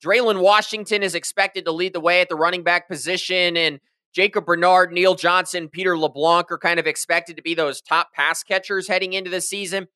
Dre'lyn 0.05 0.41
Washington 0.41 1.01
is 1.01 1.15
expected 1.15 1.65
to 1.65 1.71
lead 1.71 1.93
the 1.93 1.99
way 1.99 2.21
at 2.21 2.29
the 2.29 2.35
running 2.35 2.61
back 2.63 2.87
position. 2.87 3.57
And 3.57 3.79
Jacob 4.13 4.45
Bernard, 4.45 4.91
Neal 4.91 5.15
Johnson, 5.15 5.67
Peter 5.67 5.97
LeBlanc 5.97 6.51
are 6.51 6.59
kind 6.59 6.79
of 6.79 6.85
expected 6.85 7.35
to 7.37 7.41
be 7.41 7.55
those 7.55 7.81
top 7.81 8.13
pass 8.13 8.43
catchers 8.43 8.87
heading 8.87 9.13
into 9.13 9.31
the 9.31 9.41
season. 9.41 9.87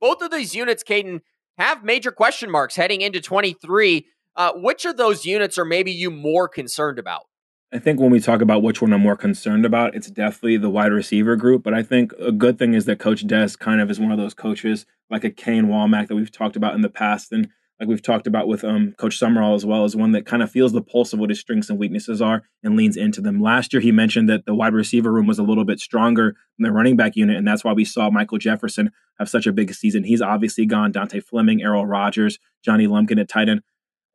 Both 0.00 0.22
of 0.22 0.30
these 0.30 0.54
units, 0.54 0.82
Kaiden, 0.82 1.20
have 1.58 1.84
major 1.84 2.10
question 2.10 2.50
marks 2.50 2.76
heading 2.76 3.02
into 3.02 3.20
23. 3.20 4.06
Uh, 4.36 4.52
which 4.54 4.84
of 4.84 4.96
those 4.96 5.26
units 5.26 5.58
are 5.58 5.64
maybe 5.64 5.92
you 5.92 6.10
more 6.10 6.48
concerned 6.48 6.98
about? 6.98 7.22
I 7.70 7.78
think 7.78 8.00
when 8.00 8.10
we 8.10 8.20
talk 8.20 8.40
about 8.40 8.62
which 8.62 8.80
one 8.80 8.94
I'm 8.94 9.02
more 9.02 9.16
concerned 9.16 9.66
about, 9.66 9.94
it's 9.94 10.10
definitely 10.10 10.56
the 10.56 10.70
wide 10.70 10.92
receiver 10.92 11.36
group. 11.36 11.62
But 11.62 11.74
I 11.74 11.82
think 11.82 12.12
a 12.18 12.32
good 12.32 12.58
thing 12.58 12.72
is 12.72 12.86
that 12.86 12.98
Coach 12.98 13.26
Des 13.26 13.50
kind 13.58 13.82
of 13.82 13.90
is 13.90 14.00
one 14.00 14.12
of 14.12 14.16
those 14.16 14.32
coaches 14.32 14.86
like 15.10 15.24
a 15.24 15.30
Kane 15.30 15.66
Wommack 15.66 16.08
that 16.08 16.14
we've 16.14 16.32
talked 16.32 16.56
about 16.56 16.74
in 16.74 16.80
the 16.80 16.88
past. 16.88 17.32
And 17.32 17.50
like 17.80 17.88
we've 17.88 18.02
talked 18.02 18.26
about 18.26 18.48
with 18.48 18.64
um, 18.64 18.94
Coach 18.98 19.20
Sumrall 19.20 19.54
as 19.54 19.64
well, 19.64 19.84
is 19.84 19.94
one 19.94 20.12
that 20.12 20.26
kind 20.26 20.42
of 20.42 20.50
feels 20.50 20.72
the 20.72 20.82
pulse 20.82 21.12
of 21.12 21.20
what 21.20 21.30
his 21.30 21.38
strengths 21.38 21.70
and 21.70 21.78
weaknesses 21.78 22.20
are 22.20 22.42
and 22.64 22.76
leans 22.76 22.96
into 22.96 23.20
them. 23.20 23.40
Last 23.40 23.72
year, 23.72 23.80
he 23.80 23.92
mentioned 23.92 24.28
that 24.28 24.46
the 24.46 24.54
wide 24.54 24.74
receiver 24.74 25.12
room 25.12 25.26
was 25.26 25.38
a 25.38 25.44
little 25.44 25.64
bit 25.64 25.78
stronger 25.78 26.34
than 26.58 26.64
the 26.64 26.72
running 26.72 26.96
back 26.96 27.14
unit, 27.14 27.36
and 27.36 27.46
that's 27.46 27.62
why 27.62 27.72
we 27.72 27.84
saw 27.84 28.10
Michael 28.10 28.38
Jefferson 28.38 28.90
have 29.18 29.28
such 29.28 29.46
a 29.46 29.52
big 29.52 29.72
season. 29.74 30.04
He's 30.04 30.22
obviously 30.22 30.66
gone. 30.66 30.92
Dontae 30.92 31.22
Fleming, 31.22 31.62
Errol 31.62 31.86
Rogers, 31.86 32.38
Johnny 32.64 32.86
Lumpkin 32.86 33.20
at 33.20 33.28
tight 33.28 33.48
end. 33.48 33.62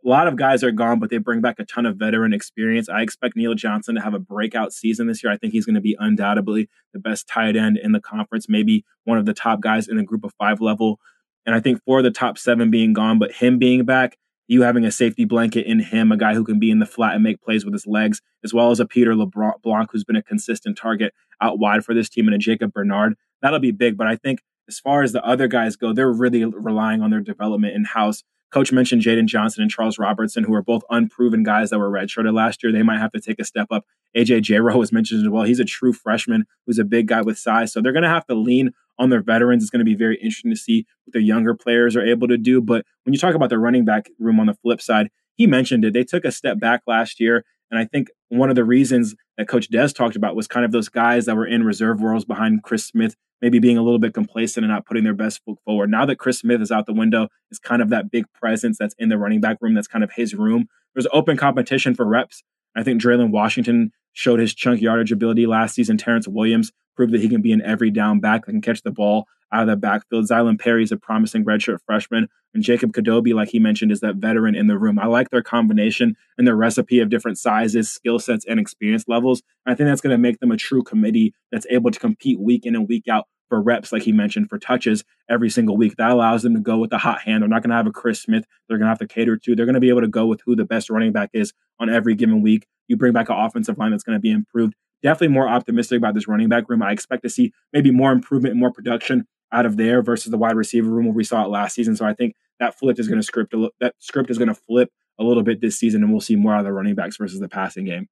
A 0.05 0.09
lot 0.09 0.27
of 0.27 0.35
guys 0.35 0.65
are 0.65 0.71
gone, 0.71 0.99
but 0.99 1.09
they 1.09 1.17
bring 1.17 1.39
back 1.39 1.59
a 1.59 1.65
ton 1.65 1.85
of 1.85 1.95
veteran 1.95 2.33
experience. 2.33 2.89
I 2.89 3.01
expect 3.01 3.37
Neal 3.37 3.53
Johnson 3.53 3.95
to 3.95 4.01
have 4.01 4.13
a 4.13 4.19
breakout 4.19 4.73
season 4.73 5.07
this 5.07 5.23
year. 5.23 5.31
I 5.31 5.37
think 5.37 5.53
he's 5.53 5.65
going 5.65 5.75
to 5.75 5.81
be 5.81 5.95
undoubtedly 5.97 6.67
the 6.91 6.99
best 6.99 7.25
tight 7.29 7.55
end 7.55 7.77
in 7.81 7.93
the 7.93 8.01
conference, 8.01 8.49
maybe 8.49 8.83
one 9.05 9.17
of 9.17 9.25
the 9.25 9.33
top 9.33 9.61
guys 9.61 9.87
in 9.87 9.95
the 9.95 10.03
group 10.03 10.25
of 10.25 10.33
five 10.37 10.59
level. 10.59 10.99
And 11.45 11.55
I 11.55 11.59
think 11.59 11.81
for 11.85 12.01
the 12.01 12.11
top 12.11 12.37
seven 12.37 12.71
being 12.71 12.93
gone, 12.93 13.19
but 13.19 13.33
him 13.33 13.59
being 13.59 13.85
back, 13.85 14.17
you 14.47 14.61
having 14.61 14.85
a 14.85 14.91
safety 14.91 15.25
blanket 15.25 15.65
in 15.65 15.79
him, 15.79 16.11
a 16.11 16.17
guy 16.17 16.33
who 16.33 16.43
can 16.43 16.59
be 16.59 16.69
in 16.69 16.79
the 16.79 16.85
flat 16.85 17.15
and 17.15 17.23
make 17.23 17.41
plays 17.41 17.65
with 17.65 17.73
his 17.73 17.87
legs, 17.87 18.21
as 18.43 18.53
well 18.53 18.71
as 18.71 18.79
a 18.79 18.85
Peter 18.85 19.15
LeBlanc 19.15 19.89
who's 19.91 20.03
been 20.03 20.15
a 20.15 20.23
consistent 20.23 20.77
target 20.77 21.13
out 21.41 21.59
wide 21.59 21.83
for 21.83 21.93
this 21.93 22.09
team, 22.09 22.27
and 22.27 22.35
a 22.35 22.37
Jacob 22.37 22.73
Bernard. 22.73 23.15
That'll 23.41 23.59
be 23.59 23.71
big. 23.71 23.97
But 23.97 24.07
I 24.07 24.15
think 24.15 24.39
as 24.67 24.79
far 24.79 25.03
as 25.03 25.11
the 25.11 25.25
other 25.25 25.47
guys 25.47 25.75
go, 25.75 25.93
they're 25.93 26.11
really 26.11 26.45
relying 26.45 27.01
on 27.01 27.09
their 27.09 27.21
development 27.21 27.75
in 27.75 27.85
house. 27.85 28.23
Coach 28.51 28.71
mentioned 28.71 29.01
Jaden 29.01 29.25
Johnson 29.25 29.63
and 29.63 29.71
Charles 29.71 29.97
Robertson, 29.97 30.43
who 30.43 30.53
are 30.53 30.61
both 30.61 30.83
unproven 30.91 31.41
guys 31.41 31.71
that 31.71 31.79
were 31.79 31.89
redshirted 31.89 32.33
last 32.33 32.61
year. 32.63 32.71
They 32.71 32.83
might 32.83 32.99
have 32.99 33.11
to 33.13 33.19
take 33.19 33.39
a 33.39 33.43
step 33.43 33.67
up. 33.71 33.83
AJ 34.15 34.43
Jero 34.43 34.75
was 34.75 34.91
mentioned 34.91 35.25
as 35.25 35.29
well. 35.29 35.43
He's 35.43 35.59
a 35.59 35.65
true 35.65 35.91
freshman 35.91 36.45
who's 36.67 36.77
a 36.77 36.83
big 36.83 37.07
guy 37.07 37.21
with 37.21 37.39
size. 37.39 37.73
So 37.73 37.81
they're 37.81 37.93
going 37.93 38.03
to 38.03 38.09
have 38.09 38.27
to 38.27 38.35
lean 38.35 38.71
on 38.99 39.09
their 39.09 39.21
veterans. 39.21 39.63
It's 39.63 39.69
going 39.69 39.79
to 39.79 39.85
be 39.85 39.95
very 39.95 40.15
interesting 40.17 40.51
to 40.51 40.57
see 40.57 40.85
what 41.05 41.13
their 41.13 41.21
younger 41.21 41.53
players 41.53 41.95
are 41.95 42.05
able 42.05 42.27
to 42.27 42.37
do. 42.37 42.61
But 42.61 42.85
when 43.03 43.13
you 43.13 43.19
talk 43.19 43.35
about 43.35 43.49
the 43.49 43.59
running 43.59 43.85
back 43.85 44.09
room 44.19 44.39
on 44.39 44.47
the 44.47 44.53
flip 44.53 44.81
side, 44.81 45.09
he 45.35 45.47
mentioned 45.47 45.85
it. 45.85 45.93
They 45.93 46.03
took 46.03 46.25
a 46.25 46.31
step 46.31 46.59
back 46.59 46.81
last 46.87 47.19
year. 47.19 47.43
And 47.71 47.79
I 47.79 47.85
think 47.85 48.09
one 48.29 48.49
of 48.49 48.55
the 48.55 48.63
reasons 48.63 49.15
that 49.37 49.47
Coach 49.47 49.69
Des 49.69 49.89
talked 49.89 50.15
about 50.15 50.35
was 50.35 50.47
kind 50.47 50.63
of 50.63 50.71
those 50.71 50.89
guys 50.89 51.25
that 51.25 51.35
were 51.35 51.47
in 51.47 51.63
reserve 51.63 52.01
roles 52.01 52.23
behind 52.23 52.61
Chris 52.61 52.85
Smith, 52.85 53.15
maybe 53.41 53.57
being 53.57 53.77
a 53.77 53.81
little 53.81 53.99
bit 53.99 54.13
complacent 54.13 54.63
and 54.63 54.71
not 54.71 54.85
putting 54.85 55.03
their 55.03 55.15
best 55.15 55.41
foot 55.43 55.57
forward. 55.65 55.89
Now 55.89 56.05
that 56.05 56.17
Chris 56.17 56.39
Smith 56.39 56.61
is 56.61 56.71
out 56.71 56.85
the 56.85 56.93
window, 56.93 57.29
is 57.49 57.57
kind 57.57 57.81
of 57.81 57.89
that 57.89 58.11
big 58.11 58.25
presence 58.33 58.77
that's 58.77 58.93
in 58.99 59.09
the 59.09 59.17
running 59.17 59.41
back 59.41 59.57
room. 59.59 59.73
That's 59.73 59.87
kind 59.87 60.03
of 60.03 60.11
his 60.15 60.35
room. 60.35 60.67
There's 60.93 61.07
open 61.11 61.35
competition 61.35 61.95
for 61.95 62.05
reps. 62.05 62.43
I 62.75 62.83
think 62.83 63.01
Dre'lyn 63.01 63.31
Washington 63.31 63.91
showed 64.13 64.39
his 64.39 64.53
chunk 64.53 64.81
yardage 64.81 65.11
ability 65.11 65.45
last 65.45 65.75
season. 65.75 65.97
Terrence 65.97 66.27
Williams 66.27 66.71
proved 66.95 67.13
that 67.13 67.21
he 67.21 67.29
can 67.29 67.41
be 67.41 67.51
an 67.51 67.61
every 67.61 67.91
down 67.91 68.19
back 68.19 68.45
that 68.45 68.51
can 68.51 68.61
catch 68.61 68.83
the 68.83 68.91
ball 68.91 69.25
out 69.51 69.63
of 69.63 69.67
the 69.67 69.75
backfield. 69.75 70.27
Zylan 70.27 70.59
Perry 70.59 70.83
is 70.83 70.91
a 70.91 70.97
promising 70.97 71.45
redshirt 71.45 71.79
freshman. 71.85 72.27
And 72.53 72.63
Jacob 72.63 72.93
Kibodi, 72.93 73.33
like 73.33 73.49
he 73.49 73.59
mentioned, 73.59 73.91
is 73.91 73.99
that 74.01 74.17
veteran 74.17 74.55
in 74.55 74.67
the 74.67 74.77
room. 74.77 74.99
I 74.99 75.07
like 75.07 75.29
their 75.29 75.41
combination 75.41 76.15
and 76.37 76.45
their 76.45 76.55
recipe 76.55 76.99
of 76.99 77.09
different 77.09 77.37
sizes, 77.37 77.91
skill 77.91 78.19
sets, 78.19 78.45
and 78.45 78.59
experience 78.59 79.05
levels. 79.07 79.41
I 79.65 79.75
think 79.75 79.87
that's 79.89 80.01
going 80.01 80.13
to 80.13 80.17
make 80.19 80.39
them 80.39 80.51
a 80.51 80.57
true 80.57 80.83
committee 80.83 81.33
that's 81.51 81.67
able 81.69 81.91
to 81.91 81.99
compete 81.99 82.39
week 82.39 82.65
in 82.65 82.75
and 82.75 82.87
week 82.87 83.07
out 83.07 83.27
for 83.53 83.61
reps, 83.61 83.91
like 83.91 84.01
he 84.01 84.11
mentioned, 84.11 84.49
for 84.49 84.57
touches 84.57 85.03
every 85.29 85.47
single 85.47 85.77
week. 85.77 85.95
That 85.97 86.09
allows 86.09 86.41
them 86.41 86.55
to 86.55 86.59
go 86.59 86.79
with 86.79 86.89
the 86.89 86.97
hot 86.97 87.21
hand. 87.21 87.43
They're 87.43 87.49
not 87.49 87.61
going 87.61 87.69
to 87.69 87.75
have 87.75 87.85
a 87.85 87.91
Chris 87.91 88.19
Smith 88.19 88.47
they're 88.67 88.79
going 88.79 88.87
to 88.87 88.89
have 88.89 88.97
to 88.97 89.07
cater 89.07 89.37
to. 89.37 89.55
They're 89.55 89.67
going 89.67 89.75
to 89.75 89.79
be 89.79 89.89
able 89.89 90.01
to 90.01 90.07
go 90.07 90.25
with 90.25 90.41
who 90.43 90.55
the 90.55 90.65
best 90.65 90.89
running 90.89 91.11
back 91.11 91.29
is 91.33 91.53
on 91.79 91.87
every 91.87 92.15
given 92.15 92.41
week. 92.41 92.65
You 92.87 92.97
bring 92.97 93.13
back 93.13 93.29
an 93.29 93.35
offensive 93.37 93.77
line 93.77 93.91
that's 93.91 94.03
going 94.03 94.17
to 94.17 94.19
be 94.19 94.31
improved. 94.31 94.73
Definitely 95.03 95.35
more 95.35 95.47
optimistic 95.47 95.99
about 95.99 96.15
this 96.15 96.27
running 96.27 96.49
back 96.49 96.67
room. 96.67 96.81
I 96.81 96.93
expect 96.93 97.21
to 97.21 97.29
see 97.29 97.53
maybe 97.71 97.91
more 97.91 98.11
improvement 98.11 98.53
and 98.53 98.59
more 98.59 98.71
production 98.71 99.27
out 99.51 99.67
of 99.67 99.77
there 99.77 100.01
versus 100.01 100.31
the 100.31 100.37
wide 100.39 100.55
receiver 100.55 100.89
room 100.89 101.05
where 101.05 101.13
we 101.13 101.23
saw 101.23 101.43
it 101.43 101.49
last 101.49 101.75
season. 101.75 101.95
So 101.95 102.07
I 102.07 102.15
think 102.15 102.33
that 102.59 102.79
flip 102.79 102.97
is 102.97 103.07
going 103.07 103.19
to 103.19 103.23
script 103.23 103.53
a, 103.53 103.69
that 103.81 103.93
script 103.99 104.31
is 104.31 104.39
going 104.39 104.47
to 104.47 104.55
flip 104.55 104.89
a 105.19 105.23
little 105.23 105.43
bit 105.43 105.61
this 105.61 105.77
season, 105.77 106.01
and 106.01 106.11
we'll 106.11 106.21
see 106.21 106.35
more 106.35 106.55
out 106.55 106.61
of 106.61 106.65
the 106.65 106.73
running 106.73 106.95
backs 106.95 107.17
versus 107.17 107.39
the 107.39 107.47
passing 107.47 107.85
game. 107.85 108.07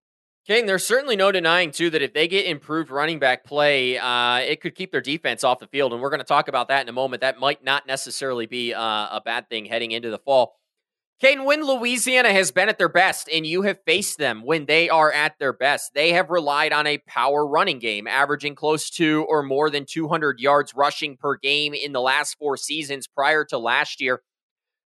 King, 0.48 0.66
there's 0.66 0.86
certainly 0.86 1.16
no 1.16 1.32
denying 1.32 1.72
too 1.72 1.92
that 1.92 2.02
if 2.02 2.14
they 2.14 2.28
get 2.28 2.48
improved 2.48 2.90
running 2.90 3.20
back 3.20 3.46
play, 3.46 4.00
uh, 4.00 4.38
it 4.38 4.60
could 4.60 4.74
keep 4.74 4.92
their 4.92 5.02
defense 5.02 5.44
off 5.44 5.60
the 5.60 5.68
field, 5.68 5.94
and 5.94 6.02
we're 6.02 6.10
going 6.10 6.20
to 6.20 6.26
talk 6.26 6.48
about 6.48 6.70
that 6.70 6.82
in 6.82 6.90
a 6.90 6.94
moment. 6.94 7.22
That 7.22 7.40
might 7.40 7.64
not 7.64 7.86
necessarily 7.86 8.48
be 8.48 8.74
uh, 8.74 8.82
a 8.82 9.22
bad 9.24 9.50
thing 9.50 9.66
heading 9.66 9.92
into 9.92 10.10
the 10.10 10.18
fall. 10.18 10.56
Kane, 11.22 11.46
when 11.46 11.64
Louisiana 11.64 12.34
has 12.34 12.52
been 12.52 12.68
at 12.68 12.80
their 12.80 12.90
best 12.90 13.30
and 13.32 13.46
you 13.46 13.62
have 13.62 13.78
faced 13.86 14.18
them 14.18 14.42
when 14.44 14.66
they 14.66 14.90
are 14.90 15.12
at 15.12 15.38
their 15.38 15.54
best, 15.54 15.94
they 15.94 16.14
have 16.14 16.32
relied 16.32 16.74
on 16.74 16.88
a 16.88 16.98
power 16.98 17.46
running 17.46 17.78
game, 17.78 18.08
averaging 18.08 18.56
close 18.56 18.90
to 18.90 19.24
or 19.30 19.44
more 19.44 19.70
than 19.70 19.86
200 19.86 20.40
yards 20.40 20.74
rushing 20.74 21.18
per 21.18 21.38
game 21.38 21.76
in 21.76 21.92
the 21.92 22.02
last 22.02 22.40
four 22.40 22.58
seasons 22.58 23.06
prior 23.06 23.46
to 23.46 23.60
last 23.60 24.02
year. 24.02 24.24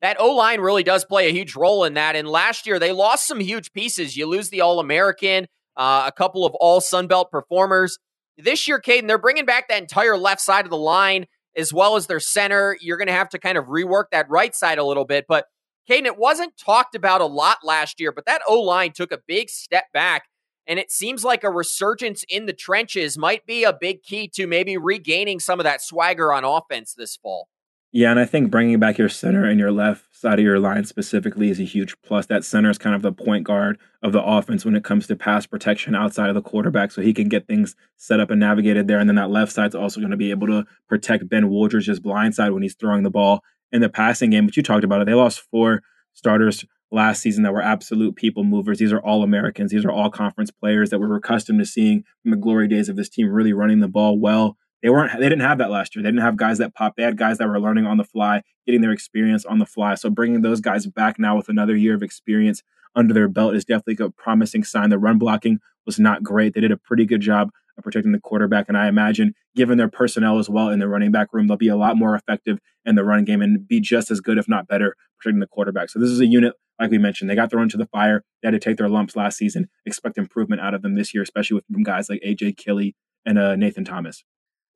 That 0.01 0.19
O 0.19 0.31
line 0.31 0.59
really 0.61 0.83
does 0.83 1.05
play 1.05 1.29
a 1.29 1.33
huge 1.33 1.55
role 1.55 1.83
in 1.83 1.93
that. 1.93 2.15
And 2.15 2.27
last 2.27 2.65
year, 2.65 2.79
they 2.79 2.91
lost 2.91 3.27
some 3.27 3.39
huge 3.39 3.71
pieces. 3.71 4.17
You 4.17 4.25
lose 4.25 4.49
the 4.49 4.61
All 4.61 4.79
American, 4.79 5.47
uh, 5.77 6.03
a 6.07 6.11
couple 6.11 6.45
of 6.45 6.55
All 6.55 6.81
Sun 6.81 7.07
Belt 7.07 7.29
performers. 7.31 7.99
This 8.37 8.67
year, 8.67 8.81
Kaiden, 8.81 9.07
they're 9.07 9.19
bringing 9.19 9.45
back 9.45 9.67
that 9.67 9.81
entire 9.81 10.17
left 10.17 10.41
side 10.41 10.65
of 10.65 10.71
the 10.71 10.77
line 10.77 11.25
as 11.55 11.73
well 11.73 11.95
as 11.95 12.07
their 12.07 12.19
center. 12.19 12.77
You're 12.81 12.97
going 12.97 13.07
to 13.07 13.13
have 13.13 13.29
to 13.29 13.39
kind 13.39 13.57
of 13.57 13.65
rework 13.65 14.05
that 14.11 14.29
right 14.29 14.55
side 14.55 14.77
a 14.77 14.83
little 14.83 15.05
bit. 15.05 15.25
But 15.27 15.45
Kaiden, 15.89 16.05
it 16.05 16.17
wasn't 16.17 16.57
talked 16.57 16.95
about 16.95 17.21
a 17.21 17.25
lot 17.25 17.57
last 17.63 17.99
year, 17.99 18.11
but 18.11 18.25
that 18.25 18.41
O 18.47 18.59
line 18.61 18.93
took 18.93 19.11
a 19.11 19.19
big 19.27 19.49
step 19.49 19.85
back. 19.93 20.23
And 20.67 20.79
it 20.79 20.91
seems 20.91 21.23
like 21.23 21.43
a 21.43 21.49
resurgence 21.49 22.23
in 22.29 22.45
the 22.45 22.53
trenches 22.53 23.17
might 23.17 23.45
be 23.45 23.63
a 23.63 23.73
big 23.73 24.03
key 24.03 24.29
to 24.35 24.47
maybe 24.47 24.77
regaining 24.77 25.39
some 25.39 25.59
of 25.59 25.63
that 25.65 25.81
swagger 25.81 26.31
on 26.31 26.45
offense 26.45 26.93
this 26.93 27.17
fall. 27.17 27.49
Yeah, 27.93 28.11
and 28.11 28.19
I 28.21 28.25
think 28.25 28.49
bringing 28.49 28.79
back 28.79 28.97
your 28.97 29.09
center 29.09 29.43
and 29.43 29.59
your 29.59 29.71
left 29.71 30.15
side 30.15 30.39
of 30.39 30.45
your 30.45 30.59
line 30.59 30.85
specifically 30.85 31.49
is 31.49 31.59
a 31.59 31.63
huge 31.63 31.93
plus. 32.03 32.25
That 32.25 32.45
center 32.45 32.69
is 32.69 32.77
kind 32.77 32.95
of 32.95 33.01
the 33.01 33.11
point 33.11 33.43
guard 33.43 33.77
of 34.01 34.13
the 34.13 34.23
offense 34.23 34.63
when 34.63 34.75
it 34.75 34.83
comes 34.85 35.07
to 35.07 35.15
pass 35.17 35.45
protection 35.45 35.93
outside 35.93 36.29
of 36.29 36.35
the 36.35 36.41
quarterback, 36.41 36.93
so 36.93 37.01
he 37.01 37.13
can 37.13 37.27
get 37.27 37.47
things 37.47 37.75
set 37.97 38.21
up 38.21 38.31
and 38.31 38.39
navigated 38.39 38.87
there. 38.87 38.99
And 38.99 39.09
then 39.09 39.17
that 39.17 39.29
left 39.29 39.51
side's 39.51 39.75
also 39.75 39.99
going 39.99 40.11
to 40.11 40.17
be 40.17 40.31
able 40.31 40.47
to 40.47 40.65
protect 40.87 41.27
Ben 41.27 41.49
Wooldridge's 41.49 41.99
blind 41.99 42.33
side 42.33 42.53
when 42.53 42.63
he's 42.63 42.75
throwing 42.75 43.03
the 43.03 43.09
ball 43.09 43.41
in 43.73 43.81
the 43.81 43.89
passing 43.89 44.29
game, 44.29 44.45
but 44.45 44.55
you 44.55 44.63
talked 44.63 44.85
about 44.85 45.01
it. 45.01 45.05
They 45.05 45.13
lost 45.13 45.41
four 45.51 45.81
starters 46.13 46.63
last 46.91 47.21
season 47.21 47.43
that 47.43 47.53
were 47.53 47.61
absolute 47.61 48.15
people 48.15 48.43
movers. 48.45 48.79
These 48.79 48.93
are 48.93 48.99
all 48.99 49.23
Americans. 49.23 49.71
These 49.71 49.85
are 49.85 49.91
all 49.91 50.09
conference 50.09 50.51
players 50.51 50.89
that 50.89 50.99
we 50.99 51.07
were 51.07 51.17
accustomed 51.17 51.59
to 51.59 51.65
seeing 51.65 52.03
from 52.21 52.31
the 52.31 52.37
glory 52.37 52.67
days 52.67 52.89
of 52.89 52.95
this 52.95 53.09
team 53.09 53.27
really 53.29 53.53
running 53.53 53.79
the 53.79 53.87
ball 53.87 54.17
well. 54.19 54.57
They 54.81 54.89
weren't. 54.89 55.11
They 55.13 55.29
didn't 55.29 55.41
have 55.41 55.59
that 55.59 55.69
last 55.69 55.95
year. 55.95 56.03
They 56.03 56.09
didn't 56.09 56.23
have 56.23 56.37
guys 56.37 56.57
that 56.57 56.73
pop. 56.73 56.95
They 56.95 57.03
had 57.03 57.17
guys 57.17 57.37
that 57.37 57.47
were 57.47 57.59
learning 57.59 57.85
on 57.85 57.97
the 57.97 58.03
fly, 58.03 58.41
getting 58.65 58.81
their 58.81 58.91
experience 58.91 59.45
on 59.45 59.59
the 59.59 59.65
fly. 59.65 59.95
So 59.95 60.09
bringing 60.09 60.41
those 60.41 60.59
guys 60.59 60.87
back 60.87 61.19
now 61.19 61.37
with 61.37 61.49
another 61.49 61.75
year 61.75 61.93
of 61.93 62.01
experience 62.01 62.63
under 62.95 63.13
their 63.13 63.27
belt 63.27 63.55
is 63.55 63.65
definitely 63.65 64.03
a 64.05 64.09
promising 64.09 64.63
sign. 64.63 64.89
The 64.89 64.97
run 64.97 65.17
blocking 65.17 65.59
was 65.85 65.99
not 65.99 66.23
great. 66.23 66.53
They 66.53 66.61
did 66.61 66.71
a 66.71 66.77
pretty 66.77 67.05
good 67.05 67.21
job 67.21 67.51
of 67.77 67.83
protecting 67.83 68.11
the 68.11 68.19
quarterback. 68.19 68.65
And 68.67 68.77
I 68.77 68.87
imagine, 68.87 69.33
given 69.55 69.77
their 69.77 69.87
personnel 69.87 70.39
as 70.39 70.49
well 70.49 70.69
in 70.69 70.79
the 70.79 70.87
running 70.87 71.11
back 71.11 71.33
room, 71.33 71.47
they'll 71.47 71.57
be 71.57 71.67
a 71.67 71.75
lot 71.75 71.95
more 71.95 72.15
effective 72.15 72.59
in 72.85 72.95
the 72.95 73.03
run 73.03 73.23
game 73.23 73.41
and 73.41 73.67
be 73.67 73.79
just 73.79 74.11
as 74.11 74.19
good, 74.19 74.37
if 74.37 74.47
not 74.47 74.67
better, 74.67 74.95
protecting 75.19 75.39
the 75.39 75.47
quarterback. 75.47 75.89
So 75.89 75.99
this 75.99 76.09
is 76.09 76.19
a 76.19 76.25
unit, 76.25 76.53
like 76.79 76.91
we 76.91 76.97
mentioned, 76.97 77.29
they 77.29 77.35
got 77.35 77.51
thrown 77.51 77.69
to 77.69 77.77
the 77.77 77.85
fire. 77.87 78.23
They 78.41 78.47
had 78.47 78.53
to 78.53 78.59
take 78.59 78.77
their 78.77 78.89
lumps 78.89 79.15
last 79.15 79.37
season. 79.37 79.69
Expect 79.85 80.17
improvement 80.17 80.61
out 80.61 80.73
of 80.73 80.81
them 80.81 80.95
this 80.95 81.13
year, 81.13 81.23
especially 81.23 81.55
with 81.55 81.85
guys 81.85 82.09
like 82.09 82.21
AJ 82.25 82.57
Gillie 82.57 82.95
and 83.25 83.37
uh, 83.37 83.55
Nathan 83.55 83.85
Thomas. 83.85 84.23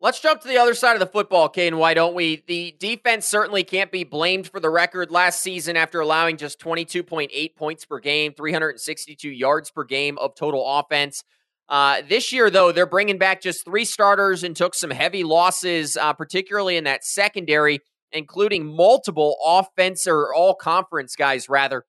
Let's 0.06 0.20
jump 0.20 0.41
to 0.41 0.47
the 0.47 0.60
other 0.60 0.76
side 0.76 0.93
of 0.93 0.99
the 0.99 1.08
football, 1.08 1.49
Kane. 1.49 1.78
Why 1.78 1.95
don't 1.95 2.14
we? 2.14 2.43
The 2.45 2.76
defense 2.78 3.26
certainly 3.26 3.64
can't 3.64 3.91
be 3.91 4.03
blamed 4.03 4.47
for 4.47 4.60
the 4.60 4.70
record 4.70 5.10
last 5.10 5.41
season 5.41 5.76
after 5.76 5.99
allowing 5.99 6.38
just 6.38 6.60
22.8 6.60 7.56
points 7.56 7.86
per 7.86 7.97
game, 7.97 8.32
362 8.32 9.28
yards 9.28 9.72
per 9.72 9.84
game 9.84 10.20
of 10.20 10.36
total 10.36 10.64
offense. 10.64 11.24
Uh, 11.68 12.03
this 12.08 12.32
year, 12.32 12.51
though, 12.51 12.72
they're 12.72 12.86
bringing 12.86 13.18
back 13.18 13.41
just 13.41 13.66
three 13.66 13.84
starters 13.84 14.43
and 14.43 14.56
took 14.56 14.76
some 14.76 14.91
heavy 14.91 15.24
losses, 15.24 15.97
uh, 15.97 16.14
particularly 16.14 16.78
in 16.78 16.84
that 16.84 17.03
secondary, 17.03 17.80
including 18.12 18.64
multiple 18.64 19.38
offense 19.43 20.06
or 20.06 20.32
all 20.32 20.53
conference 20.53 21.16
guys, 21.16 21.49
rather. 21.49 21.84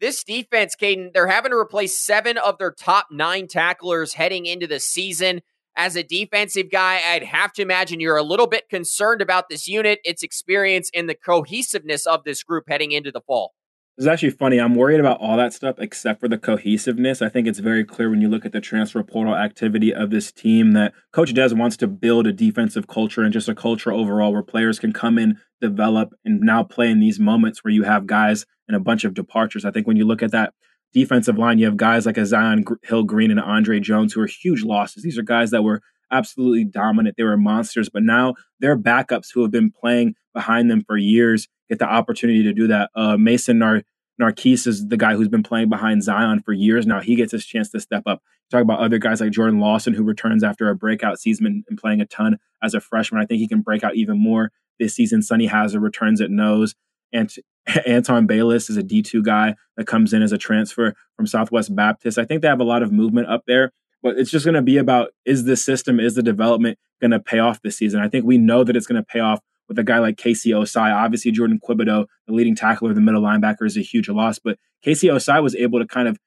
This 0.00 0.22
defense, 0.22 0.76
Kaiden, 0.80 1.12
they're 1.12 1.26
having 1.26 1.50
to 1.50 1.58
replace 1.58 1.98
seven 1.98 2.38
of 2.38 2.58
their 2.58 2.70
top 2.70 3.08
nine 3.10 3.48
tacklers 3.48 4.14
heading 4.14 4.46
into 4.46 4.68
the 4.68 4.78
season. 4.78 5.40
As 5.78 5.94
a 5.94 6.02
defensive 6.02 6.72
guy, 6.72 7.00
I'd 7.06 7.22
have 7.22 7.52
to 7.52 7.62
imagine 7.62 8.00
you're 8.00 8.16
a 8.16 8.22
little 8.24 8.48
bit 8.48 8.68
concerned 8.68 9.22
about 9.22 9.48
this 9.48 9.68
unit, 9.68 10.00
its 10.04 10.24
experience, 10.24 10.90
and 10.92 11.08
the 11.08 11.14
cohesiveness 11.14 12.04
of 12.04 12.24
this 12.24 12.42
group 12.42 12.64
heading 12.66 12.90
into 12.90 13.12
the 13.12 13.20
fall. 13.20 13.54
It's 13.96 14.06
actually 14.08 14.30
funny. 14.30 14.58
I'm 14.58 14.74
worried 14.74 14.98
about 14.98 15.20
all 15.20 15.36
that 15.36 15.52
stuff 15.52 15.76
except 15.78 16.18
for 16.18 16.26
the 16.26 16.36
cohesiveness. 16.36 17.22
I 17.22 17.28
think 17.28 17.46
it's 17.46 17.60
very 17.60 17.84
clear 17.84 18.10
when 18.10 18.20
you 18.20 18.28
look 18.28 18.44
at 18.44 18.50
the 18.50 18.60
transfer 18.60 19.04
portal 19.04 19.36
activity 19.36 19.94
of 19.94 20.10
this 20.10 20.32
team 20.32 20.72
that 20.72 20.94
Coach 21.12 21.32
Des 21.32 21.54
wants 21.54 21.76
to 21.76 21.86
build 21.86 22.26
a 22.26 22.32
defensive 22.32 22.88
culture 22.88 23.22
and 23.22 23.32
just 23.32 23.48
a 23.48 23.54
culture 23.54 23.92
overall 23.92 24.32
where 24.32 24.42
players 24.42 24.80
can 24.80 24.92
come 24.92 25.16
in, 25.16 25.38
develop, 25.60 26.12
and 26.24 26.40
now 26.40 26.64
play 26.64 26.90
in 26.90 26.98
these 26.98 27.20
moments 27.20 27.62
where 27.62 27.72
you 27.72 27.84
have 27.84 28.08
guys 28.08 28.46
and 28.66 28.76
a 28.76 28.80
bunch 28.80 29.04
of 29.04 29.14
departures. 29.14 29.64
I 29.64 29.70
think 29.70 29.86
when 29.86 29.96
you 29.96 30.04
look 30.04 30.24
at 30.24 30.32
that 30.32 30.54
defensive 30.92 31.38
line, 31.38 31.58
you 31.58 31.66
have 31.66 31.76
guys 31.76 32.06
like 32.06 32.16
a 32.16 32.22
Zi'Yon 32.22 32.64
Hill 32.84 33.04
Green 33.04 33.30
and 33.30 33.40
Andre 33.40 33.80
Jones 33.80 34.12
who 34.12 34.20
are 34.20 34.26
huge 34.26 34.62
losses. 34.62 35.02
These 35.02 35.18
are 35.18 35.22
guys 35.22 35.50
that 35.50 35.62
were 35.62 35.82
absolutely 36.10 36.64
dominant. 36.64 37.16
They 37.16 37.24
were 37.24 37.36
monsters, 37.36 37.88
but 37.88 38.02
now 38.02 38.34
their 38.60 38.76
backups 38.76 39.28
who 39.32 39.42
have 39.42 39.50
been 39.50 39.70
playing 39.70 40.14
behind 40.34 40.70
them 40.70 40.82
for 40.86 40.96
years 40.96 41.48
get 41.68 41.78
the 41.78 41.86
opportunity 41.86 42.42
to 42.42 42.52
do 42.52 42.66
that. 42.68 42.90
Uh, 42.94 43.16
Mason 43.16 43.58
Nar- 43.58 43.82
Narquise 44.20 44.66
is 44.66 44.88
the 44.88 44.96
guy 44.96 45.14
who's 45.14 45.28
been 45.28 45.42
playing 45.42 45.68
behind 45.68 46.02
Zi'Yon 46.02 46.44
for 46.44 46.52
years 46.52 46.86
now. 46.86 47.00
He 47.00 47.14
gets 47.14 47.32
his 47.32 47.44
chance 47.44 47.70
to 47.70 47.80
step 47.80 48.02
up. 48.06 48.22
Talk 48.50 48.62
about 48.62 48.80
other 48.80 48.98
guys 48.98 49.20
like 49.20 49.30
Jordan 49.30 49.60
Lawson, 49.60 49.94
who 49.94 50.02
returns 50.02 50.42
after 50.42 50.70
a 50.70 50.74
breakout 50.74 51.20
season 51.20 51.64
and 51.68 51.78
playing 51.78 52.00
a 52.00 52.06
ton 52.06 52.38
as 52.62 52.74
a 52.74 52.80
freshman. 52.80 53.22
I 53.22 53.26
think 53.26 53.40
he 53.40 53.48
can 53.48 53.60
break 53.60 53.84
out 53.84 53.94
even 53.94 54.18
more 54.18 54.50
this 54.80 54.94
season. 54.94 55.22
Sonny 55.22 55.46
Hazard 55.46 55.80
returns 55.80 56.20
at 56.20 56.30
nose. 56.30 56.74
Anton 57.86 58.26
Bayless 58.26 58.70
is 58.70 58.76
a 58.76 58.82
D2 58.82 59.24
guy 59.24 59.54
that 59.76 59.86
comes 59.86 60.12
in 60.12 60.22
as 60.22 60.32
a 60.32 60.38
transfer 60.38 60.94
from 61.16 61.26
Southwest 61.26 61.74
Baptist. 61.74 62.18
I 62.18 62.24
think 62.24 62.42
they 62.42 62.48
have 62.48 62.60
a 62.60 62.64
lot 62.64 62.82
of 62.82 62.92
movement 62.92 63.28
up 63.28 63.42
there, 63.46 63.72
but 64.02 64.18
it's 64.18 64.30
just 64.30 64.44
going 64.44 64.54
to 64.54 64.62
be 64.62 64.78
about 64.78 65.10
is 65.24 65.44
the 65.44 65.56
system, 65.56 66.00
is 66.00 66.14
the 66.14 66.22
development 66.22 66.78
going 67.00 67.10
to 67.10 67.20
pay 67.20 67.38
off 67.38 67.60
this 67.62 67.76
season? 67.76 68.00
I 68.00 68.08
think 68.08 68.24
we 68.24 68.38
know 68.38 68.64
that 68.64 68.76
it's 68.76 68.86
going 68.86 69.00
to 69.00 69.06
pay 69.06 69.20
off 69.20 69.40
with 69.68 69.78
a 69.78 69.84
guy 69.84 69.98
like 69.98 70.16
KC 70.16 70.52
Ossai. 70.52 70.94
Obviously, 70.94 71.30
Jourdan 71.30 71.60
Quibodeaux, 71.60 72.06
the 72.26 72.32
leading 72.32 72.54
tackler, 72.54 72.94
the 72.94 73.00
middle 73.00 73.22
linebacker, 73.22 73.66
is 73.66 73.76
a 73.76 73.82
huge 73.82 74.08
loss, 74.08 74.38
but 74.38 74.58
KC 74.84 75.12
Ossai 75.12 75.42
was 75.42 75.54
able 75.54 75.78
to 75.78 75.86
kind 75.86 76.08
of 76.08 76.18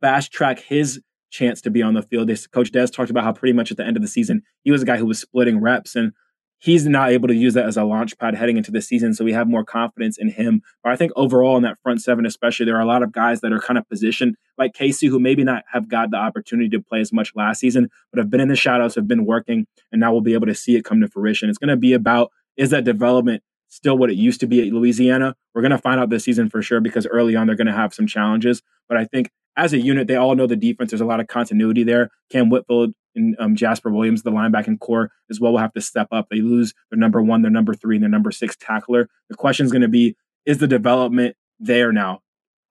fast 0.00 0.32
track 0.32 0.60
his 0.60 1.00
chance 1.30 1.60
to 1.60 1.70
be 1.70 1.82
on 1.82 1.94
the 1.94 2.02
field. 2.02 2.30
Coach 2.52 2.72
Des 2.72 2.88
talked 2.88 3.10
about 3.10 3.24
how 3.24 3.32
pretty 3.32 3.52
much 3.52 3.70
at 3.70 3.76
the 3.76 3.84
end 3.84 3.96
of 3.96 4.02
the 4.02 4.08
season, 4.08 4.42
he 4.64 4.70
was 4.70 4.82
a 4.82 4.86
guy 4.86 4.96
who 4.96 5.06
was 5.06 5.20
splitting 5.20 5.60
reps 5.60 5.94
and 5.94 6.12
he's 6.58 6.86
not 6.86 7.10
able 7.10 7.28
to 7.28 7.34
use 7.34 7.54
that 7.54 7.66
as 7.66 7.76
a 7.76 7.84
launch 7.84 8.18
pad 8.18 8.34
heading 8.34 8.56
into 8.56 8.70
the 8.70 8.82
season. 8.82 9.14
So 9.14 9.24
we 9.24 9.32
have 9.32 9.48
more 9.48 9.64
confidence 9.64 10.18
in 10.18 10.30
him. 10.30 10.62
But 10.82 10.92
I 10.92 10.96
think 10.96 11.12
overall 11.16 11.56
in 11.56 11.62
that 11.62 11.78
front 11.82 12.02
seven, 12.02 12.26
especially, 12.26 12.66
there 12.66 12.76
are 12.76 12.82
a 12.82 12.86
lot 12.86 13.02
of 13.02 13.12
guys 13.12 13.40
that 13.40 13.52
are 13.52 13.60
kind 13.60 13.78
of 13.78 13.88
positioned 13.88 14.36
like 14.56 14.74
KC, 14.74 15.08
who 15.08 15.20
maybe 15.20 15.44
not 15.44 15.64
have 15.72 15.88
got 15.88 16.10
the 16.10 16.16
opportunity 16.16 16.68
to 16.70 16.80
play 16.80 17.00
as 17.00 17.12
much 17.12 17.32
last 17.34 17.60
season, 17.60 17.88
but 18.12 18.18
have 18.18 18.30
been 18.30 18.40
in 18.40 18.48
the 18.48 18.56
shadows, 18.56 18.96
have 18.96 19.08
been 19.08 19.24
working, 19.24 19.66
and 19.92 20.00
now 20.00 20.12
we'll 20.12 20.20
be 20.20 20.34
able 20.34 20.46
to 20.46 20.54
see 20.54 20.76
it 20.76 20.84
come 20.84 21.00
to 21.00 21.08
fruition. 21.08 21.48
It's 21.48 21.58
going 21.58 21.68
to 21.68 21.76
be 21.76 21.92
about 21.92 22.30
is 22.56 22.70
that 22.70 22.84
development 22.84 23.42
still 23.68 23.96
what 23.96 24.10
it 24.10 24.16
used 24.16 24.40
to 24.40 24.46
be 24.46 24.66
at 24.66 24.72
Louisiana? 24.72 25.36
We're 25.54 25.62
going 25.62 25.70
to 25.72 25.78
find 25.78 26.00
out 26.00 26.10
this 26.10 26.24
season 26.24 26.50
for 26.50 26.62
sure 26.62 26.80
because 26.80 27.06
early 27.06 27.36
on 27.36 27.46
they're 27.46 27.56
going 27.56 27.68
to 27.68 27.72
have 27.72 27.94
some 27.94 28.06
challenges. 28.06 28.62
But 28.88 28.98
I 28.98 29.04
think 29.04 29.30
as 29.58 29.72
a 29.72 29.78
unit, 29.78 30.06
they 30.06 30.16
all 30.16 30.34
know 30.34 30.46
the 30.46 30.56
defense. 30.56 30.90
There's 30.90 31.00
a 31.00 31.06
lot 31.06 31.20
of 31.20 31.26
continuity 31.26 31.82
there. 31.82 32.10
Cam 32.30 32.48
Whitfield 32.48 32.94
and 33.14 33.36
um, 33.40 33.56
Jasper 33.56 33.90
Williams, 33.90 34.22
the 34.22 34.30
linebacking 34.30 34.78
core, 34.78 35.10
as 35.28 35.40
well, 35.40 35.52
will 35.52 35.58
have 35.58 35.72
to 35.72 35.80
step 35.80 36.08
up. 36.12 36.28
They 36.30 36.40
lose 36.40 36.72
their 36.90 36.98
number 36.98 37.20
one, 37.20 37.42
their 37.42 37.50
number 37.50 37.74
three, 37.74 37.96
and 37.96 38.02
their 38.02 38.10
number 38.10 38.30
six 38.30 38.56
tackler. 38.56 39.08
The 39.28 39.36
question 39.36 39.66
is 39.66 39.72
going 39.72 39.82
to 39.82 39.88
be 39.88 40.16
is 40.46 40.58
the 40.58 40.68
development 40.68 41.36
there 41.58 41.92
now? 41.92 42.20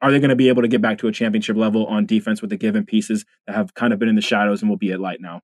Are 0.01 0.11
they 0.11 0.19
going 0.19 0.29
to 0.29 0.35
be 0.35 0.47
able 0.47 0.61
to 0.61 0.67
get 0.67 0.81
back 0.81 0.99
to 0.99 1.07
a 1.07 1.11
championship 1.11 1.57
level 1.57 1.85
on 1.87 2.05
defense 2.05 2.41
with 2.41 2.49
the 2.49 2.57
given 2.57 2.85
pieces 2.85 3.25
that 3.45 3.55
have 3.55 3.73
kind 3.73 3.93
of 3.93 3.99
been 3.99 4.09
in 4.09 4.15
the 4.15 4.21
shadows 4.21 4.61
and 4.61 4.69
will 4.69 4.77
be 4.77 4.91
at 4.91 4.99
light 4.99 5.19
now? 5.19 5.41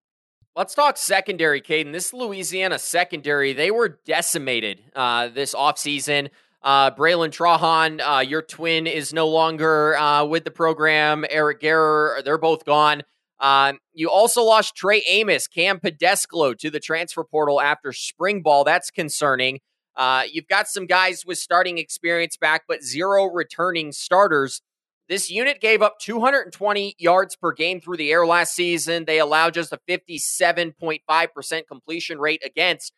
Let's 0.56 0.76
talk 0.76 0.98
secondary, 0.98 1.62
Kaiden. 1.62 1.92
This 1.92 2.14
Louisiana 2.14 2.78
secondary, 2.78 3.54
they 3.54 3.72
were 3.72 4.00
decimated 4.06 4.84
uh, 4.96 5.30
this 5.30 5.56
offseason. 5.56 6.30
Uh, 6.64 6.92
Bralen 6.92 7.30
Trahan, 7.30 8.00
uh, 8.00 8.22
your 8.22 8.42
twin, 8.42 8.88
is 8.88 9.12
no 9.14 9.28
longer 9.28 9.98
uh, 9.98 10.24
with 10.24 10.46
the 10.46 10.52
program. 10.52 11.26
Eric 11.30 11.62
Garror, 11.62 12.24
they're 12.24 12.38
both 12.38 12.64
gone. 12.64 13.04
Uh, 13.40 13.74
you 13.94 14.10
also 14.10 14.42
lost 14.44 14.76
Trey 14.76 15.04
Amos, 15.10 15.48
Kam 15.48 15.82
Pedescleaux 15.82 16.54
to 16.54 16.70
the 16.70 16.80
transfer 16.80 17.26
portal 17.26 17.60
after 17.60 17.92
spring 17.92 18.42
ball. 18.42 18.64
That's 18.64 18.90
concerning. 18.90 19.60
Uh, 19.96 20.24
you've 20.32 20.48
got 20.48 20.68
some 20.68 20.86
guys 20.86 21.26
with 21.26 21.38
starting 21.38 21.78
experience 21.78 22.38
back, 22.38 22.64
but 22.68 22.82
zero 22.82 23.26
returning 23.26 23.92
starters. 23.92 24.62
This 25.10 25.30
unit 25.30 25.60
gave 25.60 25.82
up 25.82 26.00
220 26.00 26.96
yards 26.98 27.36
per 27.36 27.52
game 27.52 27.82
through 27.82 27.98
the 27.98 28.12
air 28.12 28.26
last 28.26 28.56
season. 28.56 29.04
They 29.06 29.20
allowed 29.20 29.54
just 29.54 29.74
a 29.74 29.80
57.5% 29.90 31.68
completion 31.68 32.20
rate 32.20 32.42
against. 32.46 32.94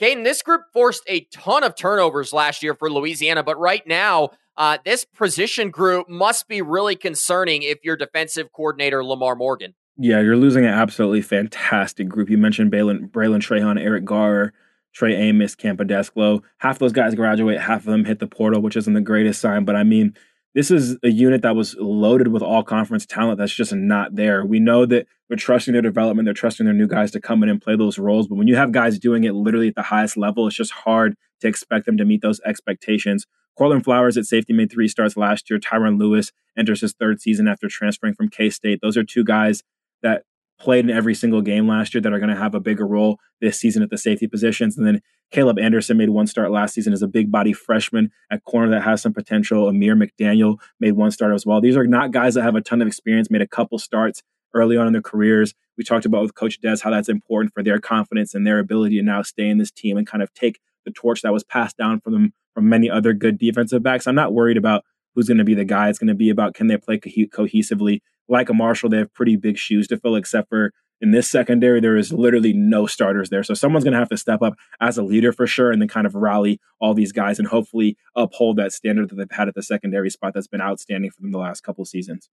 Kaiden, 0.00 0.24
this 0.24 0.40
group 0.40 0.62
forced 0.72 1.02
a 1.06 1.26
ton 1.30 1.62
of 1.62 1.76
turnovers 1.76 2.32
last 2.32 2.62
year 2.62 2.74
for 2.74 2.90
Louisiana, 2.90 3.42
but 3.42 3.58
right 3.58 3.86
now, 3.86 4.30
uh, 4.56 4.78
this 4.84 5.04
position 5.04 5.70
group 5.70 6.08
must 6.08 6.48
be 6.48 6.62
really 6.62 6.96
concerning 6.96 7.62
if 7.62 7.78
you're 7.84 7.96
defensive 7.96 8.50
coordinator 8.52 9.04
Lamar 9.04 9.36
Morgan. 9.36 9.74
Yeah, 9.98 10.20
you're 10.20 10.36
losing 10.36 10.64
an 10.64 10.72
absolutely 10.72 11.20
fantastic 11.20 12.08
group. 12.08 12.30
You 12.30 12.38
mentioned 12.38 12.72
Bralen, 12.72 13.10
Bralen 13.10 13.40
Trahan, 13.40 13.78
Eric 13.78 14.06
Garror, 14.06 14.52
Trey 14.94 15.14
Amos, 15.14 15.54
Kam 15.54 15.76
Pedescleaux. 15.76 16.42
Half 16.58 16.78
those 16.78 16.92
guys 16.92 17.14
graduate, 17.14 17.60
half 17.60 17.80
of 17.80 17.92
them 17.92 18.06
hit 18.06 18.18
the 18.18 18.26
portal, 18.26 18.62
which 18.62 18.76
isn't 18.76 18.94
the 18.94 19.02
greatest 19.02 19.40
sign. 19.40 19.64
But 19.66 19.76
I 19.76 19.82
mean, 19.82 20.14
this 20.54 20.70
is 20.70 20.96
a 21.02 21.08
unit 21.08 21.42
that 21.42 21.54
was 21.54 21.76
loaded 21.78 22.28
with 22.28 22.42
all 22.42 22.62
conference 22.62 23.06
talent 23.06 23.38
that's 23.38 23.54
just 23.54 23.72
not 23.72 24.16
there. 24.16 24.44
We 24.44 24.58
know 24.58 24.84
that 24.86 25.06
they're 25.28 25.36
trusting 25.36 25.72
their 25.72 25.82
development, 25.82 26.26
they're 26.26 26.34
trusting 26.34 26.66
their 26.66 26.74
new 26.74 26.88
guys 26.88 27.12
to 27.12 27.20
come 27.20 27.42
in 27.42 27.48
and 27.48 27.62
play 27.62 27.76
those 27.76 27.98
roles. 27.98 28.26
But 28.26 28.34
when 28.34 28.48
you 28.48 28.56
have 28.56 28.72
guys 28.72 28.98
doing 28.98 29.24
it 29.24 29.34
literally 29.34 29.68
at 29.68 29.76
the 29.76 29.82
highest 29.82 30.16
level, 30.16 30.46
it's 30.46 30.56
just 30.56 30.72
hard 30.72 31.14
to 31.40 31.48
expect 31.48 31.86
them 31.86 31.96
to 31.96 32.04
meet 32.04 32.22
those 32.22 32.40
expectations. 32.44 33.26
Courtline 33.58 33.84
Flowers 33.84 34.16
at 34.16 34.26
safety 34.26 34.52
made 34.52 34.72
three 34.72 34.88
starts 34.88 35.16
last 35.16 35.50
year. 35.50 35.58
Tyron 35.58 35.98
Lewis 35.98 36.32
enters 36.56 36.80
his 36.80 36.94
third 36.94 37.20
season 37.20 37.46
after 37.46 37.68
transferring 37.68 38.14
from 38.14 38.28
K 38.28 38.50
State. 38.50 38.80
Those 38.82 38.96
are 38.96 39.04
two 39.04 39.24
guys 39.24 39.62
that 40.02 40.24
played 40.60 40.84
in 40.84 40.90
every 40.90 41.14
single 41.14 41.40
game 41.40 41.66
last 41.66 41.94
year 41.94 42.00
that 42.00 42.12
are 42.12 42.18
going 42.18 42.30
to 42.30 42.36
have 42.36 42.54
a 42.54 42.60
bigger 42.60 42.86
role 42.86 43.18
this 43.40 43.58
season 43.58 43.82
at 43.82 43.90
the 43.90 43.98
safety 43.98 44.26
positions. 44.26 44.76
And 44.76 44.86
then 44.86 45.00
Caleb 45.30 45.58
Anderson 45.58 45.96
made 45.96 46.10
one 46.10 46.26
start 46.26 46.50
last 46.50 46.74
season 46.74 46.92
as 46.92 47.02
a 47.02 47.08
big 47.08 47.30
body 47.30 47.52
freshman 47.52 48.10
at 48.30 48.44
corner 48.44 48.70
that 48.70 48.82
has 48.82 49.00
some 49.02 49.12
potential. 49.12 49.68
Amir 49.68 49.96
McDaniel 49.96 50.58
made 50.78 50.92
one 50.92 51.10
start 51.10 51.34
as 51.34 51.46
well. 51.46 51.60
These 51.60 51.76
are 51.76 51.86
not 51.86 52.12
guys 52.12 52.34
that 52.34 52.42
have 52.42 52.56
a 52.56 52.60
ton 52.60 52.82
of 52.82 52.88
experience, 52.88 53.30
made 53.30 53.42
a 53.42 53.48
couple 53.48 53.78
starts 53.78 54.22
early 54.54 54.76
on 54.76 54.86
in 54.86 54.92
their 54.92 55.02
careers. 55.02 55.54
We 55.78 55.84
talked 55.84 56.04
about 56.04 56.22
with 56.22 56.34
Coach 56.34 56.60
Des 56.60 56.78
how 56.82 56.90
that's 56.90 57.08
important 57.08 57.54
for 57.54 57.62
their 57.62 57.78
confidence 57.78 58.34
and 58.34 58.46
their 58.46 58.58
ability 58.58 58.96
to 58.98 59.02
now 59.02 59.22
stay 59.22 59.48
in 59.48 59.58
this 59.58 59.70
team 59.70 59.96
and 59.96 60.06
kind 60.06 60.22
of 60.22 60.32
take 60.34 60.60
the 60.84 60.90
torch 60.90 61.22
that 61.22 61.32
was 61.32 61.44
passed 61.44 61.76
down 61.76 62.00
from 62.00 62.12
them 62.12 62.32
from 62.54 62.68
many 62.68 62.90
other 62.90 63.12
good 63.12 63.38
defensive 63.38 63.82
backs. 63.82 64.06
I'm 64.06 64.14
not 64.14 64.34
worried 64.34 64.56
about 64.56 64.84
who's 65.14 65.28
going 65.28 65.38
to 65.38 65.44
be 65.44 65.54
the 65.54 65.64
guy. 65.64 65.88
It's 65.88 65.98
going 65.98 66.08
to 66.08 66.14
be 66.14 66.30
about 66.30 66.54
can 66.54 66.66
they 66.66 66.76
play 66.76 66.98
co- 66.98 67.10
cohesively. 67.10 68.00
Like 68.30 68.48
a 68.48 68.54
Marshall, 68.54 68.88
they 68.88 68.98
have 68.98 69.12
pretty 69.12 69.36
big 69.36 69.58
shoes 69.58 69.86
to 69.88 69.98
fill, 69.98 70.16
except 70.16 70.48
for 70.48 70.72
in 71.00 71.12
this 71.12 71.30
secondary, 71.30 71.80
there 71.80 71.96
is 71.96 72.12
literally 72.12 72.52
no 72.52 72.86
starters 72.86 73.30
there. 73.30 73.42
So 73.42 73.54
someone's 73.54 73.84
going 73.84 73.92
to 73.92 73.98
have 73.98 74.10
to 74.10 74.16
step 74.16 74.42
up 74.42 74.54
as 74.80 74.98
a 74.98 75.02
leader 75.02 75.32
for 75.32 75.46
sure 75.46 75.72
and 75.72 75.80
then 75.80 75.88
kind 75.88 76.06
of 76.06 76.14
rally 76.14 76.60
all 76.78 76.94
these 76.94 77.12
guys 77.12 77.38
and 77.38 77.48
hopefully 77.48 77.96
uphold 78.14 78.56
that 78.56 78.72
standard 78.72 79.08
that 79.08 79.16
they've 79.16 79.30
had 79.30 79.48
at 79.48 79.54
the 79.54 79.62
secondary 79.62 80.10
spot 80.10 80.34
that's 80.34 80.46
been 80.46 80.60
outstanding 80.60 81.10
for 81.10 81.22
them 81.22 81.32
the 81.32 81.38
last 81.38 81.62
couple 81.62 81.84
seasons. 81.84 82.28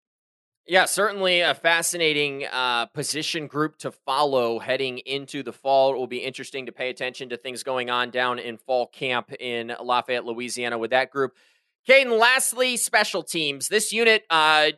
Yeah, 0.69 0.83
certainly 0.83 1.39
a 1.39 1.53
fascinating 1.53 2.45
uh, 2.51 2.87
position 2.87 3.47
group 3.47 3.77
to 3.77 3.91
follow 3.91 4.59
heading 4.59 4.97
into 4.97 5.41
the 5.41 5.53
fall. 5.53 5.93
It 5.93 5.97
will 5.97 6.07
be 6.07 6.17
interesting 6.17 6.65
to 6.65 6.73
pay 6.73 6.89
attention 6.89 7.29
to 7.29 7.37
things 7.37 7.63
going 7.63 7.89
on 7.89 8.09
down 8.09 8.37
in 8.37 8.57
fall 8.57 8.87
camp 8.87 9.31
in 9.39 9.73
Lafayette, 9.81 10.25
Louisiana 10.25 10.77
with 10.77 10.91
that 10.91 11.09
group. 11.09 11.35
Kaiden, 11.87 12.19
lastly, 12.19 12.75
special 12.75 13.23
teams. 13.23 13.69
This 13.69 13.93
unit, 13.93 14.25
uh, 14.29 14.71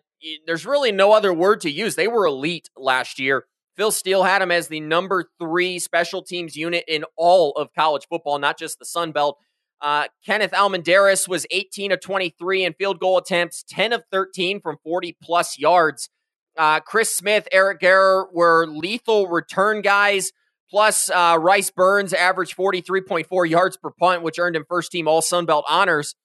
there's 0.46 0.66
really 0.66 0.92
no 0.92 1.12
other 1.12 1.34
word 1.34 1.62
to 1.62 1.72
use. 1.72 1.96
They 1.96 2.08
were 2.08 2.26
elite 2.26 2.70
last 2.76 3.20
year. 3.20 3.46
Phil 3.76 3.92
Steele 3.92 4.24
had 4.24 4.42
him 4.42 4.52
as 4.52 4.68
the 4.68 4.82
number 4.82 5.26
three 5.40 5.80
special 5.80 6.22
teams 6.22 6.56
unit 6.56 6.84
in 6.88 7.06
all 7.16 7.52
of 7.54 7.74
college 7.74 8.08
football, 8.10 8.38
not 8.38 8.58
just 8.58 8.78
the 8.78 8.86
Sun 8.86 9.14
Belt. 9.14 9.38
Uh, 9.82 10.08
Kenneth 10.26 10.52
Almendares 10.52 11.28
was 11.28 11.46
18 11.52 11.94
of 11.94 12.02
23 12.02 12.66
in 12.66 12.74
field 12.74 13.00
goal 13.00 13.18
attempts, 13.18 13.64
10 13.70 13.94
of 13.94 14.04
13 14.12 14.60
from 14.60 14.78
40 14.84 15.16
plus 15.24 15.58
yards. 15.58 16.10
Uh, 16.58 16.82
Chris 16.82 17.16
Smith, 17.16 17.48
Eric 17.54 17.80
Garror 17.80 18.26
were 18.34 18.68
lethal 18.68 19.28
return 19.30 19.82
guys. 19.82 20.34
Plus, 20.70 21.10
uh, 21.10 21.38
Rhys 21.40 21.72
Byrns 21.72 22.14
averaged 22.14 22.56
43.4 22.56 23.50
yards 23.50 23.78
per 23.78 23.90
punt, 23.92 24.22
which 24.22 24.38
earned 24.38 24.56
him 24.56 24.66
first 24.68 24.92
team 24.92 25.08
All 25.08 25.22
Sun 25.22 25.46
Belt 25.46 25.66
honors. 25.68 26.16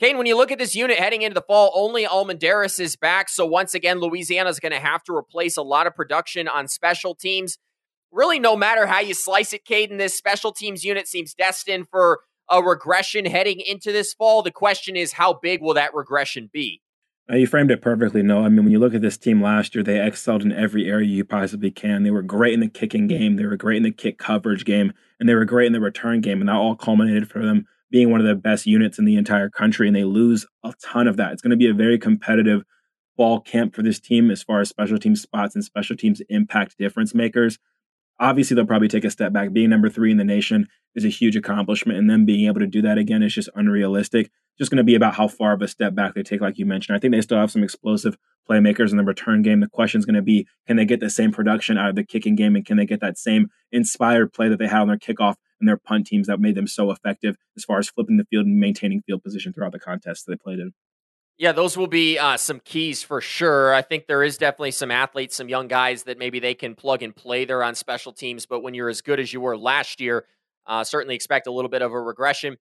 Kane, 0.00 0.16
when 0.16 0.26
you 0.26 0.34
look 0.34 0.50
at 0.50 0.58
this 0.58 0.74
unit 0.74 0.98
heading 0.98 1.20
into 1.20 1.34
the 1.34 1.42
fall, 1.42 1.70
only 1.74 2.06
Almendares 2.06 2.80
is 2.80 2.96
back. 2.96 3.28
So 3.28 3.44
once 3.44 3.74
again, 3.74 4.00
Louisiana 4.00 4.48
is 4.48 4.58
going 4.58 4.72
to 4.72 4.80
have 4.80 5.04
to 5.04 5.14
replace 5.14 5.58
a 5.58 5.62
lot 5.62 5.86
of 5.86 5.94
production 5.94 6.48
on 6.48 6.68
special 6.68 7.14
teams. 7.14 7.58
Really, 8.10 8.38
no 8.38 8.56
matter 8.56 8.86
how 8.86 9.00
you 9.00 9.12
slice 9.12 9.52
it, 9.52 9.66
Kaiden, 9.66 9.98
this 9.98 10.16
special 10.16 10.52
teams 10.52 10.84
unit 10.84 11.06
seems 11.06 11.34
destined 11.34 11.88
for 11.90 12.20
a 12.48 12.62
regression 12.62 13.26
heading 13.26 13.60
into 13.60 13.92
this 13.92 14.14
fall. 14.14 14.42
The 14.42 14.50
question 14.50 14.96
is, 14.96 15.12
how 15.12 15.34
big 15.34 15.60
will 15.60 15.74
that 15.74 15.94
regression 15.94 16.48
be? 16.50 16.80
Uh, 17.30 17.36
you 17.36 17.46
framed 17.46 17.70
it 17.70 17.82
perfectly. 17.82 18.22
No, 18.22 18.42
I 18.42 18.48
mean, 18.48 18.64
when 18.64 18.72
you 18.72 18.78
look 18.78 18.94
at 18.94 19.02
this 19.02 19.18
team 19.18 19.42
last 19.42 19.74
year, 19.74 19.84
they 19.84 20.00
excelled 20.00 20.42
in 20.42 20.50
every 20.50 20.90
area 20.90 21.08
you 21.08 21.26
possibly 21.26 21.70
can. 21.70 22.04
They 22.04 22.10
were 22.10 22.22
great 22.22 22.54
in 22.54 22.60
the 22.60 22.68
kicking 22.68 23.06
game, 23.06 23.36
they 23.36 23.44
were 23.44 23.56
great 23.56 23.76
in 23.76 23.82
the 23.82 23.92
kick 23.92 24.16
coverage 24.18 24.64
game, 24.64 24.94
and 25.20 25.28
they 25.28 25.34
were 25.34 25.44
great 25.44 25.66
in 25.66 25.74
the 25.74 25.78
return 25.80 26.22
game. 26.22 26.40
And 26.40 26.48
that 26.48 26.56
all 26.56 26.74
culminated 26.74 27.30
for 27.30 27.44
them 27.44 27.66
being 27.90 28.10
one 28.10 28.20
of 28.20 28.26
the 28.26 28.34
best 28.34 28.66
units 28.66 28.98
in 28.98 29.04
the 29.04 29.16
entire 29.16 29.50
country, 29.50 29.86
and 29.86 29.96
they 29.96 30.04
lose 30.04 30.46
a 30.64 30.72
ton 30.82 31.08
of 31.08 31.16
that. 31.16 31.32
It's 31.32 31.42
going 31.42 31.50
to 31.50 31.56
be 31.56 31.68
a 31.68 31.74
very 31.74 31.98
competitive 31.98 32.62
fall 33.16 33.40
camp 33.40 33.74
for 33.74 33.82
this 33.82 34.00
team 34.00 34.30
as 34.30 34.42
far 34.42 34.60
as 34.60 34.68
special 34.68 34.98
team 34.98 35.16
spots 35.16 35.54
and 35.54 35.64
special 35.64 35.96
teams 35.96 36.22
impact 36.28 36.78
difference 36.78 37.14
makers. 37.14 37.58
Obviously, 38.18 38.54
they'll 38.54 38.66
probably 38.66 38.88
take 38.88 39.04
a 39.04 39.10
step 39.10 39.32
back. 39.32 39.52
Being 39.52 39.70
number 39.70 39.88
three 39.88 40.10
in 40.10 40.18
the 40.18 40.24
nation 40.24 40.68
is 40.94 41.04
a 41.04 41.08
huge 41.08 41.36
accomplishment, 41.36 41.98
and 41.98 42.08
them 42.08 42.24
being 42.24 42.46
able 42.46 42.60
to 42.60 42.66
do 42.66 42.82
that 42.82 42.98
again 42.98 43.22
is 43.22 43.34
just 43.34 43.48
unrealistic. 43.54 44.30
Just 44.58 44.70
going 44.70 44.78
to 44.78 44.84
be 44.84 44.94
about 44.94 45.14
how 45.14 45.26
far 45.26 45.52
of 45.52 45.62
a 45.62 45.68
step 45.68 45.94
back 45.94 46.14
they 46.14 46.22
take, 46.22 46.40
like 46.40 46.58
you 46.58 46.66
mentioned. 46.66 46.96
I 46.96 47.00
think 47.00 47.14
they 47.14 47.20
still 47.22 47.38
have 47.38 47.50
some 47.50 47.62
explosive 47.62 48.18
playmakers 48.48 48.90
in 48.90 48.98
the 48.98 49.04
return 49.04 49.42
game. 49.42 49.60
The 49.60 49.68
question 49.68 49.98
is 49.98 50.04
going 50.04 50.16
to 50.16 50.22
be 50.22 50.46
can 50.66 50.76
they 50.76 50.84
get 50.84 51.00
the 51.00 51.08
same 51.08 51.32
production 51.32 51.78
out 51.78 51.88
of 51.88 51.96
the 51.96 52.04
kicking 52.04 52.36
game, 52.36 52.56
and 52.56 52.64
can 52.64 52.76
they 52.76 52.86
get 52.86 53.00
that 53.00 53.16
same 53.18 53.48
inspired 53.72 54.32
play 54.32 54.48
that 54.48 54.58
they 54.58 54.66
had 54.66 54.82
on 54.82 54.88
their 54.88 54.98
kickoff 54.98 55.36
and 55.60 55.68
their 55.68 55.76
punt 55.76 56.06
teams 56.06 56.26
that 56.26 56.40
made 56.40 56.54
them 56.54 56.66
so 56.66 56.90
effective 56.90 57.36
as 57.56 57.64
far 57.64 57.78
as 57.78 57.88
flipping 57.88 58.16
the 58.16 58.24
field 58.24 58.46
and 58.46 58.58
maintaining 58.58 59.02
field 59.02 59.22
position 59.22 59.52
throughout 59.52 59.72
the 59.72 59.78
contests 59.78 60.24
they 60.24 60.36
played 60.36 60.58
in? 60.58 60.72
Yeah, 61.38 61.52
those 61.52 61.76
will 61.76 61.86
be 61.86 62.18
uh, 62.18 62.36
some 62.36 62.60
keys 62.60 63.02
for 63.02 63.22
sure. 63.22 63.72
I 63.72 63.80
think 63.80 64.06
there 64.06 64.22
is 64.22 64.36
definitely 64.36 64.72
some 64.72 64.90
athletes, 64.90 65.36
some 65.36 65.48
young 65.48 65.68
guys 65.68 66.02
that 66.02 66.18
maybe 66.18 66.38
they 66.38 66.52
can 66.52 66.74
plug 66.74 67.02
and 67.02 67.16
play 67.16 67.46
there 67.46 67.62
on 67.62 67.74
special 67.74 68.12
teams. 68.12 68.44
But 68.44 68.60
when 68.60 68.74
you're 68.74 68.90
as 68.90 69.00
good 69.00 69.18
as 69.18 69.32
you 69.32 69.40
were 69.40 69.56
last 69.56 70.02
year, 70.02 70.26
uh, 70.66 70.84
certainly 70.84 71.14
expect 71.14 71.46
a 71.46 71.50
little 71.50 71.70
bit 71.70 71.80
of 71.80 71.92
a 71.92 72.00
regression. 72.00 72.58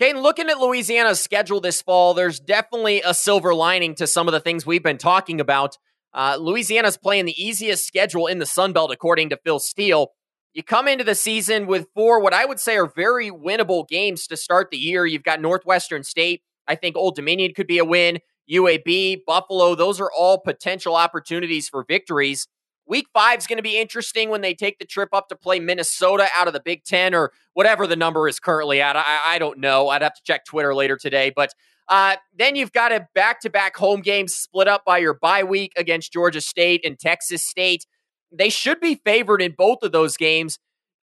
Kane, 0.00 0.18
looking 0.20 0.48
at 0.48 0.58
Louisiana's 0.58 1.20
schedule 1.20 1.60
this 1.60 1.80
fall, 1.82 2.14
there's 2.14 2.40
definitely 2.40 3.02
a 3.04 3.14
silver 3.14 3.54
lining 3.54 3.94
to 3.96 4.06
some 4.06 4.26
of 4.28 4.32
the 4.32 4.40
things 4.40 4.66
we've 4.66 4.82
been 4.82 4.98
talking 4.98 5.40
about. 5.40 5.78
Uh, 6.12 6.36
Louisiana's 6.40 6.96
playing 6.96 7.24
the 7.24 7.40
easiest 7.40 7.86
schedule 7.86 8.26
in 8.26 8.38
the 8.38 8.46
Sun 8.46 8.72
Belt, 8.72 8.90
according 8.92 9.30
to 9.30 9.38
Phil 9.44 9.60
Steele. 9.60 10.08
You 10.54 10.62
come 10.62 10.88
into 10.88 11.04
the 11.04 11.14
season 11.14 11.66
with 11.66 11.86
four, 11.94 12.20
what 12.20 12.34
I 12.34 12.44
would 12.44 12.58
say 12.58 12.76
are 12.76 12.86
very 12.86 13.30
winnable 13.30 13.86
games 13.86 14.26
to 14.28 14.36
start 14.36 14.70
the 14.70 14.78
year. 14.78 15.06
You've 15.06 15.22
got 15.22 15.40
Northwestern 15.40 16.02
State, 16.02 16.42
I 16.66 16.74
think 16.74 16.96
Old 16.96 17.16
Dominion 17.16 17.54
could 17.54 17.66
be 17.66 17.78
a 17.78 17.84
win. 17.84 18.18
UAB, 18.50 19.24
Buffalo, 19.26 19.74
those 19.74 20.00
are 20.00 20.10
all 20.16 20.38
potential 20.38 20.96
opportunities 20.96 21.68
for 21.68 21.84
victories. 21.86 22.48
Week 22.86 23.06
five 23.12 23.38
is 23.38 23.46
going 23.46 23.58
to 23.58 23.62
be 23.62 23.78
interesting 23.78 24.30
when 24.30 24.40
they 24.40 24.54
take 24.54 24.78
the 24.78 24.86
trip 24.86 25.10
up 25.12 25.28
to 25.28 25.36
play 25.36 25.60
Minnesota 25.60 26.28
out 26.34 26.46
of 26.46 26.54
the 26.54 26.60
Big 26.60 26.84
Ten 26.84 27.14
or 27.14 27.32
whatever 27.52 27.86
the 27.86 27.96
number 27.96 28.26
is 28.28 28.40
currently 28.40 28.80
at. 28.80 28.96
I, 28.96 29.02
I 29.26 29.38
don't 29.38 29.58
know. 29.58 29.88
I'd 29.88 30.00
have 30.00 30.14
to 30.14 30.22
check 30.24 30.46
Twitter 30.46 30.74
later 30.74 30.96
today. 30.96 31.30
But 31.34 31.52
uh, 31.88 32.16
then 32.34 32.56
you've 32.56 32.72
got 32.72 32.92
a 32.92 33.06
back 33.14 33.40
to 33.42 33.50
back 33.50 33.76
home 33.76 34.00
game 34.00 34.28
split 34.28 34.68
up 34.68 34.84
by 34.86 34.98
your 34.98 35.12
bye 35.14 35.44
week 35.44 35.72
against 35.76 36.12
Georgia 36.12 36.40
State 36.40 36.82
and 36.84 36.98
Texas 36.98 37.46
State. 37.46 37.84
They 38.30 38.50
should 38.50 38.80
be 38.80 38.96
favored 38.96 39.42
in 39.42 39.54
both 39.56 39.82
of 39.82 39.92
those 39.92 40.16
games. 40.16 40.58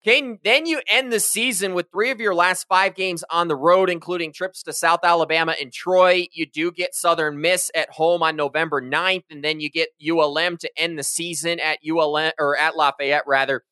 Kaiden, 0.06 0.38
then 0.44 0.68
you 0.68 0.82
end 0.88 1.12
the 1.12 1.20
season 1.20 1.74
with 1.74 1.88
three 1.92 2.12
of 2.12 2.20
your 2.20 2.36
last 2.36 2.68
five 2.70 2.94
games 2.94 3.24
on 3.32 3.48
the 3.48 3.56
road, 3.56 3.90
including 3.90 4.32
trips 4.32 4.62
to 4.64 4.74
South 4.74 5.00
Alabama 5.04 5.56
and 5.60 5.74
Troy. 5.74 6.28
You 6.32 6.46
do 6.46 6.72
get 6.72 6.94
Southern 6.94 7.42
Miss 7.42 7.72
at 7.74 7.90
home 7.90 8.22
on 8.22 8.36
November 8.36 8.80
9th, 8.80 9.24
and 9.32 9.44
then 9.44 9.60
you 9.60 9.72
get 9.72 9.90
ULM 10.00 10.58
to 10.58 10.70
end 10.78 11.00
the 11.00 11.04
season 11.04 11.60
at 11.60 11.80
ULM 11.84 12.34
or 12.38 12.56
at 12.56 12.78
Lafayette 12.78 13.24
rather. 13.26 13.64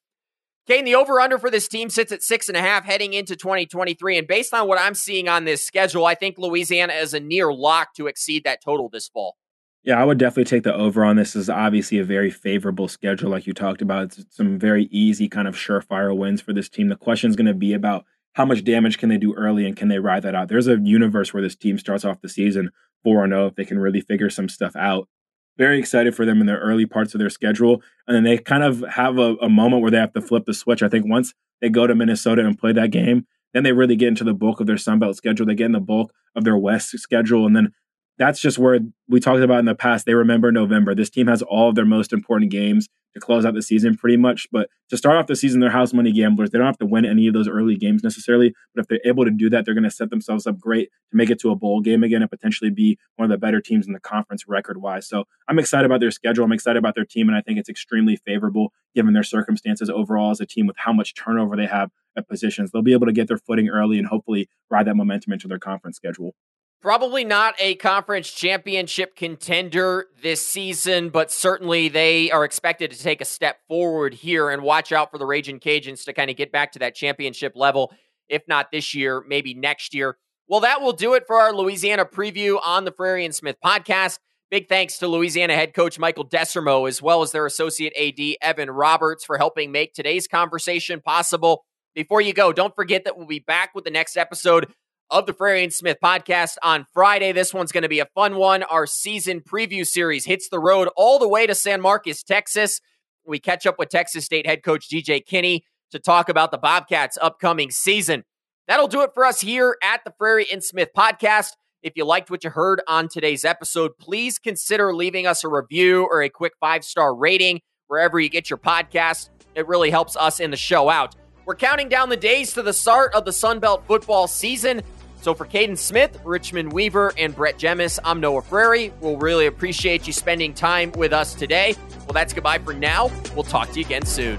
Kane, 0.66 0.86
the 0.86 0.95
over 0.95 1.20
under 1.20 1.38
for 1.38 1.51
this 1.51 1.68
team 1.68 1.91
sits 1.91 2.12
at 2.12 2.24
six 2.24 2.47
and 2.47 2.58
a 2.58 2.62
half 2.62 2.84
heading 2.84 3.14
into 3.14 3.36
2023. 3.36 4.18
And 4.18 4.28
based 4.28 4.56
on 4.56 4.68
what 4.68 4.80
I'm 4.80 4.95
seeing 4.95 5.28
on 5.28 5.43
this 5.43 5.64
schedule, 5.64 6.06
I 6.06 6.16
think 6.16 6.39
Louisiana 6.39 6.93
is 6.93 7.14
a 7.14 7.20
near 7.20 7.54
lock 7.54 7.93
to 7.95 8.08
exceed 8.08 8.43
that 8.45 8.64
total 8.64 8.89
this 8.89 9.08
fall. 9.08 9.36
Yeah, 9.84 10.00
I 10.00 10.06
would 10.06 10.18
definitely 10.18 10.46
take 10.46 10.64
the 10.64 10.74
over 10.74 11.04
on 11.04 11.18
this. 11.18 11.36
is 11.36 11.50
obviously 11.50 12.00
a 12.00 12.06
very 12.06 12.32
favorable 12.32 12.88
schedule, 12.88 13.30
like 13.30 13.46
you 13.46 13.54
talked 13.54 13.82
about. 13.82 14.18
It's 14.18 14.26
some 14.30 14.58
very 14.58 14.86
easy 14.86 15.28
kind 15.28 15.48
of 15.48 15.56
surefire 15.56 16.16
wins 16.16 16.42
for 16.42 16.54
this 16.54 16.70
team. 16.70 16.88
The 16.88 16.96
question 16.96 17.30
is 17.30 17.36
going 17.36 17.48
to 17.48 17.54
be 17.54 17.74
about 17.74 18.06
how 18.34 18.46
much 18.46 18.64
damage 18.64 18.98
can 18.98 19.10
they 19.10 19.18
do 19.18 19.34
early 19.34 19.66
and 19.66 19.76
can 19.76 19.90
they 19.90 20.00
ride 20.00 20.24
that 20.24 20.36
out? 20.36 20.48
There's 20.48 20.68
a 20.68 20.80
universe 20.80 21.34
where 21.34 21.44
this 21.44 21.56
team 21.56 21.78
starts 21.78 22.06
off 22.06 22.22
the 22.22 22.30
season 22.30 22.72
4 23.04 23.28
0 23.28 23.48
if 23.48 23.56
they 23.56 23.66
can 23.66 23.78
really 23.78 24.00
figure 24.00 24.30
some 24.30 24.48
stuff 24.48 24.76
out. 24.76 25.10
Very 25.58 25.78
excited 25.80 26.16
for 26.16 26.26
them 26.26 26.40
in 26.40 26.48
the 26.48 26.58
early 26.58 26.86
parts 26.86 27.14
of 27.14 27.20
their 27.20 27.30
schedule. 27.30 27.82
And 28.08 28.16
then 28.16 28.24
they 28.24 28.38
kind 28.38 28.64
of 28.64 28.84
have 28.90 29.18
a, 29.20 29.36
a 29.36 29.50
moment 29.50 29.82
where 29.82 29.92
they 29.92 29.98
have 29.98 30.14
to 30.14 30.22
flip 30.22 30.46
the 30.46 30.54
switch. 30.54 30.82
I 30.82 30.88
think 30.88 31.06
once 31.08 31.34
they 31.62 31.70
go 31.70 31.86
to 31.88 31.94
Minnesota 31.94 32.44
and 32.46 32.58
play 32.58 32.72
that 32.72 32.92
game, 32.92 33.28
then 33.54 33.64
they 33.64 33.74
really 33.74 33.98
get 33.98 34.08
into 34.08 34.24
the 34.24 34.34
bulk 34.34 34.62
of 34.62 34.66
their 34.66 34.78
Sun 34.78 35.00
Belt 35.00 35.16
schedule. 35.16 35.46
They 35.46 35.56
get 35.56 35.68
in 35.68 35.74
the 35.74 35.80
bulk 35.80 36.12
of 36.36 36.44
their 36.44 36.58
West 36.58 36.98
schedule. 36.98 37.46
And 37.46 37.56
then 37.56 37.72
that's 38.18 38.39
just 38.39 38.57
where 38.57 38.80
we 39.07 39.20
talked 39.20 39.41
about 39.41 39.59
in 39.59 39.66
the 39.66 39.76
past. 39.76 40.05
They 40.05 40.14
remember 40.14 40.51
November. 40.51 40.93
This 40.93 41.09
team 41.09 41.28
has 41.28 41.41
all 41.41 41.70
of 41.70 41.76
their 41.76 41.86
most 41.86 42.14
important 42.14 42.51
games 42.51 42.88
to 43.14 43.20
close 43.20 43.45
out 43.45 43.53
the 43.53 43.61
season 43.61 43.95
pretty 43.95 44.18
much. 44.18 44.47
But 44.51 44.70
to 44.89 44.97
start 44.97 45.18
off 45.18 45.28
the 45.28 45.36
season, 45.36 45.59
they're 45.59 45.70
house 45.70 45.93
money 45.93 46.11
gamblers. 46.11 46.49
They 46.49 46.57
don't 46.57 46.68
have 46.68 46.78
to 46.80 46.86
win 46.86 47.05
any 47.05 47.28
of 47.28 47.34
those 47.34 47.47
early 47.47 47.76
games 47.76 48.03
necessarily. 48.03 48.53
But 48.74 48.82
if 48.82 48.88
they're 48.88 48.99
able 49.05 49.26
to 49.26 49.32
do 49.32 49.49
that, 49.49 49.66
they're 49.66 49.74
going 49.74 49.84
to 49.84 49.91
set 49.91 50.09
themselves 50.09 50.47
up 50.47 50.59
great 50.59 50.89
to 51.11 51.18
make 51.18 51.30
it 51.30 51.39
to 51.41 51.51
a 51.51 51.55
bowl 51.55 51.82
game 51.82 52.03
again 52.03 52.22
and 52.22 52.30
potentially 52.30 52.72
be 52.72 52.97
one 53.16 53.26
of 53.26 53.30
the 53.30 53.38
better 53.38 53.61
teams 53.61 53.88
in 53.88 53.93
the 53.93 53.99
conference 53.99 54.47
record 54.47 54.82
wise. 54.82 55.07
So 55.07 55.26
I'm 55.47 55.59
excited 55.59 55.86
about 55.86 55.99
their 55.99 56.11
schedule. 56.11 56.43
I'm 56.43 56.51
excited 56.51 56.80
about 56.80 56.95
their 56.95 57.05
team. 57.05 57.28
And 57.28 57.38
I 57.38 57.41
think 57.41 57.59
it's 57.59 57.70
extremely 57.70 58.16
favorable 58.16 58.74
given 58.95 59.14
their 59.14 59.24
circumstances 59.24 59.89
overall 59.89 60.32
as 60.32 60.39
a 60.39 60.45
team 60.45 60.68
with 60.68 60.78
how 60.78 60.93
much 60.93 61.16
turnover 61.16 61.55
they 61.55 61.68
have 61.68 61.91
at 62.18 62.28
positions. 62.28 62.72
They'll 62.72 62.82
be 62.82 62.93
able 62.93 63.07
to 63.07 63.14
get 63.14 63.28
their 63.28 63.38
footing 63.38 63.70
early 63.70 63.97
and 63.97 64.07
hopefully 64.07 64.49
ride 64.70 64.88
that 64.88 64.95
momentum 64.95 65.34
into 65.34 65.47
their 65.47 65.59
conference 65.59 65.97
schedule. 65.97 66.36
Probably 66.84 67.24
not 67.24 67.56
a 67.60 67.76
conference 67.76 68.30
championship 68.30 69.16
contender 69.16 70.08
this 70.22 70.46
season, 70.46 71.12
but 71.12 71.32
certainly 71.32 71.88
they 71.88 72.30
are 72.30 72.44
expected 72.44 72.92
to 72.92 73.00
take 73.00 73.22
a 73.22 73.26
step 73.26 73.60
forward 73.70 74.14
here 74.14 74.50
and 74.50 74.64
watch 74.64 74.92
out 74.92 75.10
for 75.10 75.18
the 75.18 75.26
Ragin' 75.26 75.62
Cajuns 75.62 76.04
to 76.04 76.12
kind 76.12 76.30
of 76.30 76.36
get 76.36 76.52
back 76.52 76.74
to 76.74 76.80
that 76.80 76.94
championship 76.94 77.54
level. 77.56 77.94
If 78.28 78.42
not 78.50 78.70
this 78.70 78.94
year, 78.94 79.24
maybe 79.26 79.54
next 79.54 79.94
year. 79.94 80.18
Well, 80.50 80.60
that 80.60 80.82
will 80.82 80.92
do 80.92 81.14
it 81.14 81.24
for 81.26 81.40
our 81.40 81.54
Louisiana 81.54 82.04
preview 82.04 82.60
on 82.62 82.84
the 82.84 82.92
Frary 82.92 83.24
and 83.24 83.34
Smith 83.34 83.56
podcast. 83.64 84.20
Big 84.52 84.68
thanks 84.68 84.98
to 84.98 85.08
Louisiana 85.08 85.56
head 85.56 85.74
coach 85.74 85.98
Michael 85.98 86.28
Desormeaux, 86.28 86.90
as 86.90 87.02
well 87.02 87.22
as 87.22 87.32
their 87.32 87.46
associate 87.46 87.94
AD 87.98 88.36
Evan 88.42 88.70
Roberts, 88.70 89.24
for 89.24 89.38
helping 89.38 89.72
make 89.72 89.94
today's 89.94 90.28
conversation 90.28 91.00
possible. 91.00 91.64
Before 91.96 92.20
you 92.20 92.34
go, 92.34 92.52
don't 92.52 92.76
forget 92.76 93.06
that 93.06 93.18
we'll 93.18 93.26
be 93.28 93.40
back 93.40 93.74
with 93.74 93.86
the 93.86 93.92
next 93.92 94.18
episode 94.18 94.74
of 95.14 95.28
the 95.28 95.34
Frary 95.34 95.64
and 95.64 95.72
Smith 95.72 95.97
podcast 96.03 96.57
on 96.64 96.88
Friday. 96.91 97.32
This 97.34 97.53
one's 97.53 97.72
going 97.72 97.84
to 97.84 97.89
be 97.89 97.99
a 97.99 98.07
fun 98.16 98.36
one. 98.36 98.64
Our 98.64 98.88
season 98.88 99.41
preview 99.41 99.86
series 99.86 100.26
hits 100.26 100.49
the 100.49 100.57
road 100.57 100.89
all 100.97 101.20
the 101.20 101.28
way 101.28 101.45
to 101.45 101.53
San 101.53 101.82
Marcos, 101.82 102.24
Texas. 102.24 102.82
We 103.24 103.38
catch 103.39 103.68
up 103.68 103.78
with 103.78 103.89
Texas 103.89 104.26
State 104.26 104.47
head 104.47 104.64
coach 104.64 104.89
GJ 104.89 105.28
Kinne 105.28 105.61
to 105.91 105.99
talk 105.99 106.30
about 106.30 106.49
the 106.49 106.57
Bobcats' 106.57 107.20
upcoming 107.22 107.70
season. 107.70 108.24
That'll 108.68 108.88
do 108.88 109.03
it 109.03 109.11
for 109.14 109.24
us 109.24 109.39
here 109.39 109.78
at 109.84 110.03
the 110.03 110.14
Frary 110.18 110.47
and 110.51 110.64
Smith 110.64 110.89
podcast. 110.97 111.51
If 111.84 111.93
you 111.95 112.05
liked 112.05 112.32
what 112.32 112.43
you 112.43 112.49
heard 112.49 112.82
on 112.88 113.07
today's 113.07 113.45
episode, 113.45 113.91
please 113.99 114.39
consider 114.39 114.95
leaving 114.95 115.28
us 115.28 115.43
a 115.43 115.47
review 115.47 116.07
or 116.09 116.24
a 116.24 116.30
quick 116.30 116.53
five 116.59 116.84
star 116.84 117.14
rating 117.14 117.61
wherever 117.86 118.20
you 118.20 118.30
get 118.30 118.49
your 118.49 118.57
podcast. 118.57 119.30
It 119.53 119.68
really 119.68 119.91
helps 119.91 120.16
us 120.16 120.39
in 120.39 120.49
the 120.49 120.57
show 120.57 120.89
out. 120.89 121.16
We're 121.45 121.55
counting 121.55 121.89
down 121.89 122.07
the 122.07 122.18
days 122.18 122.53
to 122.53 122.61
the 122.61 122.72
start 122.72 123.14
of 123.14 123.26
the 123.26 123.34
Sun 123.34 123.59
Belt 123.59 123.84
football 123.86 124.28
season. 124.28 124.82
So 125.24 125.34
for 125.34 125.46
Kaiden 125.46 125.78
Smith, 125.78 126.20
Richmond 126.26 126.74
Weaver, 126.74 127.14
and 127.18 127.34
Brett 127.34 127.58
Jemis, 127.58 127.98
I'm 128.04 128.20
Noah 128.20 128.42
Frary. 128.42 128.92
We'll 129.00 129.16
really 129.16 129.46
appreciate 129.46 130.06
you 130.06 130.12
spending 130.12 130.54
time 130.54 130.92
with 130.98 131.14
us 131.14 131.34
today. 131.34 131.78
Well, 132.00 132.12
that's 132.12 132.34
goodbye 132.34 132.58
for 132.58 132.74
now. 132.74 133.10
We'll 133.34 133.46
talk 133.46 133.70
to 133.70 133.80
you 133.80 133.86
again 133.86 134.06
soon. 134.06 134.38